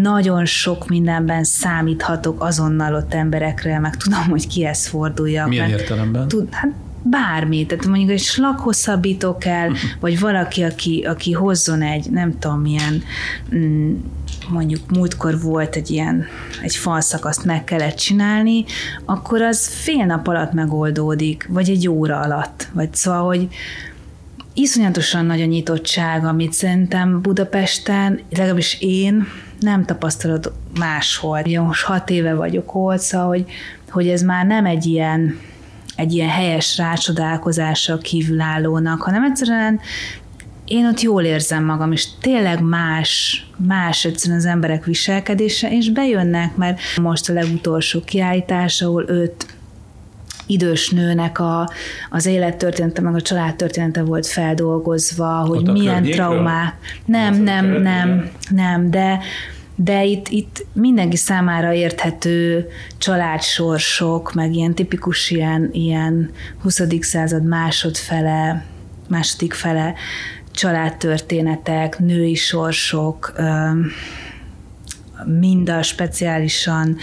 nagyon 0.00 0.44
sok 0.44 0.88
mindenben 0.88 1.44
számíthatok 1.44 2.42
azonnal 2.42 2.94
ott 2.94 3.14
emberekre, 3.14 3.78
meg 3.78 3.96
tudom, 3.96 4.28
hogy 4.28 4.46
kihez 4.46 4.86
forduljak. 4.86 5.48
Milyen 5.48 5.68
értelemben? 5.68 6.28
Tud, 6.28 6.54
hát 6.54 6.70
bármi, 7.02 7.66
tehát 7.66 7.86
mondjuk 7.86 8.10
egy 8.10 8.20
slaghosszabbító 8.20 9.38
kell, 9.38 9.68
uh-huh. 9.68 9.90
vagy 10.00 10.20
valaki, 10.20 10.62
aki, 10.62 11.04
aki 11.08 11.32
hozzon 11.32 11.82
egy, 11.82 12.10
nem 12.10 12.38
tudom, 12.38 12.60
milyen 12.60 13.02
mm, 13.54 13.94
mondjuk 14.48 14.90
múltkor 14.90 15.40
volt 15.40 15.76
egy 15.76 15.90
ilyen, 15.90 16.26
egy 16.62 16.76
falszakaszt 16.76 17.44
meg 17.44 17.64
kellett 17.64 17.96
csinálni, 17.96 18.64
akkor 19.04 19.42
az 19.42 19.66
fél 19.66 20.04
nap 20.04 20.28
alatt 20.28 20.52
megoldódik, 20.52 21.46
vagy 21.48 21.70
egy 21.70 21.88
óra 21.88 22.20
alatt. 22.20 22.68
Vagy 22.72 22.94
szóval, 22.94 23.26
hogy 23.26 23.48
iszonyatosan 24.54 25.24
nagy 25.24 25.40
a 25.40 25.44
nyitottság, 25.44 26.24
amit 26.24 26.52
szerintem 26.52 27.20
Budapesten, 27.20 28.20
legalábbis 28.30 28.76
én 28.80 29.26
nem 29.60 29.84
tapasztalod 29.84 30.52
máshol. 30.78 31.42
Ugye 31.44 31.60
most 31.60 31.84
hat 31.84 32.10
éve 32.10 32.34
vagyok 32.34 32.74
ott, 32.74 32.98
szóval, 32.98 33.26
hogy, 33.26 33.44
hogy 33.90 34.08
ez 34.08 34.22
már 34.22 34.46
nem 34.46 34.66
egy 34.66 34.86
ilyen, 34.86 35.38
egy 35.96 36.12
ilyen 36.12 36.28
helyes 36.28 36.76
rácsodálkozással 36.76 37.98
kívülállónak, 37.98 39.02
hanem 39.02 39.24
egyszerűen 39.24 39.80
én 40.64 40.86
ott 40.86 41.00
jól 41.00 41.22
érzem 41.22 41.64
magam, 41.64 41.92
és 41.92 42.06
tényleg 42.20 42.62
más, 42.62 43.46
más 43.56 44.04
egyszerűen 44.04 44.38
az 44.38 44.46
emberek 44.46 44.84
viselkedése, 44.84 45.70
és 45.70 45.90
bejönnek, 45.90 46.56
mert 46.56 46.80
most 46.96 47.28
a 47.28 47.32
legutolsó 47.32 48.00
kiállítás, 48.00 48.82
ahol 48.82 49.04
öt 49.06 49.46
idős 50.50 50.90
nőnek 50.90 51.38
a, 51.38 51.70
az 52.10 52.26
élettörténete, 52.26 53.00
meg 53.00 53.14
a 53.14 53.20
családtörténete 53.20 54.02
volt 54.02 54.26
feldolgozva, 54.26 55.26
hogy 55.26 55.68
Ott 55.68 55.72
milyen 55.72 56.02
traumák. 56.02 56.74
Nem, 57.04 57.42
nem, 57.42 57.66
nem, 57.66 58.30
nem, 58.50 58.90
de 58.90 59.18
de 59.82 60.04
itt, 60.04 60.28
itt 60.28 60.66
mindenki 60.72 61.16
számára 61.16 61.72
érthető 61.72 62.68
családsorsok, 62.98 64.32
meg 64.34 64.54
ilyen 64.54 64.74
tipikus 64.74 65.30
ilyen, 65.30 65.68
ilyen 65.72 66.30
20. 66.62 66.82
század 67.00 67.44
másodfele, 67.44 68.64
második 69.08 69.52
fele 69.52 69.94
családtörténetek, 70.50 71.98
női 71.98 72.34
sorsok, 72.34 73.32
mind 75.26 75.68
a 75.68 75.82
speciálisan, 75.82 76.96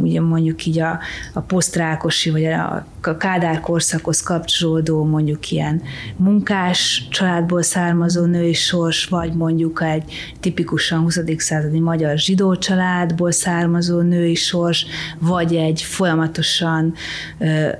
ugye 0.00 0.20
mondjuk 0.20 0.66
így 0.66 0.80
a, 0.80 0.98
a 1.32 1.40
posztrákosi, 1.40 2.30
vagy 2.30 2.44
a, 2.44 2.86
Kádár 3.18 3.60
korszakhoz 3.60 4.22
kapcsolódó 4.22 5.04
mondjuk 5.04 5.50
ilyen 5.50 5.82
munkás 6.16 7.06
családból 7.10 7.62
származó 7.62 8.24
női 8.24 8.52
sors, 8.52 9.04
vagy 9.04 9.32
mondjuk 9.32 9.82
egy 9.82 10.12
tipikusan 10.40 11.00
20. 11.00 11.18
századi 11.36 11.80
magyar 11.80 12.18
zsidó 12.18 12.56
családból 12.56 13.32
származó 13.32 14.00
női 14.00 14.34
sors, 14.34 14.86
vagy 15.18 15.54
egy 15.54 15.82
folyamatosan 15.82 16.94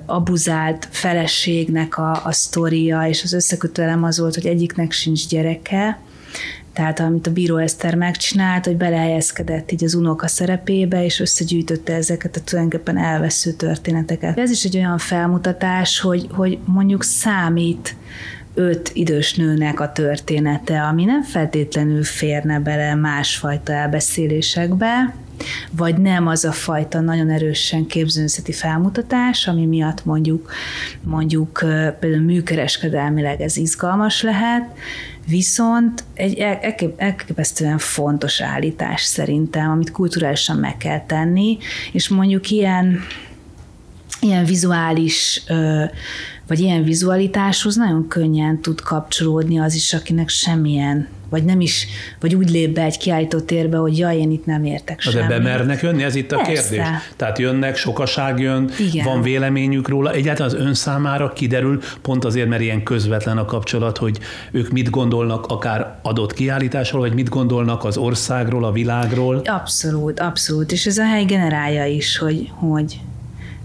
abuzált 0.07 0.89
feleségnek 0.91 1.99
a, 1.99 2.25
a 2.25 2.33
sztoria, 2.33 3.09
és 3.09 3.23
az 3.23 3.33
összekötő 3.33 3.83
elem 3.83 4.05
az 4.05 4.19
volt, 4.19 4.35
hogy 4.35 4.47
egyiknek 4.47 4.93
sincs 4.93 5.29
gyereke, 5.29 5.99
tehát 6.81 7.01
amit 7.01 7.27
a 7.27 7.33
bíró 7.33 7.57
Eszter 7.57 7.95
megcsinált, 7.95 8.65
hogy 8.65 8.77
belehelyezkedett 8.77 9.73
így 9.73 9.85
az 9.85 9.95
unoka 9.95 10.27
szerepébe, 10.29 11.05
és 11.05 11.21
összegyűjtötte 11.21 11.95
ezeket 11.95 12.37
a 12.37 12.41
tulajdonképpen 12.41 12.97
elvesző 12.97 13.53
történeteket. 13.53 14.39
Ez 14.39 14.51
is 14.51 14.65
egy 14.65 14.77
olyan 14.77 14.99
felmutatás, 14.99 16.01
hogy, 16.01 16.27
hogy 16.31 16.59
mondjuk 16.65 17.03
számít 17.03 17.97
öt 18.55 18.91
idős 18.95 19.35
nőnek 19.35 19.81
a 19.81 19.93
története, 19.93 20.83
ami 20.83 21.05
nem 21.05 21.23
feltétlenül 21.23 22.05
férne 22.05 22.61
bele 22.61 22.95
másfajta 22.95 23.73
elbeszélésekbe, 23.73 25.15
vagy 25.71 25.97
nem 25.97 26.27
az 26.27 26.45
a 26.45 26.53
fajta 26.53 27.01
nagyon 27.01 27.31
erősen 27.31 27.87
képzőnszeti 27.87 28.53
felmutatás, 28.53 29.47
ami 29.47 29.67
miatt 29.67 30.05
mondjuk, 30.05 30.51
mondjuk 31.03 31.59
például 32.01 32.23
műkereskedelmileg 32.23 33.41
ez 33.41 33.57
izgalmas 33.57 34.23
lehet, 34.23 34.65
Viszont 35.27 36.05
egy 36.15 36.39
elképesztően 36.97 37.79
fontos 37.79 38.41
állítás 38.41 39.03
szerintem, 39.03 39.71
amit 39.71 39.91
kulturálisan 39.91 40.57
meg 40.57 40.77
kell 40.77 41.07
tenni, 41.07 41.59
és 41.93 42.09
mondjuk 42.09 42.51
ilyen, 42.51 43.01
ilyen 44.21 44.45
vizuális 44.45 45.43
vagy 46.47 46.61
ilyen 46.61 46.85
vizualitáshoz 46.85 47.77
nagyon 47.77 48.09
könnyen 48.09 48.61
tud 48.61 48.81
kapcsolódni 48.81 49.59
az 49.59 49.75
is, 49.75 49.95
akinek 49.95 50.29
semmilyen 50.29 51.09
vagy 51.31 51.45
nem 51.45 51.61
is, 51.61 51.87
vagy 52.21 52.35
úgy 52.35 52.51
lép 52.51 52.75
be 52.75 52.83
egy 52.83 52.99
kiállító 52.99 53.41
térbe, 53.41 53.77
hogy 53.77 53.99
jaj, 53.99 54.17
én 54.17 54.31
itt 54.31 54.47
nem 54.47 54.65
értek 54.65 55.01
semmit. 55.01 55.29
De 55.29 55.39
bemernek 55.39 55.83
jönni, 55.83 56.03
ez 56.03 56.15
itt 56.15 56.33
a 56.33 56.37
Persze. 56.37 56.69
kérdés. 56.69 56.87
Tehát 57.17 57.39
jönnek, 57.39 57.77
sokaság 57.77 58.39
jön, 58.39 58.71
Igen. 58.79 59.05
van 59.05 59.23
véleményük 59.23 59.89
róla. 59.89 60.13
Egyáltalán 60.13 60.55
az 60.55 60.61
ön 60.61 60.75
számára 60.75 61.33
kiderül, 61.33 61.81
pont 62.03 62.25
azért, 62.25 62.49
mert 62.49 62.63
ilyen 62.63 62.83
közvetlen 62.83 63.39
a 63.39 63.45
kapcsolat, 63.45 63.99
hogy 63.99 64.19
ők 64.51 64.71
mit 64.71 64.91
gondolnak 64.91 65.47
akár 65.47 65.99
adott 66.03 66.33
kiállításról, 66.33 67.01
vagy 67.01 67.15
mit 67.15 67.29
gondolnak 67.29 67.85
az 67.85 67.97
országról, 67.97 68.65
a 68.65 68.73
világról. 68.73 69.43
Abszolút, 69.45 70.21
abszolút. 70.21 70.73
És 70.73 70.87
ez 70.87 70.99
a 70.99 71.05
hely 71.05 71.25
generálja 71.25 71.87
is, 71.87 72.19
hogy, 72.19 72.51
hogy 72.55 73.01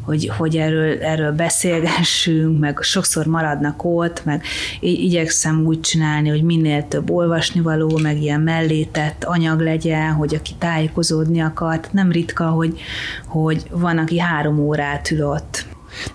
hogy, 0.05 0.31
hogy 0.37 0.57
erről, 0.57 1.01
erről 1.01 1.31
beszélgessünk, 1.31 2.59
meg 2.59 2.77
sokszor 2.81 3.25
maradnak 3.25 3.83
ott, 3.83 4.25
meg 4.25 4.43
igyekszem 4.79 5.65
úgy 5.65 5.79
csinálni, 5.79 6.29
hogy 6.29 6.43
minél 6.43 6.87
több 6.87 7.09
olvasnivaló, 7.09 7.99
meg 8.01 8.21
ilyen 8.21 8.41
mellétett 8.41 9.23
anyag 9.23 9.59
legyen, 9.59 10.11
hogy 10.11 10.35
aki 10.35 10.55
tájékozódni 10.57 11.41
akart. 11.41 11.93
Nem 11.93 12.11
ritka, 12.11 12.45
hogy, 12.45 12.79
hogy 13.25 13.63
van, 13.71 13.97
aki 13.97 14.19
három 14.19 14.59
órát 14.59 15.11
ül 15.11 15.25
ott. 15.25 15.65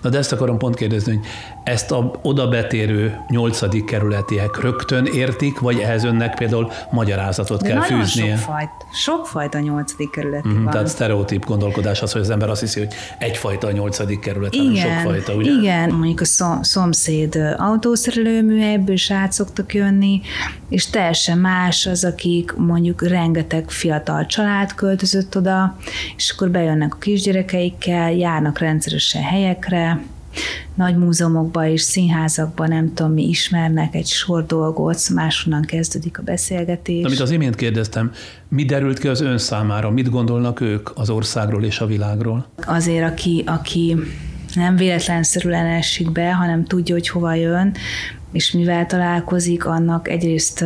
Na 0.01 0.09
de 0.09 0.17
ezt 0.17 0.31
akarom 0.31 0.57
pont 0.57 0.75
kérdezni, 0.75 1.15
hogy 1.15 1.25
ezt 1.63 1.91
a 1.91 2.11
oda 2.21 2.47
betérő 2.47 3.19
nyolcadik 3.29 3.85
kerületiek 3.85 4.61
rögtön 4.61 5.05
értik, 5.05 5.59
vagy 5.59 5.79
ehhez 5.79 6.03
önnek 6.03 6.35
például 6.35 6.71
magyarázatot 6.91 7.61
De 7.61 7.67
kell 7.67 7.77
nagyon 7.77 7.99
fűznie? 7.99 8.35
Sokfajta, 8.35 8.85
sokfajta 8.93 9.59
nyolcadik 9.59 10.09
kerületi 10.09 10.47
mm, 10.47 10.63
van. 10.63 10.71
Tehát 10.71 10.87
sztereotíp 10.87 11.45
gondolkodás 11.45 12.01
az, 12.01 12.11
hogy 12.11 12.21
az 12.21 12.29
ember 12.29 12.49
azt 12.49 12.61
hiszi, 12.61 12.79
hogy 12.79 12.93
egyfajta 13.17 13.67
a 13.67 13.71
nyolcadik 13.71 14.19
kerület, 14.19 14.53
igen, 14.53 14.75
sokfajta, 14.75 15.33
ugye? 15.33 15.51
Igen, 15.51 15.89
mondjuk 15.89 16.21
a 16.21 16.25
szomszéd 16.61 17.55
autószerelő 17.57 18.43
műhelyből 18.43 18.95
is 18.95 19.11
át 19.11 19.31
szoktak 19.31 19.73
jönni, 19.73 20.21
és 20.69 20.89
teljesen 20.89 21.37
más 21.37 21.85
az, 21.85 22.03
akik 22.03 22.53
mondjuk 22.57 23.07
rengeteg 23.07 23.69
fiatal 23.69 24.25
család 24.25 24.73
költözött 24.73 25.37
oda, 25.37 25.75
és 26.17 26.31
akkor 26.35 26.49
bejönnek 26.49 26.93
a 26.93 26.97
kisgyerekeikkel, 26.97 28.11
járnak 28.11 28.59
rendszeresen 28.59 29.21
helyekre, 29.21 29.99
nagy 30.75 30.97
múzeumokban 30.97 31.65
és 31.65 31.81
színházakban 31.81 32.67
nem 32.67 32.93
tudom 32.93 33.13
mi 33.13 33.27
ismernek 33.27 33.95
egy 33.95 34.07
sor 34.07 34.45
dolgot, 34.45 35.09
máshonnan 35.09 35.61
kezdődik 35.61 36.19
a 36.19 36.21
beszélgetés. 36.21 37.05
Amit 37.05 37.19
az 37.19 37.31
imént 37.31 37.55
kérdeztem, 37.55 38.11
mi 38.47 38.65
derült 38.65 38.99
ki 38.99 39.07
az 39.07 39.21
ön 39.21 39.37
számára, 39.37 39.89
mit 39.89 40.09
gondolnak 40.09 40.61
ők 40.61 40.89
az 40.95 41.09
országról 41.09 41.63
és 41.63 41.79
a 41.79 41.85
világról? 41.85 42.45
Azért, 42.65 43.11
aki, 43.11 43.43
aki 43.45 43.97
nem 44.55 44.75
véletlenszerűen 44.75 45.65
esik 45.65 46.11
be, 46.11 46.33
hanem 46.33 46.65
tudja, 46.65 46.95
hogy 46.95 47.09
hova 47.09 47.33
jön, 47.33 47.73
és 48.31 48.51
mivel 48.51 48.85
találkozik, 48.85 49.65
annak 49.65 50.07
egyrészt 50.07 50.65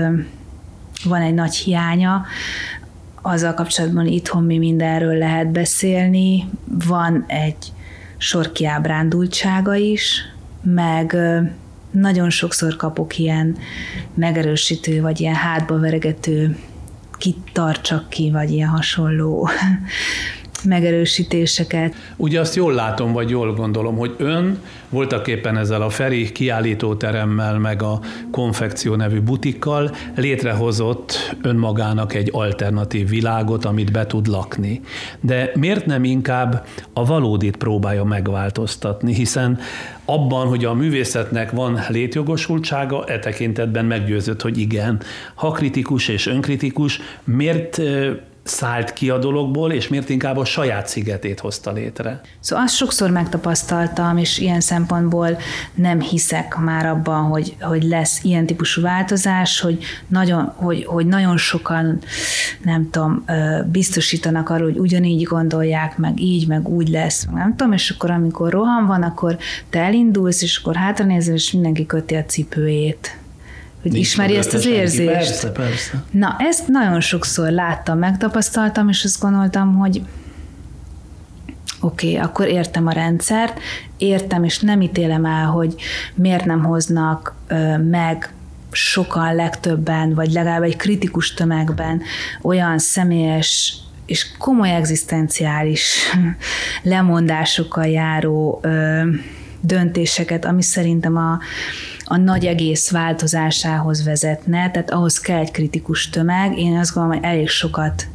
van 1.03 1.21
egy 1.21 1.33
nagy 1.33 1.55
hiánya, 1.55 2.25
azzal 3.21 3.53
kapcsolatban 3.53 4.07
itthon 4.07 4.43
mi 4.43 4.57
mindenről 4.57 5.17
lehet 5.17 5.51
beszélni, 5.51 6.49
van 6.87 7.25
egy 7.27 7.73
sor 8.17 8.51
kiábrándultsága 8.51 9.75
is, 9.75 10.21
meg 10.61 11.17
nagyon 11.91 12.29
sokszor 12.29 12.75
kapok 12.75 13.17
ilyen 13.17 13.57
megerősítő, 14.13 15.01
vagy 15.01 15.19
ilyen 15.19 15.35
hátba 15.35 15.79
veregető 15.79 16.57
kitartsak 17.17 18.09
ki, 18.09 18.31
vagy 18.31 18.51
ilyen 18.51 18.69
hasonló 18.69 19.49
megerősítéseket. 20.65 21.95
Ugye 22.15 22.39
azt 22.39 22.55
jól 22.55 22.73
látom, 22.73 23.13
vagy 23.13 23.29
jól 23.29 23.53
gondolom, 23.53 23.97
hogy 23.97 24.15
ön 24.17 24.59
voltak 24.89 25.27
éppen 25.27 25.57
ezzel 25.57 25.81
a 25.81 25.89
Feri 25.89 26.31
kiállítóteremmel, 26.31 27.59
meg 27.59 27.81
a 27.81 27.99
konfekció 28.31 28.95
nevű 28.95 29.21
butikkal 29.21 29.95
létrehozott 30.15 31.35
önmagának 31.41 32.13
egy 32.13 32.29
alternatív 32.31 33.09
világot, 33.09 33.65
amit 33.65 33.91
be 33.91 34.05
tud 34.05 34.27
lakni. 34.27 34.81
De 35.19 35.51
miért 35.55 35.85
nem 35.85 36.03
inkább 36.03 36.65
a 36.93 37.05
valódit 37.05 37.57
próbálja 37.57 38.03
megváltoztatni, 38.03 39.13
hiszen 39.13 39.59
abban, 40.05 40.47
hogy 40.47 40.65
a 40.65 40.73
művészetnek 40.73 41.51
van 41.51 41.79
létjogosultsága, 41.89 43.03
e 43.05 43.19
tekintetben 43.19 43.85
meggyőzött, 43.85 44.41
hogy 44.41 44.57
igen. 44.57 45.01
Ha 45.35 45.51
kritikus 45.51 46.07
és 46.07 46.27
önkritikus, 46.27 46.99
miért 47.23 47.81
szállt 48.47 48.93
ki 48.93 49.09
a 49.09 49.17
dologból, 49.17 49.71
és 49.71 49.87
miért 49.87 50.09
inkább 50.09 50.37
a 50.37 50.45
saját 50.45 50.87
szigetét 50.87 51.39
hozta 51.39 51.71
létre. 51.71 52.21
Szóval 52.39 52.65
azt 52.65 52.75
sokszor 52.75 53.09
megtapasztaltam, 53.09 54.17
és 54.17 54.37
ilyen 54.37 54.59
szempontból 54.59 55.37
nem 55.73 56.01
hiszek 56.01 56.57
már 56.57 56.85
abban, 56.85 57.23
hogy, 57.23 57.55
hogy 57.59 57.83
lesz 57.83 58.23
ilyen 58.23 58.45
típusú 58.45 58.81
változás, 58.81 59.59
hogy 59.59 59.83
nagyon, 60.07 60.53
hogy, 60.55 60.85
hogy 60.85 61.05
nagyon 61.05 61.37
sokan, 61.37 61.99
nem 62.63 62.89
tudom, 62.89 63.25
biztosítanak 63.71 64.49
arról, 64.49 64.67
hogy 64.71 64.79
ugyanígy 64.79 65.23
gondolják, 65.23 65.97
meg 65.97 66.19
így, 66.19 66.47
meg 66.47 66.67
úgy 66.67 66.87
lesz, 66.87 67.27
nem 67.33 67.55
tudom, 67.55 67.73
és 67.73 67.89
akkor 67.89 68.11
amikor 68.11 68.51
rohan 68.51 68.85
van, 68.85 69.03
akkor 69.03 69.37
te 69.69 69.79
elindulsz, 69.79 70.41
és 70.41 70.57
akkor 70.57 70.75
hátranézel, 70.75 71.33
és 71.33 71.51
mindenki 71.51 71.85
köti 71.85 72.15
a 72.15 72.25
cipőjét 72.25 73.17
hogy 73.85 73.93
Nincs 73.93 74.07
ismeri 74.07 74.35
ezt 74.35 74.53
az 74.53 74.65
érzést. 74.65 75.11
Persze, 75.11 75.51
persze. 75.51 76.03
Na, 76.11 76.35
ezt 76.39 76.67
nagyon 76.67 77.01
sokszor 77.01 77.49
láttam, 77.49 77.97
megtapasztaltam, 77.97 78.89
és 78.89 79.03
azt 79.03 79.19
gondoltam, 79.19 79.75
hogy 79.75 80.01
oké, 81.79 82.07
okay, 82.07 82.19
akkor 82.19 82.47
értem 82.47 82.87
a 82.87 82.91
rendszert, 82.91 83.59
értem, 83.97 84.43
és 84.43 84.59
nem 84.59 84.81
ítélem 84.81 85.25
el, 85.25 85.45
hogy 85.45 85.75
miért 86.13 86.45
nem 86.45 86.63
hoznak 86.63 87.35
ö, 87.47 87.77
meg 87.77 88.33
sokan, 88.71 89.35
legtöbben, 89.35 90.13
vagy 90.13 90.31
legalább 90.31 90.63
egy 90.63 90.75
kritikus 90.75 91.33
tömegben 91.33 92.01
olyan 92.41 92.77
személyes 92.77 93.77
és 94.05 94.27
komoly 94.37 94.75
egzisztenciális 94.75 95.97
lemondásokkal 96.83 97.85
járó 97.85 98.59
ö, 98.63 99.01
döntéseket, 99.61 100.45
ami 100.45 100.61
szerintem 100.61 101.17
a, 101.17 101.39
a 102.05 102.17
nagy 102.17 102.45
egész 102.45 102.91
változásához 102.91 104.03
vezetne, 104.03 104.71
tehát 104.71 104.91
ahhoz 104.91 105.19
kell 105.19 105.39
egy 105.39 105.51
kritikus 105.51 106.09
tömeg. 106.09 106.57
Én 106.57 106.77
azt 106.77 106.93
gondolom, 106.93 107.19
hogy 107.19 107.29
elég 107.29 107.49
sokat 107.49 108.07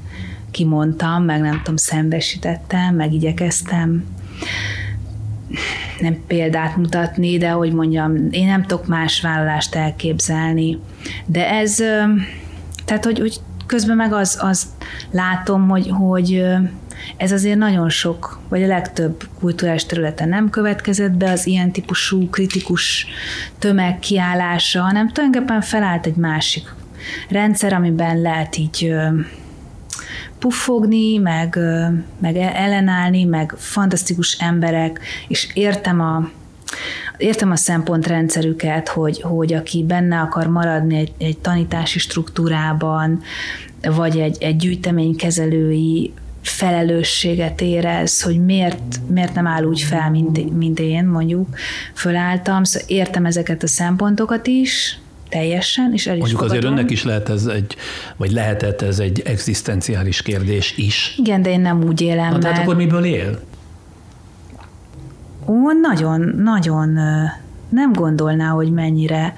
kimondtam, 0.50 1.24
meg 1.24 1.40
nem 1.40 1.56
tudom, 1.56 1.76
szembesítettem, 1.76 2.94
meg 2.94 3.12
igyekeztem 3.12 4.04
nem 6.00 6.16
példát 6.26 6.76
mutatni, 6.76 7.38
de 7.38 7.50
hogy 7.50 7.72
mondjam, 7.72 8.28
én 8.30 8.46
nem 8.46 8.62
tudok 8.62 8.86
más 8.86 9.20
vállalást 9.20 9.74
elképzelni. 9.74 10.78
De 11.26 11.50
ez, 11.50 11.74
tehát 12.84 13.04
hogy, 13.04 13.18
hogy 13.18 13.40
közben 13.66 13.96
meg 13.96 14.12
az, 14.12 14.38
az 14.40 14.66
látom, 15.10 15.68
hogy, 15.68 15.88
hogy 15.88 16.44
ez 17.16 17.32
azért 17.32 17.58
nagyon 17.58 17.88
sok, 17.88 18.40
vagy 18.48 18.62
a 18.62 18.66
legtöbb 18.66 19.28
kulturális 19.38 19.86
területen 19.86 20.28
nem 20.28 20.50
következett 20.50 21.12
be 21.12 21.30
az 21.30 21.46
ilyen 21.46 21.70
típusú 21.72 22.30
kritikus 22.30 23.06
tömeg 23.58 23.98
kiállása, 23.98 24.80
hanem 24.80 25.12
tulajdonképpen 25.12 25.60
felállt 25.60 26.06
egy 26.06 26.16
másik 26.16 26.74
rendszer, 27.28 27.72
amiben 27.72 28.20
lehet 28.20 28.56
így 28.56 28.94
puffogni, 30.38 31.18
meg, 31.18 31.58
meg 32.20 32.36
ellenállni, 32.36 33.24
meg 33.24 33.54
fantasztikus 33.56 34.32
emberek, 34.32 35.00
és 35.28 35.48
értem 35.54 36.00
a, 36.00 36.30
értem 37.16 37.50
a 37.50 37.56
szempontrendszerüket, 37.56 38.88
hogy, 38.88 39.20
hogy 39.20 39.52
aki 39.52 39.84
benne 39.84 40.20
akar 40.20 40.46
maradni 40.46 40.96
egy, 40.98 41.12
egy 41.18 41.38
tanítási 41.38 41.98
struktúrában, 41.98 43.22
vagy 43.82 44.18
egy, 44.18 44.36
egy 44.40 44.56
gyűjteménykezelői 44.56 46.12
felelősséget 46.42 47.60
érez, 47.60 48.22
hogy 48.22 48.44
miért, 48.44 49.00
miért 49.06 49.34
nem 49.34 49.46
áll 49.46 49.64
úgy 49.64 49.80
fel, 49.80 50.10
mint, 50.10 50.56
mint 50.58 50.78
én 50.78 51.04
mondjuk 51.04 51.48
fölálltam. 51.94 52.64
Szóval 52.64 52.88
értem 52.88 53.24
ezeket 53.24 53.62
a 53.62 53.66
szempontokat 53.66 54.46
is, 54.46 54.98
teljesen, 55.28 55.92
és 55.92 56.06
el 56.06 56.14
is 56.14 56.20
Mondjuk 56.20 56.40
fogadom. 56.40 56.58
azért 56.58 56.78
önnek 56.78 56.90
is 56.90 57.04
lehet 57.04 57.28
ez 57.28 57.46
egy, 57.46 57.76
vagy 58.16 58.32
lehetett 58.32 58.82
ez 58.82 58.98
egy 58.98 59.22
egzisztenciális 59.24 60.22
kérdés 60.22 60.74
is. 60.76 61.14
Igen, 61.18 61.42
de 61.42 61.50
én 61.50 61.60
nem 61.60 61.84
úgy 61.84 62.00
élem 62.00 62.26
Na, 62.26 62.32
meg. 62.32 62.40
tehát 62.40 62.58
akkor 62.58 62.76
miből 62.76 63.04
él? 63.04 63.40
Ó, 65.46 65.54
nagyon, 65.80 66.20
nagyon 66.20 66.88
nem 67.68 67.92
gondolná, 67.92 68.48
hogy 68.48 68.70
mennyire 68.72 69.34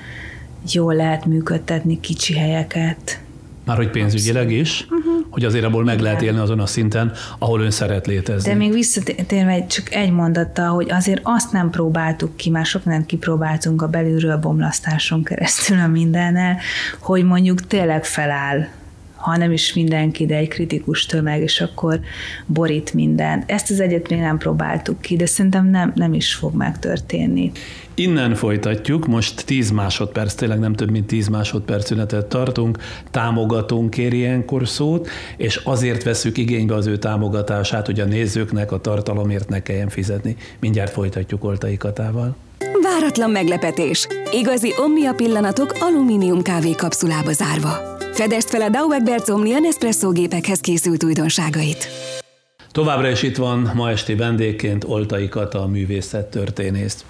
jól 0.73 0.95
lehet 0.95 1.25
működtetni 1.27 2.01
kicsi 2.01 2.35
helyeket. 2.35 3.21
Már 3.65 3.77
hogy 3.77 3.91
pénzügyileg 3.91 4.53
is, 4.53 4.87
uh-huh. 4.91 5.27
hogy 5.31 5.45
azért 5.45 5.65
abból 5.65 5.85
meg 5.85 6.01
lehet 6.01 6.23
élni 6.23 6.39
azon 6.39 6.61
a 6.61 6.67
szinten, 6.67 7.13
ahol 7.39 7.61
ön 7.61 7.71
szeret 7.71 8.07
létezni. 8.07 8.51
De 8.51 8.57
még 8.57 8.73
visszatérve 8.73 9.67
csak 9.67 9.95
egy 9.95 10.11
mondattal, 10.11 10.69
hogy 10.69 10.91
azért 10.91 11.21
azt 11.23 11.53
nem 11.53 11.71
próbáltuk 11.71 12.37
ki, 12.37 12.51
már 12.51 12.67
sok 12.67 12.85
nem 12.85 13.07
kipróbáltunk 13.07 13.83
a 13.83 13.89
belülről 13.89 14.37
bomlasztáson 14.37 15.23
keresztül 15.23 15.79
a 15.79 15.87
mindennel, 15.87 16.59
hogy 16.99 17.25
mondjuk 17.25 17.67
tényleg 17.67 18.05
feláll 18.05 18.69
ha 19.23 19.37
nem 19.37 19.53
is 19.53 19.75
mindenki, 19.75 20.27
de 20.27 20.37
egy 20.37 20.49
kritikus 20.49 21.07
tömeg, 21.07 21.43
és 21.43 21.61
akkor 21.61 22.01
borít 22.47 22.95
minden. 22.95 23.45
Ezt 23.47 23.71
az 23.71 23.81
egyet 23.81 24.09
még 24.09 24.19
nem 24.19 24.39
próbáltuk 24.39 25.01
ki, 25.01 25.17
de 25.17 25.27
szerintem 25.27 25.67
nem, 25.67 25.93
nem 25.95 26.15
is 26.15 26.35
fog 26.35 26.55
megtörténni. 26.55 27.53
Innen 27.95 28.35
folytatjuk, 28.35 29.07
most 29.07 29.45
10 29.45 29.71
másodperc, 29.71 30.35
tényleg 30.35 30.59
nem 30.59 30.73
több 30.73 30.91
mint 30.91 31.07
10 31.07 31.29
másodperc 31.29 31.87
szünetet 31.87 32.27
tartunk, 32.27 32.79
támogatónk 33.11 33.91
kér 33.91 34.13
ilyenkor 34.13 34.69
szót, 34.69 35.09
és 35.37 35.57
azért 35.57 36.03
veszük 36.03 36.39
igénybe 36.39 36.75
az 36.75 36.87
ő 36.87 36.97
támogatását, 36.97 37.87
hogy 37.87 38.01
a 38.01 38.05
nézőknek 38.05 38.73
a 38.73 38.81
tartalomért 38.81 39.49
ne 39.49 39.63
kelljen 39.63 39.89
fizetni. 39.89 40.37
Mindjárt 40.61 40.93
folytatjuk 40.93 41.45
Oltai 41.45 41.77
Katával. 41.77 42.37
Váratlan 42.83 43.31
meglepetés. 43.31 44.07
Igazi 44.31 44.73
Omnia 44.77 45.13
pillanatok 45.13 45.73
alumínium 45.81 46.43
kávé 46.43 46.71
kapszulába 46.71 47.33
zárva. 47.33 47.92
Fedezd 48.13 48.49
fel 48.49 48.61
a 48.61 48.69
Dauberberc 48.69 49.29
Omnia 49.29 49.59
Nespresso 49.59 50.11
gépekhez 50.11 50.61
készült 50.61 51.05
újdonságait. 51.05 51.89
Továbbra 52.71 53.11
is 53.11 53.23
itt 53.23 53.37
van 53.37 53.71
ma 53.75 53.91
esti 53.91 54.15
vendégként 54.15 54.85
Oltai 54.85 55.29
Kata, 55.29 55.63
a 55.63 55.67
művészettörténész. 55.67 57.05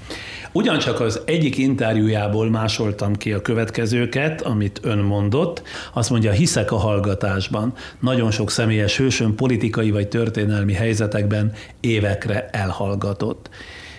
Ugyancsak 0.52 1.00
az 1.00 1.20
egyik 1.24 1.58
interjújából 1.58 2.50
másoltam 2.50 3.16
ki 3.16 3.32
a 3.32 3.42
következőket, 3.42 4.42
amit 4.42 4.80
ön 4.82 4.98
mondott. 4.98 5.62
Azt 5.92 6.10
mondja, 6.10 6.30
hiszek 6.30 6.72
a 6.72 6.76
hallgatásban. 6.76 7.74
Nagyon 8.00 8.30
sok 8.30 8.50
személyes 8.50 8.96
hősön 8.96 9.34
politikai 9.34 9.90
vagy 9.90 10.08
történelmi 10.08 10.72
helyzetekben 10.72 11.52
évekre 11.80 12.48
elhallgatott. 12.52 13.48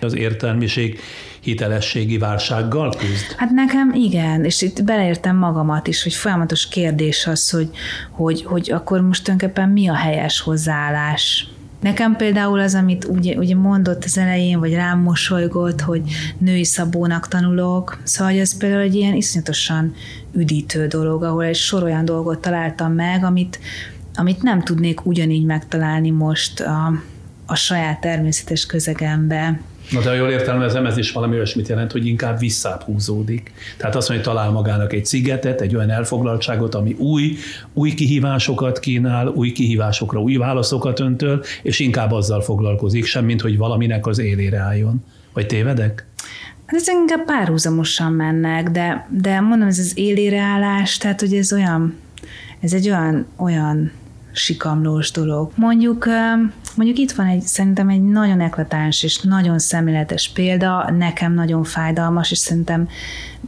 Az 0.01 0.15
értelmiség 0.15 0.99
hitelességi 1.43 2.17
válsággal 2.17 2.89
küzd? 2.97 3.35
Hát 3.37 3.49
nekem 3.49 3.93
igen, 3.93 4.43
és 4.43 4.61
itt 4.61 4.83
beleértem 4.83 5.37
magamat 5.37 5.87
is, 5.87 6.03
hogy 6.03 6.13
folyamatos 6.13 6.67
kérdés 6.67 7.27
az, 7.27 7.49
hogy, 7.49 7.69
hogy, 8.09 8.43
hogy 8.43 8.71
akkor 8.71 9.01
most 9.01 9.23
tulajdonképpen 9.23 9.69
mi 9.69 9.87
a 9.87 9.95
helyes 9.95 10.41
hozzáállás. 10.41 11.47
Nekem 11.83 12.15
például 12.15 12.59
az, 12.59 12.73
amit 12.75 13.05
ugye, 13.05 13.35
ugye 13.35 13.55
mondott 13.55 14.03
az 14.03 14.17
elején, 14.17 14.59
vagy 14.59 14.73
rám 14.73 14.99
mosolygott, 14.99 15.81
hogy 15.81 16.01
női 16.37 16.63
szabónak 16.63 17.27
tanulok, 17.27 18.01
szóval 18.03 18.39
ez 18.39 18.57
például 18.57 18.81
egy 18.81 18.95
ilyen 18.95 19.13
iszonyatosan 19.13 19.93
üdítő 20.33 20.87
dolog, 20.87 21.23
ahol 21.23 21.43
egy 21.43 21.55
sor 21.55 21.83
olyan 21.83 22.05
dolgot 22.05 22.41
találtam 22.41 22.93
meg, 22.93 23.23
amit, 23.23 23.59
amit 24.15 24.41
nem 24.41 24.61
tudnék 24.61 25.05
ugyanígy 25.05 25.45
megtalálni 25.45 26.09
most 26.09 26.59
a, 26.59 26.93
a 27.45 27.55
saját 27.55 28.01
természetes 28.01 28.65
közegembe. 28.65 29.59
Na 29.91 30.01
de 30.01 30.09
ha 30.09 30.15
jól 30.15 30.29
értelmezem, 30.29 30.85
ez 30.85 30.97
is 30.97 31.11
valami 31.11 31.35
olyasmit 31.35 31.67
jelent, 31.67 31.91
hogy 31.91 32.05
inkább 32.05 32.39
visszább 32.39 32.81
húzódik. 32.81 33.51
Tehát 33.77 33.95
azt 33.95 34.09
mondja, 34.09 34.27
hogy 34.27 34.35
talál 34.35 34.51
magának 34.53 34.93
egy 34.93 35.05
szigetet, 35.05 35.61
egy 35.61 35.75
olyan 35.75 35.89
elfoglaltságot, 35.89 36.75
ami 36.75 36.93
új, 36.93 37.35
új 37.73 37.93
kihívásokat 37.93 38.79
kínál, 38.79 39.27
új 39.27 39.51
kihívásokra 39.51 40.21
új 40.21 40.35
válaszokat 40.35 40.99
öntöl, 40.99 41.43
és 41.61 41.79
inkább 41.79 42.11
azzal 42.11 42.41
foglalkozik, 42.41 43.05
sem, 43.05 43.25
mint 43.25 43.41
hogy 43.41 43.57
valaminek 43.57 44.07
az 44.07 44.19
élére 44.19 44.57
álljon. 44.57 45.03
Vagy 45.33 45.47
tévedek? 45.47 46.05
Hát 46.65 46.79
ez 46.79 46.87
inkább 46.87 47.25
párhuzamosan 47.25 48.11
mennek, 48.11 48.69
de, 48.69 49.07
de 49.21 49.39
mondom, 49.39 49.67
ez 49.67 49.79
az 49.79 49.91
élére 49.95 50.39
állás, 50.39 50.97
tehát 50.97 51.19
hogy 51.19 51.33
ez 51.33 51.53
olyan, 51.53 51.95
ez 52.59 52.73
egy 52.73 52.89
olyan, 52.89 53.25
olyan 53.35 53.91
sikamlós 54.33 55.11
dolog. 55.11 55.51
Mondjuk, 55.55 56.07
mondjuk 56.75 56.97
itt 56.97 57.11
van 57.11 57.25
egy, 57.25 57.41
szerintem 57.41 57.89
egy 57.89 58.03
nagyon 58.03 58.39
eklatáns 58.39 59.03
és 59.03 59.19
nagyon 59.21 59.59
szemléletes 59.59 60.31
példa, 60.33 60.91
nekem 60.97 61.33
nagyon 61.33 61.63
fájdalmas, 61.63 62.31
és 62.31 62.37
szerintem 62.37 62.87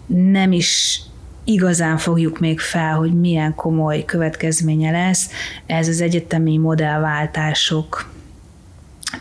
nem 0.07 0.51
is 0.51 1.01
igazán 1.43 1.97
fogjuk 1.97 2.39
még 2.39 2.59
fel, 2.59 2.95
hogy 2.95 3.13
milyen 3.13 3.55
komoly 3.55 4.05
következménye 4.05 4.91
lesz. 4.91 5.29
Ez 5.65 5.87
az 5.87 6.01
egyetemi 6.01 6.57
modellváltások 6.57 8.13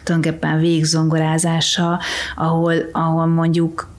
tulajdonképpen 0.04 0.58
végzongorázása, 0.58 2.00
ahol, 2.36 2.74
ahol 2.92 3.26
mondjuk 3.26 3.93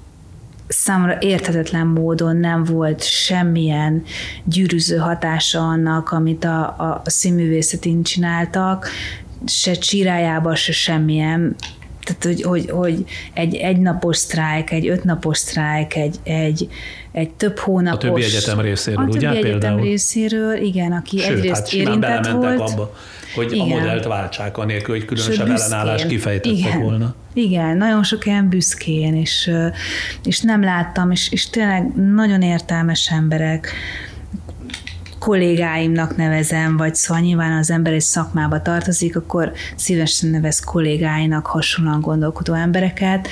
számomra 0.68 1.18
érthetetlen 1.20 1.88
módon 1.88 2.38
nem 2.38 2.63
volt 2.63 3.03
semmilyen 3.03 4.03
gyűrűző 4.43 4.97
hatása 4.97 5.59
annak, 5.59 6.11
amit 6.11 6.43
a, 6.43 6.76
a, 6.78 7.01
a 7.05 7.09
színművészetén 7.09 8.03
csináltak, 8.03 8.89
se 9.45 9.74
csirájába, 9.74 10.55
se 10.55 10.72
semmilyen 10.72 11.55
tehát, 12.05 12.24
hogy, 12.24 12.41
hogy, 12.41 12.70
hogy 12.70 13.03
egy 13.34 13.55
egynapos 13.55 14.18
sztrájk, 14.18 14.72
egy 14.72 14.88
ötnapos 14.88 15.38
sztrájk, 15.38 15.95
egy, 15.95 16.16
egy, 16.24 16.68
egy 17.11 17.30
több 17.30 17.57
hónapos... 17.57 18.03
A 18.03 18.07
többi 18.07 18.24
egyetem 18.24 18.59
részéről, 18.59 19.03
a 19.03 19.07
ugye 19.07 19.20
többi 19.20 19.26
egyetem 19.26 19.59
például? 19.59 19.82
részéről, 19.82 20.57
igen, 20.57 20.91
aki 20.91 21.18
Sőt, 21.18 21.38
egyrészt 21.38 21.55
hát 21.55 21.74
érintett 21.74 22.28
volt. 22.28 22.59
abba, 22.59 22.95
hogy 23.36 23.51
Igen. 23.51 23.66
a 23.66 23.68
modellt 23.70 24.05
váltsák, 24.05 24.57
anélkül, 24.57 24.95
hogy 24.95 25.05
különösebb 25.05 25.49
ellenállást 25.49 26.07
kifejtettek 26.07 26.57
Igen. 26.57 26.82
volna. 26.82 27.16
Igen, 27.38 27.77
nagyon 27.77 28.03
sok 28.03 28.25
ilyen 28.25 28.49
büszkén, 28.49 29.15
és, 29.15 29.51
és 30.23 30.41
nem 30.41 30.63
láttam, 30.63 31.11
és, 31.11 31.31
és 31.31 31.49
tényleg 31.49 31.95
nagyon 31.95 32.41
értelmes 32.41 33.11
emberek, 33.11 33.73
kollégáimnak 35.19 36.15
nevezem, 36.15 36.77
vagy 36.77 36.95
szóval 36.95 37.23
nyilván 37.23 37.57
az 37.57 37.71
ember 37.71 37.93
egy 37.93 38.01
szakmába 38.01 38.61
tartozik, 38.61 39.15
akkor 39.15 39.51
szívesen 39.75 40.29
nevez 40.29 40.59
kollégáinak 40.59 41.45
hasonlóan 41.45 42.01
gondolkodó 42.01 42.53
embereket. 42.53 43.27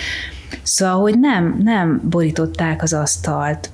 Szóval, 0.63 1.01
hogy 1.01 1.19
nem, 1.19 1.59
nem 1.63 2.01
borították 2.09 2.83
az 2.83 2.93
asztalt, 2.93 3.69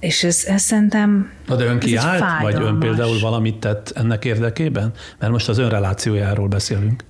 és 0.00 0.24
ez, 0.24 0.44
ez 0.46 0.62
szerintem 0.62 1.30
Na 1.46 1.56
de 1.56 1.64
ön 1.64 1.78
kiállt, 1.78 2.42
vagy 2.42 2.54
ön 2.54 2.78
például 2.78 3.20
valamit 3.20 3.56
tett 3.56 3.92
ennek 3.94 4.24
érdekében? 4.24 4.92
Mert 5.18 5.32
most 5.32 5.48
az 5.48 5.58
ön 5.58 5.68
relációjáról 5.68 6.48
beszélünk. 6.48 7.04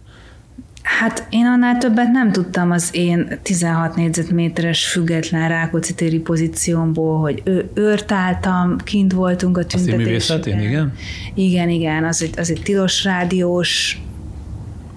Hát 0.98 1.26
én 1.30 1.46
annál 1.46 1.78
többet 1.78 2.10
nem 2.10 2.32
tudtam 2.32 2.70
az 2.70 2.88
én 2.92 3.38
16 3.42 3.96
négyzetméteres 3.96 4.86
független 4.86 5.48
Rákóczi 5.48 5.94
téri 5.94 6.18
pozíciómból, 6.18 7.20
hogy 7.20 7.42
ő, 7.44 7.70
őrt 7.74 8.12
álltam, 8.12 8.76
kint 8.78 9.12
voltunk 9.12 9.58
a 9.58 9.64
tüntetéseken. 9.64 10.60
igen? 10.60 10.92
Igen, 11.34 11.68
igen, 11.68 12.04
az 12.04 12.22
egy, 12.22 12.38
az 12.38 12.50
egy 12.50 12.60
tilos 12.62 13.04
rádiós 13.04 13.98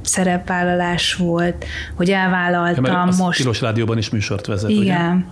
szerepvállalás 0.02 1.14
volt, 1.14 1.66
hogy 1.96 2.10
elvállaltam 2.10 2.86
ja, 2.86 3.10
most. 3.18 3.38
Tilos 3.38 3.62
rádióban 3.62 3.98
is 3.98 4.10
műsort 4.10 4.46
vezet, 4.46 4.70
Igen. 4.70 4.82
Ugye? 4.82 5.26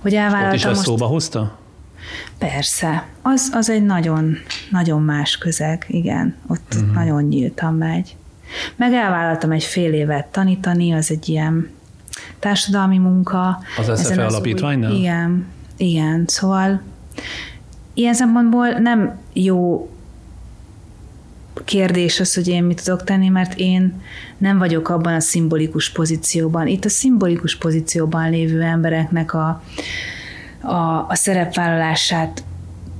Hogy 0.00 0.14
elvállaltam 0.14 0.48
Ott 0.48 0.54
is 0.54 0.64
ezt 0.64 0.74
most... 0.74 0.86
szóba 0.86 1.06
hozta? 1.06 1.58
Persze. 2.38 3.06
Az, 3.22 3.50
az 3.52 3.70
egy 3.70 3.84
nagyon, 3.84 4.38
nagyon 4.70 5.02
más 5.02 5.38
közeg, 5.38 5.84
igen. 5.88 6.36
Ott 6.46 6.74
uh-huh. 6.74 6.94
nagyon 6.94 7.22
nyíltan 7.22 7.74
megy. 7.74 8.16
Meg 8.76 8.92
elvállaltam 8.92 9.50
egy 9.50 9.64
fél 9.64 9.92
évet 9.92 10.26
tanítani, 10.26 10.92
az 10.92 11.10
egy 11.10 11.28
ilyen 11.28 11.70
társadalmi 12.38 12.98
munka. 12.98 13.58
Az 13.78 14.00
SZFE 14.00 14.26
alapítványnál? 14.26 14.92
Igen, 14.92 15.46
igen. 15.76 16.24
Szóval 16.26 16.82
ilyen 17.94 18.14
szempontból 18.14 18.68
nem 18.68 19.18
jó 19.32 19.88
kérdés 21.64 22.20
az, 22.20 22.34
hogy 22.34 22.48
én 22.48 22.64
mit 22.64 22.84
tudok 22.84 23.04
tenni, 23.04 23.28
mert 23.28 23.54
én 23.58 24.02
nem 24.38 24.58
vagyok 24.58 24.88
abban 24.88 25.14
a 25.14 25.20
szimbolikus 25.20 25.90
pozícióban. 25.90 26.66
Itt 26.66 26.84
a 26.84 26.88
szimbolikus 26.88 27.56
pozícióban 27.56 28.30
lévő 28.30 28.62
embereknek 28.62 29.34
a, 29.34 29.62
a, 30.60 31.06
a 31.08 31.14
szerepvállalását 31.14 32.42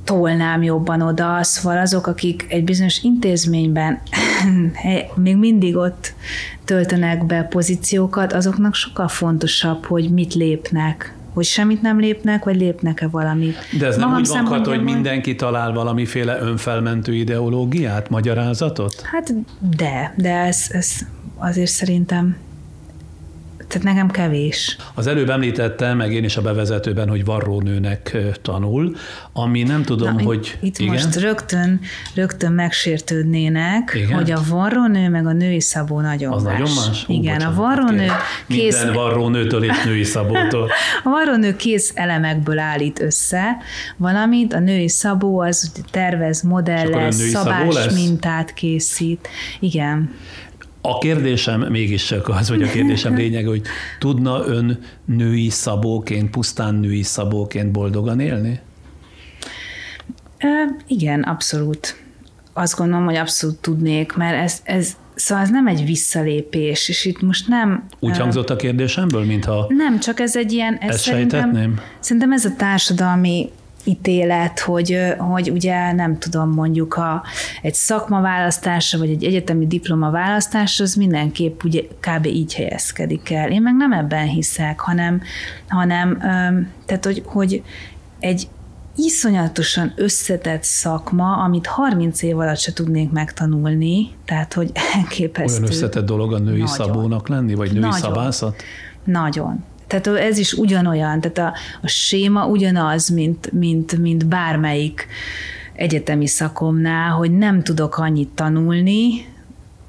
tolnám 0.09 0.63
jobban 0.63 1.01
oda, 1.01 1.43
szóval 1.43 1.79
azok, 1.79 2.07
akik 2.07 2.47
egy 2.49 2.65
bizonyos 2.65 3.03
intézményben 3.03 4.01
még 5.15 5.37
mindig 5.37 5.77
ott 5.77 6.15
töltenek 6.65 7.27
be 7.27 7.43
pozíciókat, 7.43 8.33
azoknak 8.33 8.75
sokkal 8.75 9.09
fontosabb, 9.09 9.85
hogy 9.85 10.11
mit 10.11 10.35
lépnek, 10.35 11.15
hogy 11.35 11.45
semmit 11.45 11.83
nem 11.83 12.01
lépnek, 12.01 12.45
vagy 12.45 12.57
lépnek-e 12.57 13.09
valamit. 13.09 13.57
De 13.79 13.87
ez 13.87 13.97
nem 13.97 14.09
Magam 14.09 14.23
úgy 14.23 14.49
van, 14.49 14.65
hogy 14.65 14.83
mindenki 14.83 15.35
talál 15.35 15.73
valamiféle 15.73 16.39
önfelmentő 16.41 17.15
ideológiát, 17.15 18.11
magyarázatot? 18.11 19.01
Hát 19.01 19.35
de, 19.77 20.15
de 20.17 20.33
ez, 20.33 20.67
ez 20.69 20.89
azért 21.37 21.71
szerintem 21.71 22.37
tehát 23.69 23.87
nekem 23.87 24.11
kevés. 24.11 24.77
Az 24.95 25.07
előbb 25.07 25.31
említettem, 25.31 25.97
meg 25.97 26.13
én 26.13 26.25
is 26.25 26.37
a 26.37 26.43
bevezetőben, 26.43 27.09
hogy 27.09 27.25
varrónőnek 27.25 28.17
tanul, 28.43 28.97
ami 29.33 29.63
nem 29.63 29.83
tudom, 29.83 30.15
Na, 30.15 30.23
hogy... 30.23 30.59
Itt 30.61 30.79
igen? 30.79 30.93
most 30.93 31.17
rögtön, 31.17 31.81
rögtön 32.15 32.53
megsértődnének, 32.53 33.93
igen? 33.95 34.13
hogy 34.13 34.31
a 34.31 34.41
varrónő 34.49 35.09
meg 35.09 35.27
a 35.27 35.33
női 35.33 35.61
szabó 35.61 36.01
nagyon 36.01 36.33
Az 36.33 36.43
más. 36.43 36.59
nagyon 36.59 36.75
más? 36.75 37.07
Ó, 37.09 37.13
igen, 37.13 37.35
bocsánat, 37.35 37.59
a 37.59 37.61
varrónő 37.61 38.07
kész... 38.49 38.83
Minden 38.83 38.95
varrónőtől 38.95 39.65
és 39.65 39.83
női 39.85 40.05
szabótól. 40.05 40.71
a 41.05 41.09
varrónő 41.09 41.57
kész 41.57 41.93
elemekből 41.95 42.59
állít 42.59 43.01
össze 43.01 43.57
valamit, 43.97 44.53
a 44.53 44.59
női 44.59 44.89
szabó 44.89 45.41
az 45.41 45.73
tervez, 45.91 46.43
modellez, 46.43 47.29
szabás 47.31 47.89
mintát 47.95 48.55
készít. 48.55 49.29
Igen. 49.61 50.11
A 50.89 50.99
kérdésem 50.99 51.61
mégiscsak 51.61 52.29
az, 52.29 52.49
vagy 52.49 52.63
a 52.63 52.67
kérdésem 52.67 53.15
lényege, 53.23 53.49
hogy 53.49 53.63
tudna 53.99 54.47
ön 54.47 54.79
női 55.05 55.49
szabóként, 55.49 56.31
pusztán 56.31 56.75
női 56.75 57.03
szabóként 57.03 57.71
boldogan 57.71 58.21
élni? 58.21 58.61
Igen, 60.87 61.23
abszolút. 61.23 62.03
Azt 62.53 62.77
gondolom, 62.77 63.05
hogy 63.05 63.17
abszolút 63.17 63.57
tudnék, 63.57 64.13
mert 64.13 64.43
ez, 64.43 64.61
ez 64.65 64.97
Szóval 65.15 65.45
ez 65.45 65.51
nem 65.51 65.67
egy 65.67 65.85
visszalépés, 65.85 66.89
és 66.89 67.05
itt 67.05 67.21
most 67.23 67.49
nem... 67.49 67.85
Úgy 68.01 68.19
hangzott 68.19 68.51
a 68.51 68.57
kérdésemből, 68.57 69.25
mintha... 69.25 69.67
Nem, 69.69 69.99
csak 69.99 70.21
ez 70.21 70.37
egy 70.37 70.53
ilyen... 70.53 70.77
Ez 70.81 70.95
ezt 70.95 71.05
szerintem, 71.05 71.81
szerintem 72.01 72.33
ez 72.33 72.45
a 72.45 72.55
társadalmi 72.57 73.51
ítélet, 73.89 74.61
hogy, 74.61 74.99
hogy 75.19 75.51
ugye 75.51 75.93
nem 75.93 76.19
tudom, 76.19 76.51
mondjuk 76.51 76.95
a, 76.95 77.23
egy 77.63 77.75
szakma 77.75 78.21
választása, 78.21 78.99
vagy 78.99 79.11
egy 79.11 79.25
egyetemi 79.25 79.67
diploma 79.67 80.11
választása, 80.11 80.83
az 80.83 80.95
mindenképp 80.95 81.63
ugye 81.63 81.83
kb. 82.01 82.27
így 82.27 82.55
helyezkedik 82.55 83.31
el. 83.31 83.51
Én 83.51 83.63
meg 83.63 83.77
nem 83.77 83.93
ebben 83.93 84.27
hiszek, 84.27 84.81
hanem, 84.81 85.21
hanem 85.69 86.19
tehát, 86.87 87.05
hogy, 87.05 87.23
hogy 87.27 87.63
egy 88.19 88.49
iszonyatosan 88.97 89.93
összetett 89.97 90.63
szakma, 90.63 91.37
amit 91.37 91.67
30 91.67 92.23
év 92.23 92.39
alatt 92.39 92.59
se 92.59 92.73
tudnék 92.73 93.11
megtanulni, 93.11 94.11
tehát 94.25 94.53
hogy 94.53 94.71
elképesztő. 94.97 95.59
Olyan 95.59 95.73
összetett 95.73 96.07
dolog 96.07 96.33
a 96.33 96.39
női 96.39 96.51
Nagyon. 96.51 96.67
szabónak 96.67 97.29
lenni, 97.29 97.55
vagy 97.55 97.71
női 97.71 97.81
Nagyon. 97.81 97.99
szabászat? 97.99 98.63
Nagyon. 99.05 99.65
Tehát 99.89 100.07
ez 100.07 100.39
is 100.39 100.53
ugyanolyan, 100.53 101.21
tehát 101.21 101.39
a, 101.39 101.59
a 101.83 101.89
séma 101.89 102.47
ugyanaz, 102.47 103.09
mint, 103.09 103.53
mint, 103.53 103.99
mint 103.99 104.27
bármelyik 104.27 105.07
egyetemi 105.73 106.27
szakomnál, 106.27 107.11
hogy 107.11 107.31
nem 107.31 107.63
tudok 107.63 107.99
annyit 107.99 108.29
tanulni, 108.29 109.27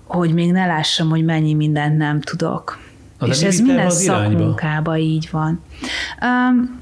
hogy 0.07 0.33
még 0.33 0.51
ne 0.51 0.65
lássam, 0.65 1.09
hogy 1.09 1.25
mennyi 1.25 1.53
mindent 1.53 1.97
nem 1.97 2.21
tudok. 2.21 2.79
Na, 3.19 3.27
És 3.27 3.41
ez 3.41 3.59
minden 3.59 3.89
szakmunkában 3.89 4.97
így 4.97 5.27
van. 5.31 5.63
Um, 6.21 6.81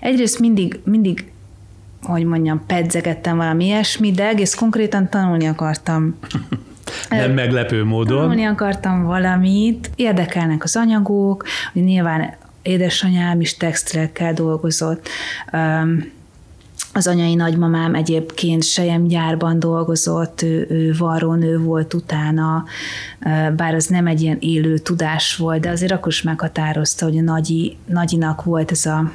egyrészt 0.00 0.38
mindig, 0.38 0.80
mindig 0.84 1.32
hogy 2.02 2.24
mondjam, 2.24 2.66
pedzegettem 2.66 3.36
valami 3.36 3.64
ilyesmi, 3.64 4.10
de 4.10 4.26
egész 4.26 4.54
konkrétan 4.54 5.08
tanulni 5.08 5.46
akartam 5.46 6.18
nem 7.08 7.32
meglepő 7.32 7.84
módon. 7.84 8.18
Tanulni 8.18 8.44
akartam 8.44 9.04
valamit, 9.04 9.90
érdekelnek 9.94 10.64
az 10.64 10.76
anyagok, 10.76 11.44
hogy 11.72 11.84
nyilván 11.84 12.34
édesanyám 12.62 13.40
is 13.40 13.56
textilekkel 13.56 14.32
dolgozott, 14.32 15.08
az 16.94 17.06
anyai 17.06 17.34
nagymamám 17.34 17.94
egyébként 17.94 18.64
gyárban 19.08 19.58
dolgozott, 19.58 20.42
ő, 20.42 20.66
ő 20.70 20.94
varrónő 20.98 21.58
volt 21.58 21.94
utána, 21.94 22.64
bár 23.56 23.74
az 23.74 23.86
nem 23.86 24.06
egy 24.06 24.20
ilyen 24.20 24.36
élő 24.40 24.78
tudás 24.78 25.36
volt, 25.36 25.60
de 25.60 25.70
azért 25.70 25.92
akkor 25.92 26.12
is 26.12 26.22
meghatározta, 26.22 27.04
hogy 27.04 27.18
a 27.18 27.22
nagyi, 27.22 27.76
nagyinak 27.86 28.44
volt 28.44 28.70
ez 28.70 28.86
a 28.86 29.12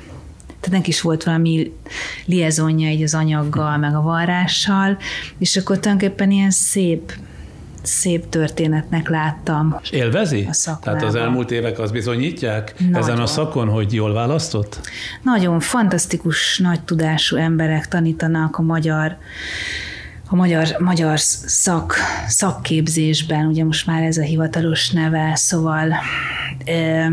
tehát 0.59 0.77
neki 0.77 0.89
is 0.89 1.01
volt 1.01 1.23
valami 1.23 1.73
liezonja 2.25 2.89
így 2.89 3.03
az 3.03 3.13
anyaggal, 3.13 3.77
meg 3.77 3.95
a 3.95 4.01
varrással, 4.01 4.97
és 5.37 5.57
akkor 5.57 5.79
tulajdonképpen 5.79 6.31
ilyen 6.31 6.51
szép 6.51 7.13
szép 7.87 8.29
történetnek 8.29 9.09
láttam. 9.09 9.79
És 9.81 9.89
élvezi? 9.89 10.49
A 10.65 10.79
Tehát 10.81 11.03
az 11.03 11.15
elmúlt 11.15 11.51
évek 11.51 11.79
az 11.79 11.91
bizonyítják 11.91 12.73
Nagyon. 12.79 12.95
ezen 12.95 13.19
a 13.19 13.25
szakon, 13.25 13.69
hogy 13.69 13.93
jól 13.93 14.13
választott? 14.13 14.79
Nagyon 15.21 15.59
fantasztikus, 15.59 16.57
nagy 16.57 16.81
tudású 16.81 17.35
emberek 17.35 17.87
tanítanak 17.87 18.57
a 18.57 18.61
magyar 18.61 19.17
a 20.29 20.35
magyar, 20.35 20.75
magyar 20.79 21.19
szak, 21.19 21.95
szakképzésben, 22.27 23.45
ugye 23.45 23.63
most 23.63 23.85
már 23.85 24.03
ez 24.03 24.17
a 24.17 24.21
hivatalos 24.21 24.89
neve, 24.89 25.31
szóval 25.35 25.93
e, 26.65 27.11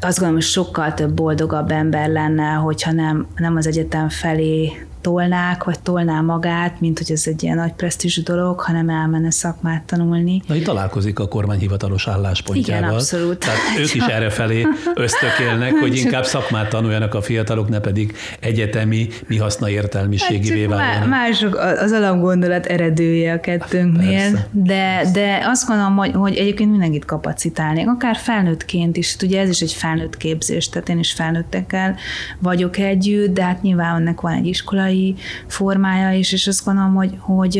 azt 0.00 0.18
gondolom, 0.18 0.34
hogy 0.34 0.50
sokkal 0.50 0.94
több 0.94 1.12
boldogabb 1.12 1.70
ember 1.70 2.08
lenne, 2.08 2.52
hogyha 2.52 2.92
nem, 2.92 3.26
nem 3.36 3.56
az 3.56 3.66
egyetem 3.66 4.08
felé 4.08 4.86
tolnák, 5.00 5.64
vagy 5.64 5.80
tolná 5.80 6.20
magát, 6.20 6.80
mint 6.80 6.98
hogy 6.98 7.12
ez 7.12 7.22
egy 7.26 7.42
ilyen 7.42 7.56
nagy 7.56 7.72
presztízsű 7.72 8.22
dolog, 8.22 8.60
hanem 8.60 8.88
elmenne 8.88 9.30
szakmát 9.30 9.82
tanulni. 9.82 10.42
Na 10.46 10.54
itt 10.54 10.64
találkozik 10.64 11.18
a 11.18 11.28
kormány 11.28 11.58
hivatalos 11.58 12.08
álláspontjával. 12.08 12.84
Igen, 12.84 12.94
abszolút. 12.94 13.38
Tehát 13.38 13.58
ők 13.78 13.94
is 13.94 14.02
erre 14.02 14.30
felé 14.30 14.66
ösztökélnek, 14.94 15.72
hogy 15.72 15.96
inkább 15.96 16.24
szakmát 16.24 16.68
tanuljanak 16.68 17.14
a 17.14 17.22
fiatalok, 17.22 17.68
ne 17.68 17.80
pedig 17.80 18.16
egyetemi, 18.40 19.08
mi 19.26 19.36
haszna 19.36 19.70
értelmiségivé 19.70 20.60
hát 20.60 20.70
váljanak. 20.70 21.08
Mások 21.08 21.54
az 21.54 21.92
alapgondolat 21.92 22.66
eredője 22.66 23.32
a 23.32 23.40
kettőnknél, 23.40 24.48
de, 24.50 25.02
de 25.12 25.40
azt 25.44 25.66
gondolom, 25.66 25.96
hogy, 25.96 26.12
hogy 26.12 26.36
egyébként 26.36 26.70
mindenkit 26.70 27.04
kapacitálnék, 27.04 27.88
akár 27.88 28.16
felnőttként 28.16 28.96
is, 28.96 29.16
ugye 29.22 29.40
ez 29.40 29.48
is 29.48 29.60
egy 29.60 29.72
felnőtt 29.72 30.16
képzés, 30.16 30.68
tehát 30.68 30.88
én 30.88 30.98
is 30.98 31.12
felnőttekkel 31.12 31.96
vagyok 32.38 32.78
együtt, 32.78 33.34
de 33.34 33.44
hát 33.44 33.62
nyilván 33.62 33.94
ennek 33.94 34.20
van 34.20 34.32
egy 34.32 34.46
iskolai 34.46 34.89
iskolai 34.90 35.14
formája 35.46 36.18
is, 36.18 36.32
és 36.32 36.46
azt 36.46 36.64
gondolom, 36.64 36.94
hogy, 36.94 37.14
hogy 37.18 37.56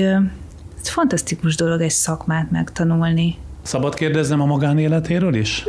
ez 0.81 0.89
fantasztikus 0.89 1.57
dolog 1.57 1.81
egy 1.81 1.91
szakmát 1.91 2.51
megtanulni. 2.51 3.37
Szabad 3.62 3.95
kérdeznem 3.95 4.41
a 4.41 4.45
magánéletéről 4.45 5.35
is? 5.35 5.64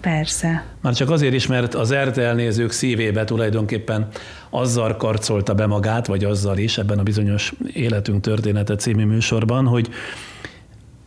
Persze. 0.00 0.64
Már 0.80 0.94
csak 0.94 1.10
azért 1.10 1.34
is, 1.34 1.46
mert 1.46 1.74
az 1.74 1.94
RTL 1.94 2.34
nézők 2.34 2.70
szívébe 2.70 3.24
tulajdonképpen 3.24 4.08
azzal 4.50 4.96
karcolta 4.96 5.54
be 5.54 5.66
magát, 5.66 6.06
vagy 6.06 6.24
azzal 6.24 6.58
is 6.58 6.78
ebben 6.78 6.98
a 6.98 7.02
bizonyos 7.02 7.52
Életünk 7.72 8.20
története 8.20 8.76
című 8.76 9.04
műsorban, 9.04 9.66
hogy 9.66 9.88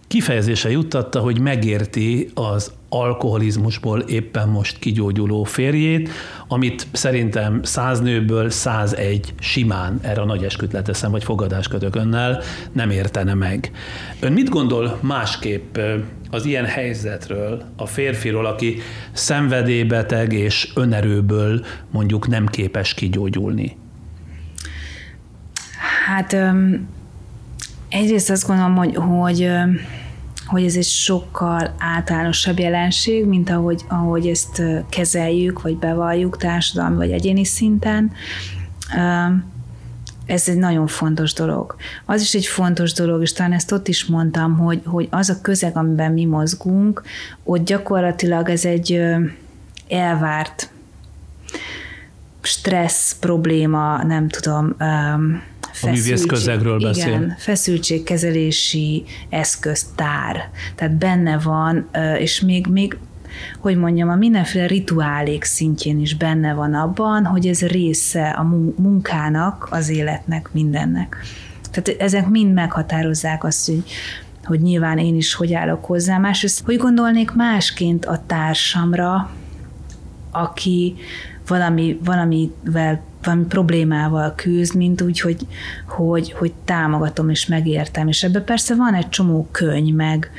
kifejezése 0.10 0.72
juttatta, 0.72 1.20
hogy 1.20 1.40
megérti 1.40 2.30
az 2.34 2.74
alkoholizmusból 2.90 4.00
éppen 4.00 4.50
most 4.50 4.80
kigyógyuló 4.80 5.44
férjét, 5.44 6.10
amit 6.48 6.88
szerintem 6.92 7.64
száz 7.64 8.00
nőből 8.00 8.50
101 8.50 9.34
simán, 9.40 10.00
erre 10.02 10.22
a 10.22 10.26
nagy 10.26 10.44
esküt 10.44 10.72
leteszem, 10.72 11.12
vagy 11.12 11.24
fogadás 11.24 11.68
kötök 11.68 11.96
önnel, 11.96 12.42
nem 12.72 12.90
értene 12.90 13.34
meg. 13.34 13.72
Ön 14.20 14.34
mit 14.34 14.50
gondol 14.50 14.98
másképp 15.02 15.78
az 16.30 16.46
ilyen 16.46 16.66
helyzetről, 16.66 17.64
a 17.76 17.86
férfiról, 17.86 18.46
aki 18.46 18.78
szenvedélybeteg 19.12 20.34
és 20.34 20.72
önerőből 20.76 21.66
mondjuk 21.92 22.28
nem 22.28 22.46
képes 22.46 22.94
kigyógyulni? 22.94 23.78
Hát 26.06 26.36
egyrészt 27.90 28.30
azt 28.30 28.48
gondolom, 28.48 28.76
hogy, 28.76 28.96
hogy 28.96 29.50
hogy 30.50 30.66
ez 30.66 30.76
egy 30.76 30.86
sokkal 30.86 31.76
általánosabb 31.78 32.60
jelenség, 32.60 33.26
mint 33.26 33.50
ahogy, 33.50 33.82
ahogy 33.88 34.28
ezt 34.28 34.62
kezeljük, 34.90 35.62
vagy 35.62 35.78
bevalljuk 35.78 36.38
társadalmi 36.38 36.96
vagy 36.96 37.12
egyéni 37.12 37.46
szinten. 37.46 38.12
Ez 40.26 40.48
egy 40.48 40.58
nagyon 40.58 40.88
fontos 40.88 41.34
dolog. 41.34 41.76
Az 42.06 42.22
is 42.22 42.34
egy 42.34 42.46
fontos 42.46 42.94
dolog, 42.94 43.22
és 43.22 43.34
talán 43.34 43.54
ezt 43.54 43.72
ott 43.72 43.88
is 43.88 44.06
mondtam, 44.06 44.58
hogy, 44.58 44.82
hogy 44.86 45.08
az 45.12 45.30
a 45.30 45.42
közeg, 45.42 45.78
amiben 45.78 46.12
mi 46.12 46.26
mozgunk, 46.26 47.04
ott 47.44 47.66
gyakorlatilag 47.66 48.50
ez 48.50 48.66
egy 48.66 49.02
elvárt 49.90 50.70
stressz 52.42 53.16
probléma, 53.20 54.04
nem 54.04 54.28
tudom, 54.28 54.76
feszültség, 55.80 56.28
közegről 56.28 56.80
beszél. 56.80 57.08
Igen, 57.08 57.36
feszültségkezelési 57.38 59.04
eszköztár. 59.30 60.50
Tehát 60.76 60.94
benne 60.94 61.40
van, 61.40 61.90
és 62.18 62.42
még, 62.42 62.68
még 62.68 62.98
hogy 63.60 63.78
mondjam, 63.78 64.10
a 64.10 64.16
mindenféle 64.16 64.68
rituálék 64.68 65.44
szintjén 65.44 66.00
is 66.00 66.16
benne 66.16 66.54
van 66.54 66.74
abban, 66.74 67.26
hogy 67.26 67.48
ez 67.48 67.62
része 67.62 68.30
a 68.30 68.44
munkának, 68.76 69.68
az 69.72 69.90
életnek, 69.90 70.50
mindennek. 70.52 71.18
Tehát 71.72 72.02
ezek 72.02 72.28
mind 72.28 72.54
meghatározzák 72.54 73.44
azt, 73.44 73.66
hogy, 73.66 73.84
hogy 74.44 74.62
nyilván 74.62 74.98
én 74.98 75.16
is 75.16 75.34
hogy 75.34 75.54
állok 75.54 75.86
hozzá. 75.86 76.18
Másrészt, 76.18 76.62
hogy 76.66 76.78
gondolnék 76.78 77.32
másként 77.32 78.06
a 78.06 78.24
társamra, 78.26 79.30
aki 80.32 80.96
valami, 81.48 82.00
valamivel 82.04 83.02
valami 83.24 83.44
problémával 83.44 84.34
küzd, 84.36 84.76
mint 84.76 85.02
úgy, 85.02 85.20
hogy, 85.20 85.48
hogy, 85.88 86.32
hogy 86.32 86.54
támogatom 86.66 87.30
és 87.30 87.46
megértem. 87.46 88.08
És 88.08 88.24
ebben 88.24 88.44
persze 88.44 88.76
van 88.76 88.94
egy 88.94 89.10
csomó 89.10 89.48
könyv, 89.52 89.96
meg, 89.96 90.32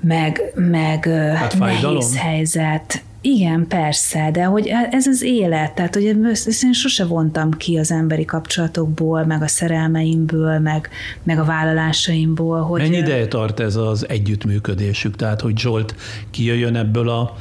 meg, 0.00 0.52
meg 0.54 1.06
hát 1.36 1.58
nehéz 1.58 2.16
helyzet. 2.16 3.02
Igen, 3.20 3.66
persze, 3.68 4.30
de 4.32 4.44
hogy 4.44 4.66
e, 4.66 4.88
ez 4.90 5.06
az 5.06 5.22
élet, 5.22 5.74
tehát 5.74 5.94
hogy 5.94 6.16
ezt 6.24 6.64
én 6.64 6.72
sose 6.72 7.04
vontam 7.04 7.50
ki 7.50 7.78
az 7.78 7.90
emberi 7.90 8.24
kapcsolatokból, 8.24 9.24
meg 9.24 9.42
a 9.42 9.48
szerelmeimből, 9.48 10.58
meg, 10.58 10.88
meg 11.22 11.38
a 11.38 11.44
vállalásaimból. 11.44 12.60
Hogy 12.60 12.80
Mennyi 12.80 12.96
ideje 12.96 13.28
tart 13.28 13.60
ez 13.60 13.76
az 13.76 14.08
együttműködésük? 14.08 15.16
Tehát, 15.16 15.40
hogy 15.40 15.58
Zsolt 15.58 15.94
kijöjjön 16.30 16.76
ebből 16.76 17.08
a 17.08 17.36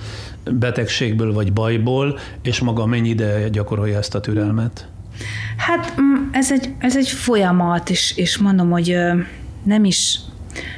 betegségből 0.52 1.34
vagy 1.34 1.54
bajból, 1.54 2.20
és 2.42 2.60
maga 2.60 2.86
mennyi 2.86 3.10
ide 3.10 3.50
gyakorolja 3.50 3.98
ezt 3.98 4.16
a 4.16 4.20
türelmet? 4.20 4.88
Hát 5.58 5.94
mm, 6.02 6.16
ez 6.32 6.52
egy, 6.52 6.74
ez 6.78 6.98
egy 6.98 7.10
folyamat, 7.10 7.90
és, 7.90 8.14
és 8.18 8.38
mondom, 8.38 8.70
hogy 8.70 8.98
nem 9.64 9.86
is 9.86 10.20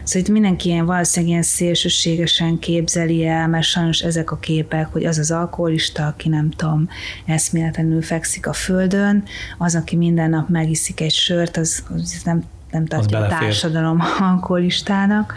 Szóval 0.04 0.22
itt 0.22 0.30
mindenki 0.30 0.70
ilyen 0.70 0.86
valószínűleg 0.86 1.32
ilyen 1.32 1.44
szélsőségesen 1.44 2.60
képzeli 2.60 3.26
el, 3.26 3.48
mert 3.48 3.66
sajnos 3.66 4.00
ezek 4.00 4.32
a 4.32 4.38
képek, 4.38 4.88
hogy 4.92 5.06
az 5.06 5.18
az 5.18 5.32
alkoholista, 5.32 6.08
aki 6.08 6.30
nem 6.30 6.50
tudom, 6.50 6.90
eszméletlenül 7.26 8.02
fekszik 8.02 8.48
a 8.48 8.54
földön, 8.54 9.24
az, 9.58 9.76
aki 9.76 9.96
minden 9.96 10.30
nap 10.30 10.50
megiszik 10.50 11.02
egy 11.02 11.14
sört, 11.14 11.58
az, 11.58 11.84
az 11.96 12.22
nem, 12.26 12.44
nem 12.72 12.86
tartja 12.86 13.20
a 13.20 13.28
társadalom 13.28 14.04
alkoholistának. 14.32 15.34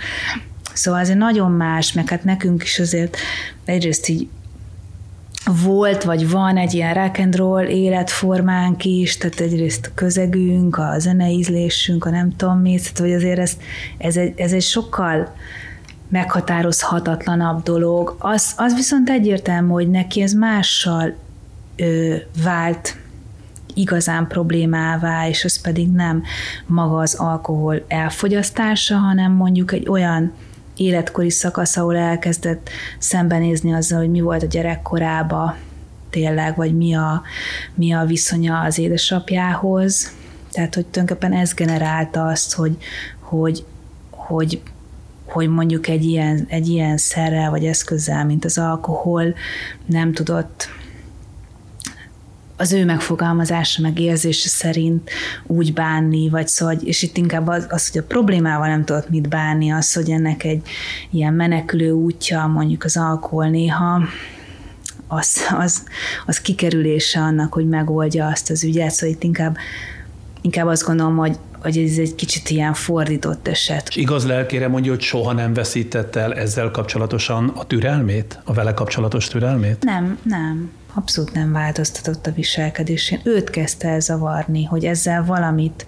Szóval 0.72 1.00
azért 1.00 1.18
nagyon 1.18 1.50
más, 1.50 1.92
meg 1.92 2.08
hát 2.08 2.24
nekünk 2.24 2.62
is 2.62 2.78
azért 2.78 3.16
egyrészt 3.64 4.08
így 4.08 4.28
volt, 5.64 6.02
vagy 6.04 6.30
van 6.30 6.56
egy 6.56 6.74
ilyen 6.74 6.94
rock 6.94 7.18
and 7.18 7.36
roll 7.36 7.64
életformánk 7.66 8.84
is, 8.84 9.16
tehát 9.16 9.40
egyrészt 9.40 9.86
a 9.86 9.94
közegünk, 9.94 10.76
a 10.76 10.98
zeneízlésünk, 10.98 12.04
a 12.04 12.10
nem 12.10 12.36
tudom 12.36 12.58
mit, 12.58 12.82
tehát 12.82 12.98
hogy 12.98 13.12
azért 13.12 13.38
ez, 13.38 13.56
ez, 13.98 14.16
egy, 14.16 14.32
ez 14.36 14.52
egy 14.52 14.62
sokkal 14.62 15.34
meghatározhatatlanabb 16.08 17.62
dolog. 17.62 18.16
Az, 18.18 18.52
az 18.56 18.74
viszont 18.74 19.10
egyértelmű, 19.10 19.70
hogy 19.70 19.90
neki 19.90 20.22
ez 20.22 20.32
mással 20.32 21.14
ö, 21.76 22.14
vált 22.42 22.96
igazán 23.74 24.26
problémává, 24.26 25.28
és 25.28 25.44
az 25.44 25.60
pedig 25.60 25.90
nem 25.90 26.22
maga 26.66 26.96
az 26.96 27.14
alkohol 27.14 27.84
elfogyasztása, 27.88 28.96
hanem 28.96 29.32
mondjuk 29.32 29.72
egy 29.72 29.88
olyan 29.88 30.32
életkori 30.80 31.30
szakasz, 31.30 31.76
ahol 31.76 31.96
elkezdett 31.96 32.70
szembenézni 32.98 33.72
azzal, 33.72 33.98
hogy 33.98 34.10
mi 34.10 34.20
volt 34.20 34.42
a 34.42 34.46
gyerekkorába 34.46 35.56
tényleg, 36.10 36.56
vagy 36.56 36.76
mi 36.76 36.94
a, 36.94 37.22
mi 37.74 37.92
a 37.92 38.04
viszonya 38.04 38.60
az 38.60 38.78
édesapjához. 38.78 40.12
Tehát, 40.52 40.74
hogy 40.74 40.86
tulajdonképpen 40.86 41.38
ez 41.38 41.54
generálta 41.54 42.26
azt, 42.26 42.54
hogy, 42.54 42.76
hogy, 43.20 43.64
hogy 44.10 44.60
hogy 45.26 45.48
mondjuk 45.48 45.88
egy 45.88 46.04
ilyen, 46.04 46.46
egy 46.48 46.68
ilyen 46.68 46.96
szerrel 46.96 47.50
vagy 47.50 47.64
eszközzel, 47.64 48.24
mint 48.24 48.44
az 48.44 48.58
alkohol, 48.58 49.34
nem 49.86 50.12
tudott 50.12 50.68
az 52.60 52.72
ő 52.72 52.84
megfogalmazása, 52.84 53.82
meg 53.82 53.98
érzése 53.98 54.48
szerint 54.48 55.10
úgy 55.46 55.72
bánni, 55.72 56.28
vagy 56.28 56.48
szóval, 56.48 56.74
és 56.74 57.02
itt 57.02 57.16
inkább 57.16 57.48
az, 57.48 57.66
az, 57.68 57.90
hogy 57.90 58.00
a 58.00 58.04
problémával 58.04 58.68
nem 58.68 58.84
tudott 58.84 59.10
mit 59.10 59.28
bánni, 59.28 59.70
az, 59.70 59.92
hogy 59.92 60.10
ennek 60.10 60.44
egy 60.44 60.62
ilyen 61.10 61.34
menekülő 61.34 61.90
útja, 61.90 62.46
mondjuk 62.46 62.84
az 62.84 62.96
alkohol 62.96 63.46
néha, 63.46 64.02
az, 65.08 65.36
az, 65.58 65.82
az 66.26 66.40
kikerülése 66.40 67.20
annak, 67.20 67.52
hogy 67.52 67.68
megoldja 67.68 68.26
azt 68.26 68.50
az 68.50 68.64
ügyet, 68.64 68.90
szóval 68.90 69.14
itt 69.14 69.22
inkább, 69.22 69.56
inkább 70.40 70.66
azt 70.66 70.84
gondolom, 70.84 71.16
hogy, 71.16 71.36
hogy 71.62 71.78
ez 71.78 71.98
egy 71.98 72.14
kicsit 72.14 72.50
ilyen 72.50 72.74
fordított 72.74 73.48
eset. 73.48 73.88
És 73.88 73.96
igaz 73.96 74.26
lelkére 74.26 74.68
mondja, 74.68 74.90
hogy 74.90 75.00
soha 75.00 75.32
nem 75.32 75.54
veszített 75.54 76.16
el 76.16 76.34
ezzel 76.34 76.70
kapcsolatosan 76.70 77.48
a 77.48 77.66
türelmét, 77.66 78.40
a 78.44 78.52
vele 78.52 78.74
kapcsolatos 78.74 79.28
türelmét? 79.28 79.84
Nem, 79.84 80.18
nem 80.22 80.70
abszolút 80.94 81.32
nem 81.32 81.52
változtatott 81.52 82.26
a 82.26 82.32
viselkedésén. 82.32 83.20
Őt 83.24 83.50
kezdte 83.50 83.88
el 83.88 84.00
zavarni, 84.00 84.64
hogy 84.64 84.84
ezzel 84.84 85.24
valamit, 85.24 85.86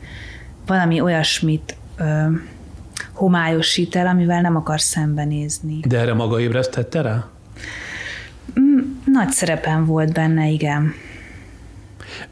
valami 0.66 1.00
olyasmit 1.00 1.76
ö, 1.96 2.24
homályosít 3.12 3.96
el, 3.96 4.06
amivel 4.06 4.40
nem 4.40 4.56
akar 4.56 4.80
szembenézni. 4.80 5.80
De 5.86 5.98
erre 5.98 6.14
maga 6.14 6.40
ébresztette 6.40 7.00
rá? 7.00 7.28
Mm, 8.60 8.78
nagy 9.04 9.30
szerepen 9.30 9.86
volt 9.86 10.12
benne, 10.12 10.48
igen. 10.48 10.94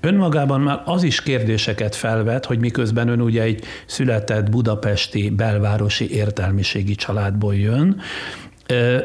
Önmagában 0.01 0.61
már 0.61 0.83
az 0.85 1.03
is 1.03 1.23
kérdéseket 1.23 1.95
felvet, 1.95 2.45
hogy 2.45 2.59
miközben 2.59 3.09
ön 3.09 3.21
ugye 3.21 3.43
egy 3.43 3.65
született 3.87 4.51
budapesti 4.51 5.31
belvárosi 5.31 6.11
értelmiségi 6.11 6.95
családból 6.95 7.55
jön, 7.55 8.01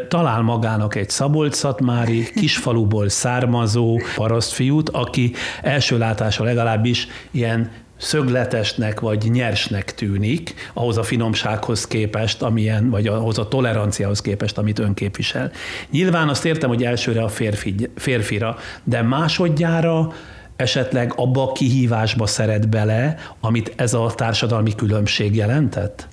talál 0.07 0.41
magának 0.41 0.95
egy 0.95 1.09
Szabolcs-Szatmári 1.09 2.28
kisfaluból 2.36 3.09
származó 3.09 3.99
parasztfiút, 4.16 4.89
aki 4.89 5.34
első 5.61 5.97
látása 5.97 6.43
legalábbis 6.43 7.07
ilyen 7.32 7.72
szögletesnek 7.97 8.99
vagy 8.99 9.32
nyersnek 9.32 9.93
tűnik, 9.93 10.53
ahhoz 10.74 10.97
a 10.97 11.03
finomsághoz 11.03 11.88
képest, 11.88 12.41
amilyen, 12.41 12.89
vagy 12.89 13.07
ahhoz 13.07 13.38
a 13.38 13.47
toleranciához 13.47 14.22
képest, 14.22 14.57
amit 14.57 14.80
ön 14.80 14.93
képvisel. 14.93 15.51
Nyilván 15.91 16.30
azt 16.30 16.45
értem, 16.45 16.70
hogy 16.70 16.84
elsőre 16.84 17.24
a 17.24 17.28
férfi, 17.28 17.76
férfira, 17.95 18.57
de 18.84 19.01
másodjára 19.01 20.13
esetleg 20.55 21.13
abba 21.16 21.49
a 21.49 21.51
kihívásba 21.51 22.26
szeret 22.26 22.70
bele, 22.70 23.16
amit 23.39 23.74
ez 23.76 23.93
a 23.93 24.13
társadalmi 24.16 24.76
különbség 24.76 25.36
jelentett? 25.36 26.07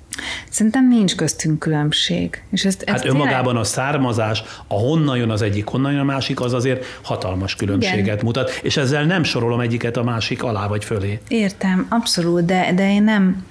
Szerintem 0.49 0.87
nincs 0.87 1.15
köztünk 1.15 1.59
különbség. 1.59 2.43
És 2.51 2.65
ezt, 2.65 2.81
ezt 2.81 2.97
hát 2.97 3.07
önmagában 3.07 3.43
tényleg... 3.43 3.61
a 3.61 3.63
származás, 3.63 4.43
a 4.67 4.73
honnan 4.73 5.17
jön 5.17 5.29
az 5.29 5.41
egyik, 5.41 5.65
honnan 5.65 5.91
jön 5.91 6.01
a 6.01 6.03
másik, 6.03 6.41
az 6.41 6.53
azért 6.53 6.85
hatalmas 7.01 7.55
különbséget 7.55 8.05
Igen. 8.05 8.19
mutat, 8.25 8.59
és 8.61 8.77
ezzel 8.77 9.03
nem 9.03 9.23
sorolom 9.23 9.59
egyiket 9.59 9.97
a 9.97 10.03
másik 10.03 10.43
alá 10.43 10.67
vagy 10.67 10.85
fölé. 10.85 11.19
Értem, 11.27 11.85
abszolút, 11.89 12.45
de, 12.45 12.71
de 12.75 12.91
én 12.91 13.03
nem, 13.03 13.45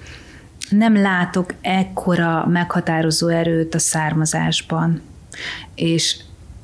nem 0.69 1.01
látok 1.01 1.53
ekkora 1.61 2.47
meghatározó 2.47 3.27
erőt 3.27 3.75
a 3.75 3.79
származásban. 3.79 5.01
És 5.75 6.15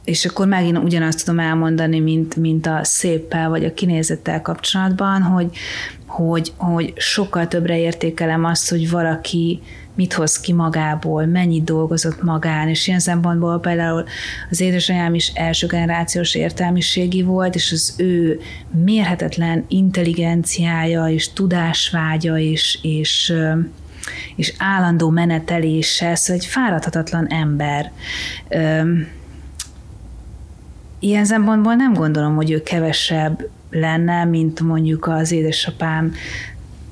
és 0.03 0.25
akkor 0.25 0.47
megint 0.47 0.77
ugyanazt 0.77 1.25
tudom 1.25 1.39
elmondani, 1.39 1.99
mint, 1.99 2.35
mint 2.35 2.65
a 2.65 2.79
széppel 2.83 3.49
vagy 3.49 3.65
a 3.65 3.73
kinézettel 3.73 4.41
kapcsolatban, 4.41 5.21
hogy, 5.21 5.57
hogy, 6.05 6.53
hogy 6.57 6.93
sokkal 6.95 7.47
többre 7.47 7.79
értékelem 7.79 8.45
azt, 8.45 8.69
hogy 8.69 8.89
valaki 8.89 9.61
mit 9.99 10.13
hoz 10.13 10.39
ki 10.39 10.53
magából, 10.53 11.25
mennyit 11.25 11.63
dolgozott 11.63 12.23
magán, 12.23 12.67
és 12.69 12.87
ilyen 12.87 12.99
szempontból 12.99 13.59
például 13.59 14.03
az 14.49 14.59
édesanyám 14.59 15.13
is 15.13 15.31
első 15.35 15.67
generációs 15.67 16.35
értelmiségi 16.35 17.21
volt, 17.21 17.55
és 17.55 17.71
az 17.71 17.93
ő 17.97 18.39
mérhetetlen 18.83 19.65
intelligenciája 19.67 21.07
és 21.07 21.33
tudásvágya 21.33 22.37
és, 22.37 22.79
és 22.81 23.33
és 24.35 24.53
állandó 24.57 25.09
menetelése, 25.09 26.15
szóval 26.15 26.41
egy 26.41 26.47
fáradhatatlan 26.47 27.27
ember. 27.27 27.91
Ilyen 30.99 31.25
szempontból 31.25 31.75
nem 31.75 31.93
gondolom, 31.93 32.35
hogy 32.35 32.51
ő 32.51 32.61
kevesebb 32.63 33.49
lenne, 33.71 34.25
mint 34.25 34.59
mondjuk 34.59 35.07
az 35.07 35.31
édesapám 35.31 36.13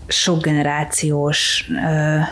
sok 0.07 0.41
generációs 0.41 1.69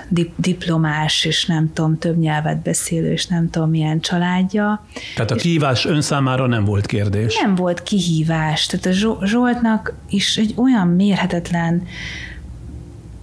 dip, 0.09 0.32
diplomás, 0.36 1.26
és 1.26 1.45
nem 1.45 1.73
tudom, 1.73 1.97
több 1.97 2.17
nyelvet 2.17 2.61
beszélő, 2.61 3.11
és 3.11 3.26
nem 3.26 3.49
tudom, 3.49 3.69
milyen 3.69 3.99
családja. 3.99 4.86
Tehát 5.15 5.32
a 5.32 5.36
kihívás 5.36 5.86
ön 5.86 6.01
számára 6.01 6.47
nem 6.47 6.65
volt 6.65 6.86
kérdés? 6.86 7.39
Nem 7.41 7.55
volt 7.55 7.84
kihívás. 7.84 8.65
Tehát 8.65 8.86
a 8.86 9.26
Zsoltnak 9.26 9.93
is 10.09 10.38
egy 10.38 10.53
olyan 10.57 10.88
mérhetetlen 10.88 11.84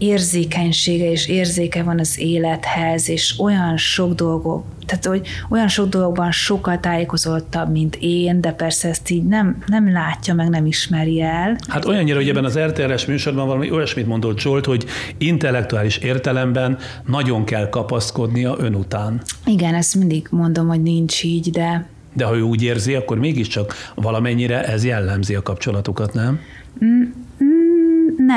érzékenysége 0.03 1.11
és 1.11 1.29
érzéke 1.29 1.83
van 1.83 1.99
az 1.99 2.19
élethez, 2.19 3.09
és 3.09 3.39
olyan 3.39 3.77
sok 3.77 4.15
dolgok, 4.15 4.65
tehát 4.87 5.05
hogy 5.05 5.29
olyan 5.49 5.69
sok 5.69 5.89
dolgokban 5.89 6.31
sokkal 6.31 6.81
tájékozottabb, 6.81 7.71
mint 7.71 7.97
én, 8.01 8.41
de 8.41 8.53
persze 8.53 8.89
ezt 8.89 9.11
így 9.11 9.25
nem, 9.25 9.63
nem 9.67 9.93
látja, 9.93 10.35
meg 10.35 10.49
nem 10.49 10.67
ismeri 10.67 11.21
el. 11.21 11.57
Hát 11.69 11.85
olyannyira, 11.85 12.17
hogy 12.17 12.29
ebben 12.29 12.45
az 12.45 12.59
RTL-es 12.59 13.07
műsorban 13.07 13.47
valami 13.47 13.71
olyasmit 13.71 14.07
mondott 14.07 14.39
Zsolt, 14.39 14.65
hogy 14.65 14.85
intellektuális 15.19 15.97
értelemben 15.97 16.79
nagyon 17.07 17.45
kell 17.45 17.69
kapaszkodnia 17.69 18.57
ön 18.59 18.75
után. 18.75 19.23
Igen, 19.47 19.75
ezt 19.75 19.95
mindig 19.95 20.27
mondom, 20.31 20.69
hogy 20.69 20.83
nincs 20.83 21.25
így, 21.25 21.51
de... 21.51 21.87
De 22.15 22.25
ha 22.25 22.37
ő 22.37 22.41
úgy 22.41 22.63
érzi, 22.63 22.95
akkor 22.95 23.19
mégiscsak 23.19 23.75
valamennyire 23.95 24.65
ez 24.65 24.85
jellemzi 24.85 25.35
a 25.35 25.43
kapcsolatokat, 25.43 26.15
nem? 26.15 26.41
Mm, 26.85 27.03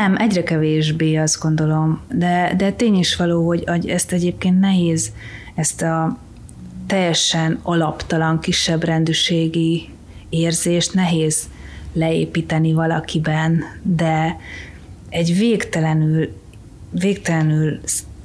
nem, 0.02 0.16
egyre 0.18 0.44
kevésbé 0.44 1.16
azt 1.16 1.40
gondolom, 1.42 2.02
de, 2.12 2.54
de 2.58 2.72
tény 2.72 2.96
is 2.96 3.16
való, 3.16 3.48
hogy, 3.48 3.64
hogy 3.66 3.90
ezt 3.90 4.12
egyébként 4.12 4.60
nehéz, 4.60 5.12
ezt 5.56 5.82
a 5.82 6.18
teljesen 6.88 7.60
alaptalan, 7.62 8.40
kisebb 8.40 8.84
rendűségi 8.84 9.90
érzést 10.30 10.94
nehéz 10.94 11.50
leépíteni 11.94 12.74
valakiben, 12.74 13.64
de 13.82 14.38
egy 15.10 15.38
végtelenül, 15.38 16.42
végtelenül 16.90 17.80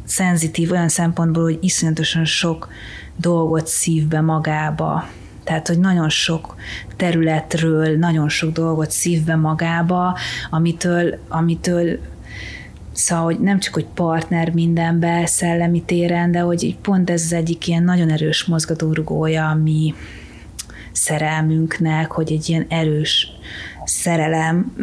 szenzitív 0.05 0.71
olyan 0.71 0.89
szempontból, 0.89 1.43
hogy 1.43 1.59
iszonyatosan 1.61 2.25
sok 2.25 2.68
dolgot 3.16 3.66
szív 3.66 4.07
be 4.07 4.21
magába, 4.21 5.09
tehát, 5.51 5.68
hogy 5.68 5.78
nagyon 5.78 6.09
sok 6.09 6.57
területről, 6.96 7.96
nagyon 7.96 8.28
sok 8.28 8.53
dolgot 8.53 8.90
szívbe 8.90 9.36
magába, 9.36 10.18
amitől, 10.51 11.18
amitől 11.28 11.98
Szóval, 12.92 13.24
hogy 13.24 13.40
nem 13.40 13.59
csak, 13.59 13.74
hogy 13.74 13.86
partner 13.94 14.51
mindenbe, 14.51 15.26
szellemi 15.26 15.82
téren, 15.82 16.30
de 16.30 16.40
hogy 16.40 16.76
pont 16.82 17.11
ez 17.11 17.22
az 17.22 17.32
egyik 17.32 17.66
ilyen 17.66 17.82
nagyon 17.82 18.11
erős 18.11 18.44
mozgatórugója 18.44 19.48
a 19.48 19.55
mi 19.55 19.94
szerelmünknek, 20.92 22.11
hogy 22.11 22.32
egy 22.32 22.48
ilyen 22.48 22.66
erős 22.68 23.28
szerelem 23.84 24.74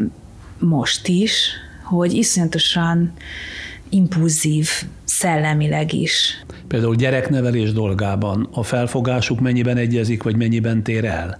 most 0.59 1.07
is, 1.07 1.49
hogy 1.83 2.13
iszonyatosan 2.13 3.13
impulzív 3.89 4.69
szellemileg 5.03 5.93
is. 5.93 6.45
Például 6.67 6.95
gyereknevelés 6.95 7.73
dolgában 7.73 8.49
a 8.51 8.63
felfogásuk 8.63 9.39
mennyiben 9.39 9.77
egyezik, 9.77 10.23
vagy 10.23 10.35
mennyiben 10.35 10.83
tér 10.83 11.05
el? 11.05 11.39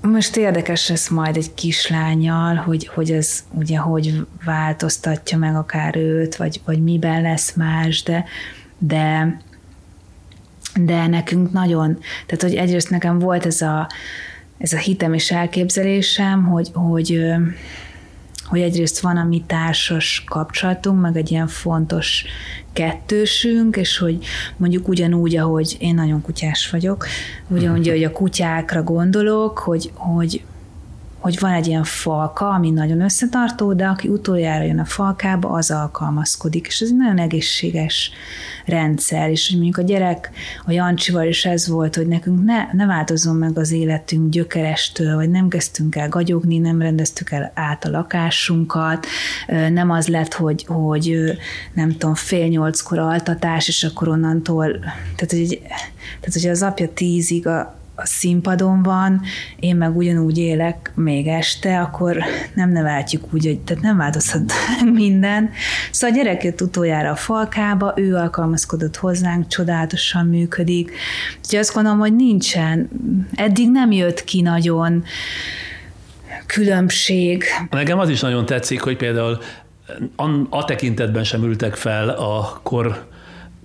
Most 0.00 0.36
érdekes 0.36 0.88
lesz 0.88 1.08
majd 1.08 1.36
egy 1.36 1.54
kislányjal, 1.54 2.54
hogy, 2.54 2.86
hogy 2.86 3.10
ez 3.10 3.44
ugye 3.50 3.78
hogy 3.78 4.26
változtatja 4.44 5.38
meg 5.38 5.56
akár 5.56 5.96
őt, 5.96 6.36
vagy, 6.36 6.60
vagy 6.64 6.82
miben 6.82 7.22
lesz 7.22 7.54
más, 7.54 8.02
de, 8.02 8.24
de, 8.78 9.36
de 10.80 11.06
nekünk 11.06 11.52
nagyon, 11.52 11.98
tehát 12.26 12.42
hogy 12.42 12.54
egyrészt 12.54 12.90
nekem 12.90 13.18
volt 13.18 13.46
ez 13.46 13.60
a, 13.60 13.88
ez 14.58 14.72
a 14.72 14.78
hitem 14.78 15.14
és 15.14 15.30
elképzelésem, 15.30 16.44
hogy, 16.44 16.70
hogy 16.72 17.24
hogy 18.54 18.62
egyrészt 18.62 19.00
van 19.00 19.16
a 19.16 19.24
mi 19.24 19.44
társas 19.46 20.24
kapcsolatunk, 20.26 21.00
meg 21.00 21.16
egy 21.16 21.30
ilyen 21.30 21.46
fontos 21.46 22.24
kettősünk, 22.72 23.76
és 23.76 23.98
hogy 23.98 24.24
mondjuk 24.56 24.88
ugyanúgy, 24.88 25.36
ahogy 25.36 25.76
én 25.78 25.94
nagyon 25.94 26.22
kutyás 26.22 26.70
vagyok, 26.70 27.06
ugyanúgy, 27.48 27.88
hogy 27.88 28.04
a 28.04 28.12
kutyákra 28.12 28.82
gondolok, 28.82 29.58
hogy, 29.58 29.90
hogy 29.94 30.42
hogy 31.24 31.38
van 31.40 31.52
egy 31.52 31.66
ilyen 31.66 31.84
falka, 31.84 32.48
ami 32.48 32.70
nagyon 32.70 33.00
összetartó, 33.00 33.72
de 33.72 33.86
aki 33.86 34.08
utoljára 34.08 34.64
jön 34.64 34.78
a 34.78 34.84
falkába, 34.84 35.48
az 35.48 35.70
alkalmazkodik, 35.70 36.66
és 36.66 36.80
ez 36.80 36.88
egy 36.88 36.96
nagyon 36.96 37.18
egészséges 37.18 38.10
rendszer, 38.64 39.30
és 39.30 39.48
hogy 39.48 39.56
mondjuk 39.56 39.78
a 39.78 39.82
gyerek, 39.82 40.30
a 40.66 40.72
Jancsival 40.72 41.26
is 41.26 41.44
ez 41.44 41.68
volt, 41.68 41.94
hogy 41.94 42.06
nekünk 42.06 42.44
ne, 42.44 42.72
ne 42.72 42.86
változzon 42.86 43.36
meg 43.36 43.58
az 43.58 43.72
életünk 43.72 44.30
gyökerestől, 44.30 45.14
vagy 45.14 45.30
nem 45.30 45.48
kezdtünk 45.48 45.96
el 45.96 46.08
gagyogni, 46.08 46.58
nem 46.58 46.80
rendeztük 46.80 47.30
el 47.30 47.52
át 47.54 47.84
a 47.84 47.90
lakásunkat, 47.90 49.06
nem 49.70 49.90
az 49.90 50.06
lett, 50.06 50.34
hogy, 50.34 50.64
hogy 50.66 51.38
nem 51.74 51.90
tudom, 51.90 52.14
fél 52.14 52.46
nyolckor 52.46 52.98
altatás, 52.98 53.68
és 53.68 53.84
akkor 53.84 54.08
onnantól, 54.08 54.78
tehát 55.16 55.30
hogy, 55.30 55.60
tehát, 56.20 56.32
hogy 56.32 56.46
az 56.46 56.62
apja 56.62 56.88
tízig 56.92 57.46
a, 57.46 57.82
a 57.94 58.06
színpadon 58.06 58.82
van, 58.82 59.20
én 59.56 59.76
meg 59.76 59.96
ugyanúgy 59.96 60.38
élek 60.38 60.92
még 60.94 61.26
este, 61.26 61.80
akkor 61.80 62.24
nem 62.54 62.70
neveltjük 62.70 63.24
úgy, 63.30 63.46
hogy 63.46 63.60
tehát 63.60 63.82
nem 63.82 63.96
változhat 63.96 64.52
minden. 64.92 65.50
Szóval 65.90 66.16
a 66.16 66.22
gyerek 66.22 66.44
jött 66.44 66.60
utoljára 66.60 67.10
a 67.10 67.16
falkába, 67.16 67.92
ő 67.96 68.14
alkalmazkodott 68.14 68.96
hozzánk, 68.96 69.48
csodálatosan 69.48 70.26
működik. 70.26 70.90
Úgyhogy 71.38 71.58
azt 71.58 71.74
gondolom, 71.74 71.98
hogy 71.98 72.16
nincsen, 72.16 72.88
eddig 73.34 73.70
nem 73.70 73.92
jött 73.92 74.24
ki 74.24 74.40
nagyon 74.40 75.04
különbség. 76.46 77.44
Nekem 77.70 77.98
az 77.98 78.08
is 78.08 78.20
nagyon 78.20 78.46
tetszik, 78.46 78.80
hogy 78.80 78.96
például 78.96 79.38
a, 80.48 80.64
tekintetben 80.64 81.24
sem 81.24 81.42
ültek 81.42 81.74
fel 81.74 82.08
a 82.08 82.60
kor 82.62 83.06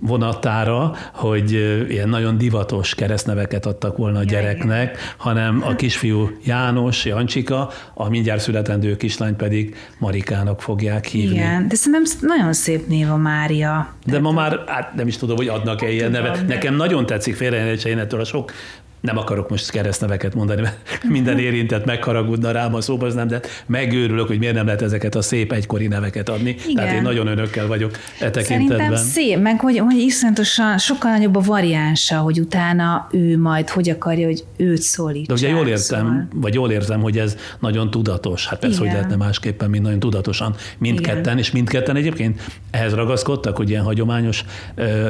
vonatára, 0.00 0.94
hogy 1.14 1.52
ilyen 1.88 2.08
nagyon 2.08 2.38
divatos 2.38 2.94
keresztneveket 2.94 3.66
adtak 3.66 3.96
volna 3.96 4.18
a 4.18 4.24
gyereknek, 4.24 4.98
hanem 5.16 5.62
a 5.66 5.74
kisfiú 5.74 6.30
János, 6.44 7.04
Jancsika, 7.04 7.70
a 7.94 8.08
mindjárt 8.08 8.40
születendő 8.40 8.96
kislány 8.96 9.36
pedig 9.36 9.76
Marikának 9.98 10.62
fogják 10.62 11.06
hívni. 11.06 11.34
Igen, 11.34 11.68
de 11.68 11.74
szerintem 11.74 12.28
nagyon 12.28 12.52
szép 12.52 12.86
név 12.86 13.10
a 13.10 13.16
Mária. 13.16 13.94
De 14.06 14.18
ma 14.18 14.30
már, 14.30 14.64
hát 14.66 14.94
nem 14.94 15.06
is 15.06 15.16
tudom, 15.16 15.36
hogy 15.36 15.48
adnak-e 15.48 15.90
ilyen 15.90 16.10
nevet. 16.10 16.46
Nekem 16.46 16.74
nagyon 16.74 17.06
tetszik 17.06 17.34
félrejelentse 17.34 17.88
én 17.88 17.98
ettől 17.98 18.20
a 18.20 18.24
sok 18.24 18.52
nem 19.00 19.18
akarok 19.18 19.48
most 19.50 19.70
keresztneveket 19.70 20.34
mondani, 20.34 20.60
mert 20.60 21.04
minden 21.08 21.38
érintett 21.38 21.84
megharagudna 21.84 22.50
rám 22.50 22.74
a 22.74 22.80
szóba, 22.80 23.06
az 23.06 23.14
nem, 23.14 23.26
de 23.26 23.40
megőrülök, 23.66 24.26
hogy 24.26 24.38
miért 24.38 24.54
nem 24.54 24.64
lehet 24.64 24.82
ezeket 24.82 25.14
a 25.14 25.22
szép 25.22 25.52
egykori 25.52 25.86
neveket 25.86 26.28
adni. 26.28 26.50
Igen. 26.50 26.74
Tehát 26.74 26.94
én 26.94 27.02
nagyon 27.02 27.26
önökkel 27.26 27.66
vagyok 27.66 27.90
e 28.20 28.30
tekintetben. 28.30 28.78
Szerintem 28.78 29.04
szép, 29.04 29.40
meg 29.40 29.60
hogy, 29.60 29.78
hogy 29.78 29.96
iszonyatosan 29.96 30.78
sokkal 30.78 31.10
nagyobb 31.10 31.36
a 31.36 31.40
variánsa, 31.40 32.18
hogy 32.18 32.40
utána 32.40 33.08
ő 33.12 33.38
majd 33.38 33.68
hogy 33.68 33.90
akarja, 33.90 34.26
hogy 34.26 34.44
őt 34.56 34.82
szólítsa. 34.82 35.26
De 35.26 35.32
ugye 35.32 35.48
jól 35.48 35.66
értem, 35.66 36.06
szóval. 36.06 36.28
vagy 36.34 36.54
jól 36.54 36.70
érzem, 36.70 37.00
hogy 37.00 37.18
ez 37.18 37.36
nagyon 37.60 37.90
tudatos. 37.90 38.46
Hát 38.46 38.58
persze, 38.58 38.76
Igen. 38.76 38.88
hogy 38.88 38.96
lehetne 38.96 39.24
másképpen, 39.24 39.70
mint 39.70 39.82
nagyon 39.82 39.98
tudatosan 39.98 40.54
mindketten, 40.78 41.22
Igen. 41.22 41.38
és 41.38 41.50
mindketten 41.50 41.96
egyébként 41.96 42.40
ehhez 42.70 42.94
ragaszkodtak, 42.94 43.56
hogy 43.56 43.70
ilyen 43.70 43.82
hagyományos 43.82 44.44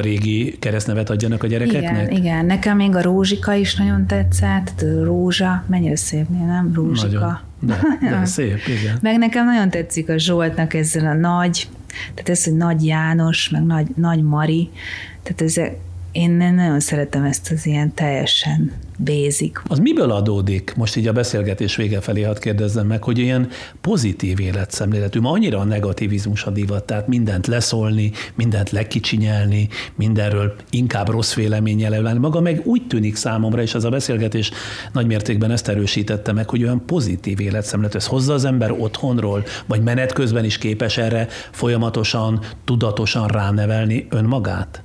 régi 0.01 0.57
keresztnevet 0.59 1.09
adjanak 1.09 1.43
a 1.43 1.47
gyerekeknek? 1.47 2.11
Igen, 2.11 2.21
igen. 2.21 2.45
Nekem 2.45 2.77
még 2.77 2.95
a 2.95 3.01
Rózsika 3.01 3.53
is 3.53 3.75
nagyon 3.83 4.07
tetszett, 4.07 4.85
Rózsa, 5.03 5.63
mennyire 5.67 5.95
szép 5.95 6.29
nem? 6.29 6.71
Rózsika. 6.73 7.41
Nagyon. 7.59 7.79
De, 8.01 8.09
de 8.09 8.25
szép, 8.25 8.59
igen. 8.67 8.97
Meg 9.01 9.17
nekem 9.17 9.45
nagyon 9.45 9.69
tetszik 9.69 10.09
a 10.09 10.17
Zsoltnak 10.17 10.73
ezzel 10.73 11.05
a 11.05 11.13
nagy, 11.13 11.69
tehát 12.13 12.29
ez, 12.29 12.43
hogy 12.43 12.55
Nagy 12.55 12.85
János, 12.85 13.49
meg 13.49 13.63
Nagy, 13.63 13.87
nagy 13.95 14.23
Mari, 14.23 14.69
tehát 15.23 15.41
ez 15.41 15.57
én 16.11 16.31
nagyon 16.31 16.79
szeretem 16.79 17.23
ezt 17.23 17.51
az 17.51 17.65
ilyen 17.65 17.93
teljesen 17.93 18.71
basic. 19.03 19.61
Az 19.67 19.79
miből 19.79 20.11
adódik, 20.11 20.73
most 20.75 20.95
így 20.95 21.07
a 21.07 21.11
beszélgetés 21.11 21.75
vége 21.75 22.01
felé 22.01 22.21
hadd 22.21 22.39
kérdezzem 22.39 22.87
meg, 22.87 23.03
hogy 23.03 23.17
ilyen 23.17 23.47
pozitív 23.81 24.39
életszemléletű, 24.39 25.19
ma 25.19 25.31
annyira 25.31 25.59
a 25.59 25.63
negativizmus 25.63 26.43
a 26.45 26.49
divat, 26.49 26.83
tehát 26.83 27.07
mindent 27.07 27.47
leszólni, 27.47 28.11
mindent 28.35 28.69
lekicsinyelni, 28.69 29.67
mindenről 29.95 30.55
inkább 30.69 31.09
rossz 31.09 31.33
véleménye 31.33 31.89
lenni. 31.89 32.19
Maga 32.19 32.41
meg 32.41 32.61
úgy 32.65 32.87
tűnik 32.87 33.15
számomra, 33.15 33.61
és 33.61 33.73
ez 33.73 33.83
a 33.83 33.89
beszélgetés 33.89 34.51
nagymértékben 34.93 35.51
ezt 35.51 35.67
erősítette 35.67 36.31
meg, 36.31 36.49
hogy 36.49 36.63
olyan 36.63 36.85
pozitív 36.85 37.39
életszemlélet, 37.39 37.95
ez 37.95 38.05
hozza 38.05 38.33
az 38.33 38.45
ember 38.45 38.71
otthonról, 38.71 39.43
vagy 39.65 39.81
menet 39.81 40.13
közben 40.13 40.45
is 40.45 40.57
képes 40.57 40.97
erre 40.97 41.27
folyamatosan, 41.51 42.39
tudatosan 42.65 43.27
ránevelni 43.27 44.07
önmagát? 44.09 44.83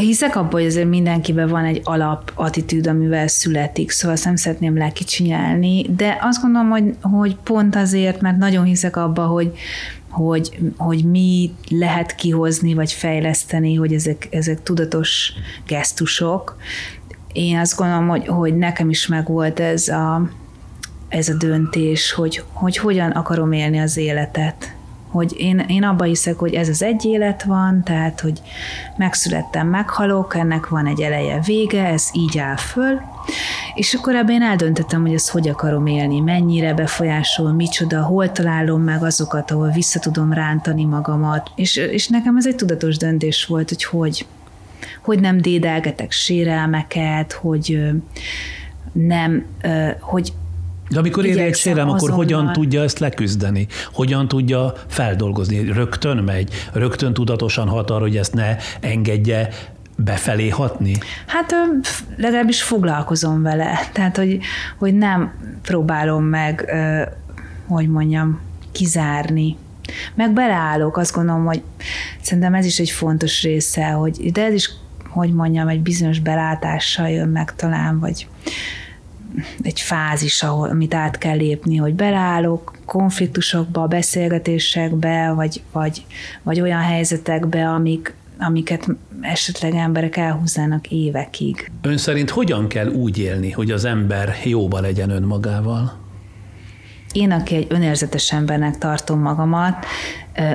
Hiszek 0.00 0.36
abban, 0.36 0.50
hogy 0.50 0.66
azért 0.66 0.88
mindenkiben 0.88 1.48
van 1.48 1.64
egy 1.64 1.80
alap 1.84 2.32
attitűd, 2.34 2.86
amivel 2.86 3.26
születik, 3.26 3.90
szóval 3.90 4.16
azt 4.16 4.24
nem 4.24 4.36
szeretném 4.36 4.76
lekicsinyelni, 4.76 5.86
de 5.96 6.18
azt 6.20 6.42
gondolom, 6.42 6.68
hogy, 6.68 6.94
hogy 7.00 7.36
pont 7.36 7.76
azért, 7.76 8.20
mert 8.20 8.36
nagyon 8.36 8.64
hiszek 8.64 8.96
abba, 8.96 9.26
hogy, 9.26 9.52
hogy, 10.08 10.58
hogy 10.76 11.04
mi 11.04 11.52
lehet 11.70 12.14
kihozni, 12.14 12.74
vagy 12.74 12.92
fejleszteni, 12.92 13.74
hogy 13.74 13.92
ezek, 13.92 14.28
ezek 14.30 14.62
tudatos 14.62 15.32
gesztusok. 15.66 16.56
Én 17.32 17.58
azt 17.58 17.76
gondolom, 17.76 18.08
hogy, 18.08 18.26
hogy 18.26 18.56
nekem 18.56 18.90
is 18.90 19.06
megvolt 19.06 19.60
ez 19.60 19.88
a, 19.88 20.30
ez 21.08 21.28
a 21.28 21.34
döntés, 21.34 22.12
hogy, 22.12 22.42
hogy 22.52 22.76
hogyan 22.76 23.10
akarom 23.10 23.52
élni 23.52 23.78
az 23.78 23.96
életet 23.96 24.75
hogy 25.16 25.34
én, 25.36 25.58
én 25.58 25.82
abba 25.82 26.04
hiszek, 26.04 26.38
hogy 26.38 26.54
ez 26.54 26.68
az 26.68 26.82
egy 26.82 27.04
élet 27.04 27.42
van, 27.42 27.82
tehát, 27.84 28.20
hogy 28.20 28.40
megszülettem, 28.96 29.68
meghalok, 29.68 30.36
ennek 30.36 30.68
van 30.68 30.86
egy 30.86 31.00
eleje, 31.00 31.40
vége, 31.46 31.86
ez 31.86 32.08
így 32.12 32.38
áll 32.38 32.56
föl, 32.56 33.00
és 33.74 33.94
akkor 33.94 34.14
ebben 34.14 34.34
én 34.34 34.42
eldöntöttem, 34.42 35.00
hogy 35.00 35.14
ezt 35.14 35.28
hogy 35.30 35.48
akarom 35.48 35.86
élni, 35.86 36.20
mennyire 36.20 36.74
befolyásol, 36.74 37.52
micsoda, 37.52 38.02
hol 38.02 38.32
találom 38.32 38.82
meg 38.82 39.02
azokat, 39.02 39.50
ahol 39.50 39.70
vissza 39.70 39.98
tudom 39.98 40.32
rántani 40.32 40.84
magamat, 40.84 41.50
és, 41.54 41.76
és 41.76 42.08
nekem 42.08 42.36
ez 42.36 42.46
egy 42.46 42.56
tudatos 42.56 42.96
döntés 42.96 43.44
volt, 43.44 43.68
hogy 43.68 43.84
hogy, 43.84 44.26
hogy 45.02 45.20
nem 45.20 45.40
dédelgetek 45.40 46.12
sérelmeket, 46.12 47.32
hogy 47.32 47.80
nem, 48.92 49.46
hogy 50.00 50.32
de 50.88 50.98
amikor 50.98 51.24
ér 51.24 51.38
egy 51.38 51.56
sérelem, 51.56 51.90
akkor 51.90 52.10
hogyan 52.10 52.52
tudja 52.52 52.82
ezt 52.82 52.98
leküzdeni? 52.98 53.66
Hogyan 53.92 54.28
tudja 54.28 54.72
feldolgozni? 54.86 55.72
Rögtön 55.72 56.16
megy? 56.16 56.68
Rögtön 56.72 57.12
tudatosan 57.12 57.68
hat 57.68 57.90
arra, 57.90 58.00
hogy 58.00 58.16
ezt 58.16 58.34
ne 58.34 58.56
engedje 58.80 59.48
befelé 59.96 60.48
hatni? 60.48 60.98
Hát 61.26 61.54
legalábbis 62.16 62.62
foglalkozom 62.62 63.42
vele. 63.42 63.78
Tehát, 63.92 64.16
hogy, 64.16 64.38
hogy 64.78 64.94
nem 64.94 65.32
próbálom 65.62 66.24
meg, 66.24 66.74
hogy 67.66 67.88
mondjam, 67.88 68.40
kizárni. 68.72 69.56
Meg 70.14 70.32
beleállok, 70.32 70.96
azt 70.96 71.14
gondolom, 71.14 71.44
hogy 71.44 71.62
szerintem 72.20 72.54
ez 72.54 72.64
is 72.64 72.78
egy 72.78 72.90
fontos 72.90 73.42
része, 73.42 73.86
hogy 73.86 74.32
de 74.32 74.44
ez 74.44 74.52
is, 74.52 74.70
hogy 75.08 75.32
mondjam, 75.32 75.68
egy 75.68 75.80
bizonyos 75.80 76.18
belátással 76.18 77.08
jön 77.08 77.28
meg 77.28 77.54
talán, 77.54 77.98
vagy 78.00 78.26
egy 79.62 79.80
fázis, 79.80 80.42
ahol, 80.42 80.68
amit 80.68 80.94
át 80.94 81.18
kell 81.18 81.36
lépni, 81.36 81.76
hogy 81.76 81.94
beleállok 81.94 82.78
konfliktusokba, 82.84 83.86
beszélgetésekbe, 83.86 85.32
vagy, 85.32 85.62
vagy, 85.72 86.04
vagy 86.42 86.60
olyan 86.60 86.80
helyzetekbe, 86.80 87.68
amik, 87.68 88.14
amiket 88.38 88.88
esetleg 89.20 89.74
emberek 89.74 90.16
elhúznának 90.16 90.90
évekig. 90.90 91.70
Ön 91.82 91.96
szerint 91.96 92.30
hogyan 92.30 92.68
kell 92.68 92.88
úgy 92.88 93.18
élni, 93.18 93.50
hogy 93.50 93.70
az 93.70 93.84
ember 93.84 94.34
jóba 94.44 94.80
legyen 94.80 95.10
önmagával? 95.10 96.04
Én, 97.12 97.30
aki 97.30 97.54
egy 97.54 97.66
önérzetes 97.68 98.32
embernek 98.32 98.78
tartom 98.78 99.20
magamat, 99.20 99.86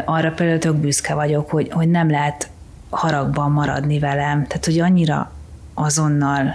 arra 0.05 0.31
például 0.31 0.59
tök 0.59 0.75
büszke 0.75 1.13
vagyok, 1.13 1.49
hogy, 1.49 1.69
hogy 1.71 1.89
nem 1.89 2.09
lehet 2.09 2.49
haragban 2.89 3.51
maradni 3.51 3.99
velem. 3.99 4.47
Tehát, 4.47 4.65
hogy 4.65 4.79
annyira 4.79 5.31
azonnal 5.73 6.53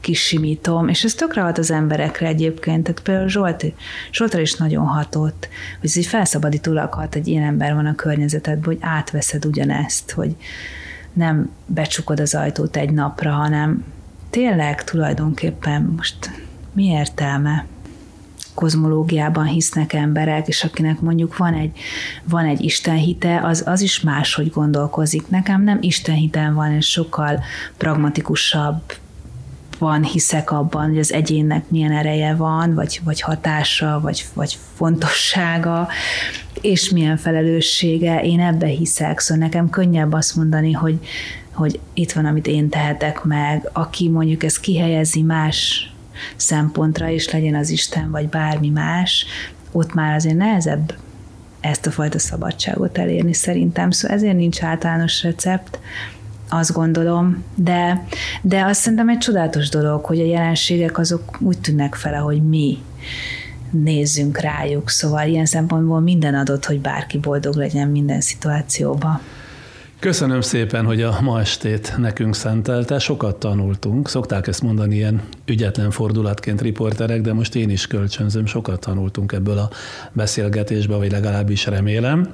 kisimítom, 0.00 0.88
és 0.88 1.04
ez 1.04 1.14
tökre 1.14 1.40
hat 1.40 1.58
az 1.58 1.70
emberekre 1.70 2.26
egyébként, 2.26 2.82
tehát 2.82 3.00
például 3.00 3.28
Zsolt, 3.28 3.64
Zsoltra 4.12 4.40
is 4.40 4.54
nagyon 4.54 4.86
hatott, 4.86 5.48
hogy 5.80 5.88
ez 5.88 5.96
így 5.96 6.06
felszabadítólag 6.06 6.92
hat, 6.92 7.14
egy 7.14 7.28
ilyen 7.28 7.44
ember 7.44 7.74
van 7.74 7.86
a 7.86 7.94
környezetedben, 7.94 8.64
hogy 8.64 8.78
átveszed 8.80 9.44
ugyanezt, 9.44 10.10
hogy 10.10 10.36
nem 11.12 11.50
becsukod 11.66 12.20
az 12.20 12.34
ajtót 12.34 12.76
egy 12.76 12.92
napra, 12.92 13.30
hanem 13.30 13.84
tényleg 14.30 14.84
tulajdonképpen 14.84 15.94
most 15.96 16.30
mi 16.72 16.84
értelme? 16.84 17.64
kozmológiában 18.54 19.44
hisznek 19.44 19.92
emberek, 19.92 20.48
és 20.48 20.64
akinek 20.64 21.00
mondjuk 21.00 21.36
van 21.36 21.54
egy, 21.54 21.78
van 22.24 22.44
egy 22.44 22.60
istenhite, 22.60 23.40
az, 23.42 23.62
az 23.66 23.80
is 23.80 24.00
máshogy 24.00 24.50
gondolkozik. 24.50 25.28
Nekem 25.28 25.62
nem 25.62 25.78
istenhitem 25.80 26.54
van, 26.54 26.72
és 26.72 26.90
sokkal 26.90 27.40
pragmatikusabb, 27.76 28.82
van, 29.80 30.04
hiszek 30.04 30.50
abban, 30.50 30.88
hogy 30.88 30.98
az 30.98 31.12
egyénnek 31.12 31.64
milyen 31.68 31.92
ereje 31.92 32.34
van, 32.34 32.74
vagy, 32.74 33.00
vagy 33.04 33.20
hatása, 33.20 34.00
vagy, 34.02 34.26
vagy 34.34 34.58
fontossága, 34.74 35.88
és 36.60 36.90
milyen 36.90 37.16
felelőssége, 37.16 38.22
én 38.22 38.40
ebbe 38.40 38.66
hiszek, 38.66 39.18
szóval 39.18 39.44
nekem 39.44 39.70
könnyebb 39.70 40.12
azt 40.12 40.36
mondani, 40.36 40.72
hogy, 40.72 40.98
hogy 41.52 41.80
itt 41.94 42.12
van, 42.12 42.26
amit 42.26 42.46
én 42.46 42.68
tehetek 42.68 43.24
meg, 43.24 43.70
aki 43.72 44.08
mondjuk 44.08 44.42
ezt 44.42 44.60
kihelyezi 44.60 45.22
más 45.22 45.90
szempontra, 46.36 47.08
és 47.08 47.30
legyen 47.30 47.54
az 47.54 47.70
Isten, 47.70 48.10
vagy 48.10 48.28
bármi 48.28 48.68
más, 48.68 49.26
ott 49.72 49.94
már 49.94 50.14
azért 50.14 50.36
nehezebb 50.36 50.94
ezt 51.60 51.86
a 51.86 51.90
fajta 51.90 52.18
szabadságot 52.18 52.98
elérni 52.98 53.32
szerintem, 53.32 53.90
szóval 53.90 54.16
ezért 54.16 54.36
nincs 54.36 54.62
általános 54.62 55.22
recept, 55.22 55.78
azt 56.50 56.72
gondolom, 56.72 57.44
de, 57.54 58.04
de 58.42 58.64
azt 58.64 58.80
szerintem 58.80 59.08
egy 59.08 59.18
csodálatos 59.18 59.68
dolog, 59.68 60.04
hogy 60.04 60.20
a 60.20 60.24
jelenségek 60.24 60.98
azok 60.98 61.40
úgy 61.40 61.58
tűnnek 61.58 61.94
fel, 61.94 62.22
hogy 62.22 62.42
mi 62.42 62.78
nézzünk 63.70 64.38
rájuk, 64.38 64.90
szóval 64.90 65.28
ilyen 65.28 65.46
szempontból 65.46 66.00
minden 66.00 66.34
adott, 66.34 66.64
hogy 66.64 66.80
bárki 66.80 67.18
boldog 67.18 67.54
legyen 67.54 67.88
minden 67.88 68.20
szituációban. 68.20 69.20
Köszönöm 70.00 70.40
szépen, 70.40 70.84
hogy 70.84 71.02
a 71.02 71.18
ma 71.20 71.40
estét 71.40 71.94
nekünk 71.96 72.34
szentelte. 72.34 72.98
Sokat 72.98 73.36
tanultunk. 73.36 74.08
Szokták 74.08 74.46
ezt 74.46 74.62
mondani 74.62 74.94
ilyen 74.94 75.22
ügyetlen 75.46 75.90
fordulatként 75.90 76.60
riporterek, 76.60 77.20
de 77.20 77.32
most 77.32 77.54
én 77.54 77.70
is 77.70 77.86
kölcsönzöm. 77.86 78.46
Sokat 78.46 78.80
tanultunk 78.80 79.32
ebből 79.32 79.58
a 79.58 79.70
beszélgetésbe, 80.12 80.96
vagy 80.96 81.10
legalábbis 81.10 81.66
remélem. 81.66 82.28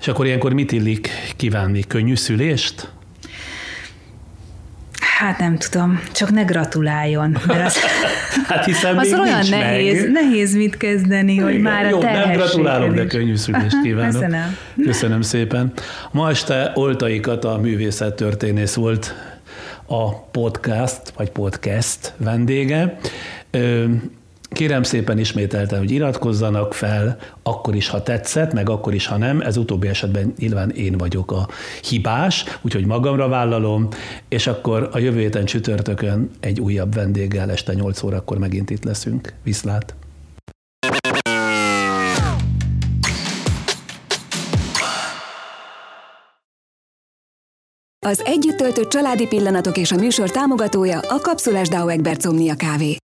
És 0.00 0.08
akkor 0.08 0.26
ilyenkor 0.26 0.52
mit 0.52 0.72
illik 0.72 1.08
kívánni? 1.36 1.80
Könnyű 1.80 2.14
szülést? 2.14 2.92
Hát 5.18 5.38
nem 5.38 5.56
tudom, 5.56 6.00
csak 6.12 6.30
ne 6.30 6.42
gratuláljon. 6.42 7.36
Mert 7.46 7.66
az, 7.66 7.76
hát 8.48 8.64
hiszen 8.64 8.96
az 8.98 9.10
még 9.10 9.20
olyan 9.20 9.38
nincs 9.38 9.50
nehéz, 9.50 10.02
meg. 10.02 10.10
nehéz 10.10 10.54
mit 10.54 10.76
kezdeni, 10.76 11.36
hogy 11.36 11.60
már 11.60 11.84
a 11.84 11.88
Jó, 11.88 12.02
nem 12.02 12.32
gratulálok, 12.32 12.94
de 12.94 13.06
könnyű 13.06 13.36
szülést 13.36 13.80
kívánok. 13.82 14.12
Köszönöm. 14.12 14.56
Köszönöm 14.82 15.22
szépen. 15.22 15.72
Ma 16.10 16.30
este 16.30 16.72
Oltaikat 16.74 17.44
a 17.44 17.58
művészettörténész 17.58 18.74
volt 18.74 19.14
a 19.86 20.20
podcast, 20.20 21.00
vagy 21.16 21.30
podcast 21.30 22.12
vendége. 22.16 22.98
Kérem 24.48 24.82
szépen 24.82 25.18
ismételten, 25.18 25.78
hogy 25.78 25.90
iratkozzanak 25.90 26.74
fel, 26.74 27.18
akkor 27.42 27.74
is, 27.74 27.88
ha 27.88 28.02
tetszett, 28.02 28.52
meg 28.52 28.68
akkor 28.68 28.94
is, 28.94 29.06
ha 29.06 29.16
nem. 29.16 29.40
Ez 29.40 29.56
utóbbi 29.56 29.88
esetben 29.88 30.34
nyilván 30.38 30.70
én 30.70 30.98
vagyok 30.98 31.32
a 31.32 31.48
hibás, 31.82 32.44
úgyhogy 32.62 32.86
magamra 32.86 33.28
vállalom, 33.28 33.88
és 34.28 34.46
akkor 34.46 34.88
a 34.92 34.98
jövő 34.98 35.18
héten 35.18 35.44
csütörtökön 35.44 36.30
egy 36.40 36.60
újabb 36.60 36.94
vendéggel 36.94 37.50
este 37.50 37.74
8 37.74 38.02
órakor 38.02 38.38
megint 38.38 38.70
itt 38.70 38.84
leszünk. 38.84 39.32
Viszlát! 39.42 39.94
Az 48.06 48.22
együtt 48.24 48.56
töltött 48.56 48.88
családi 48.88 49.26
pillanatok 49.26 49.76
és 49.76 49.92
a 49.92 49.96
műsor 49.96 50.30
támogatója 50.30 50.98
a 50.98 51.20
Kapszulás 51.20 51.68
Dauer 51.68 52.16
Somnia 52.20 52.54
Kávé. 52.54 52.96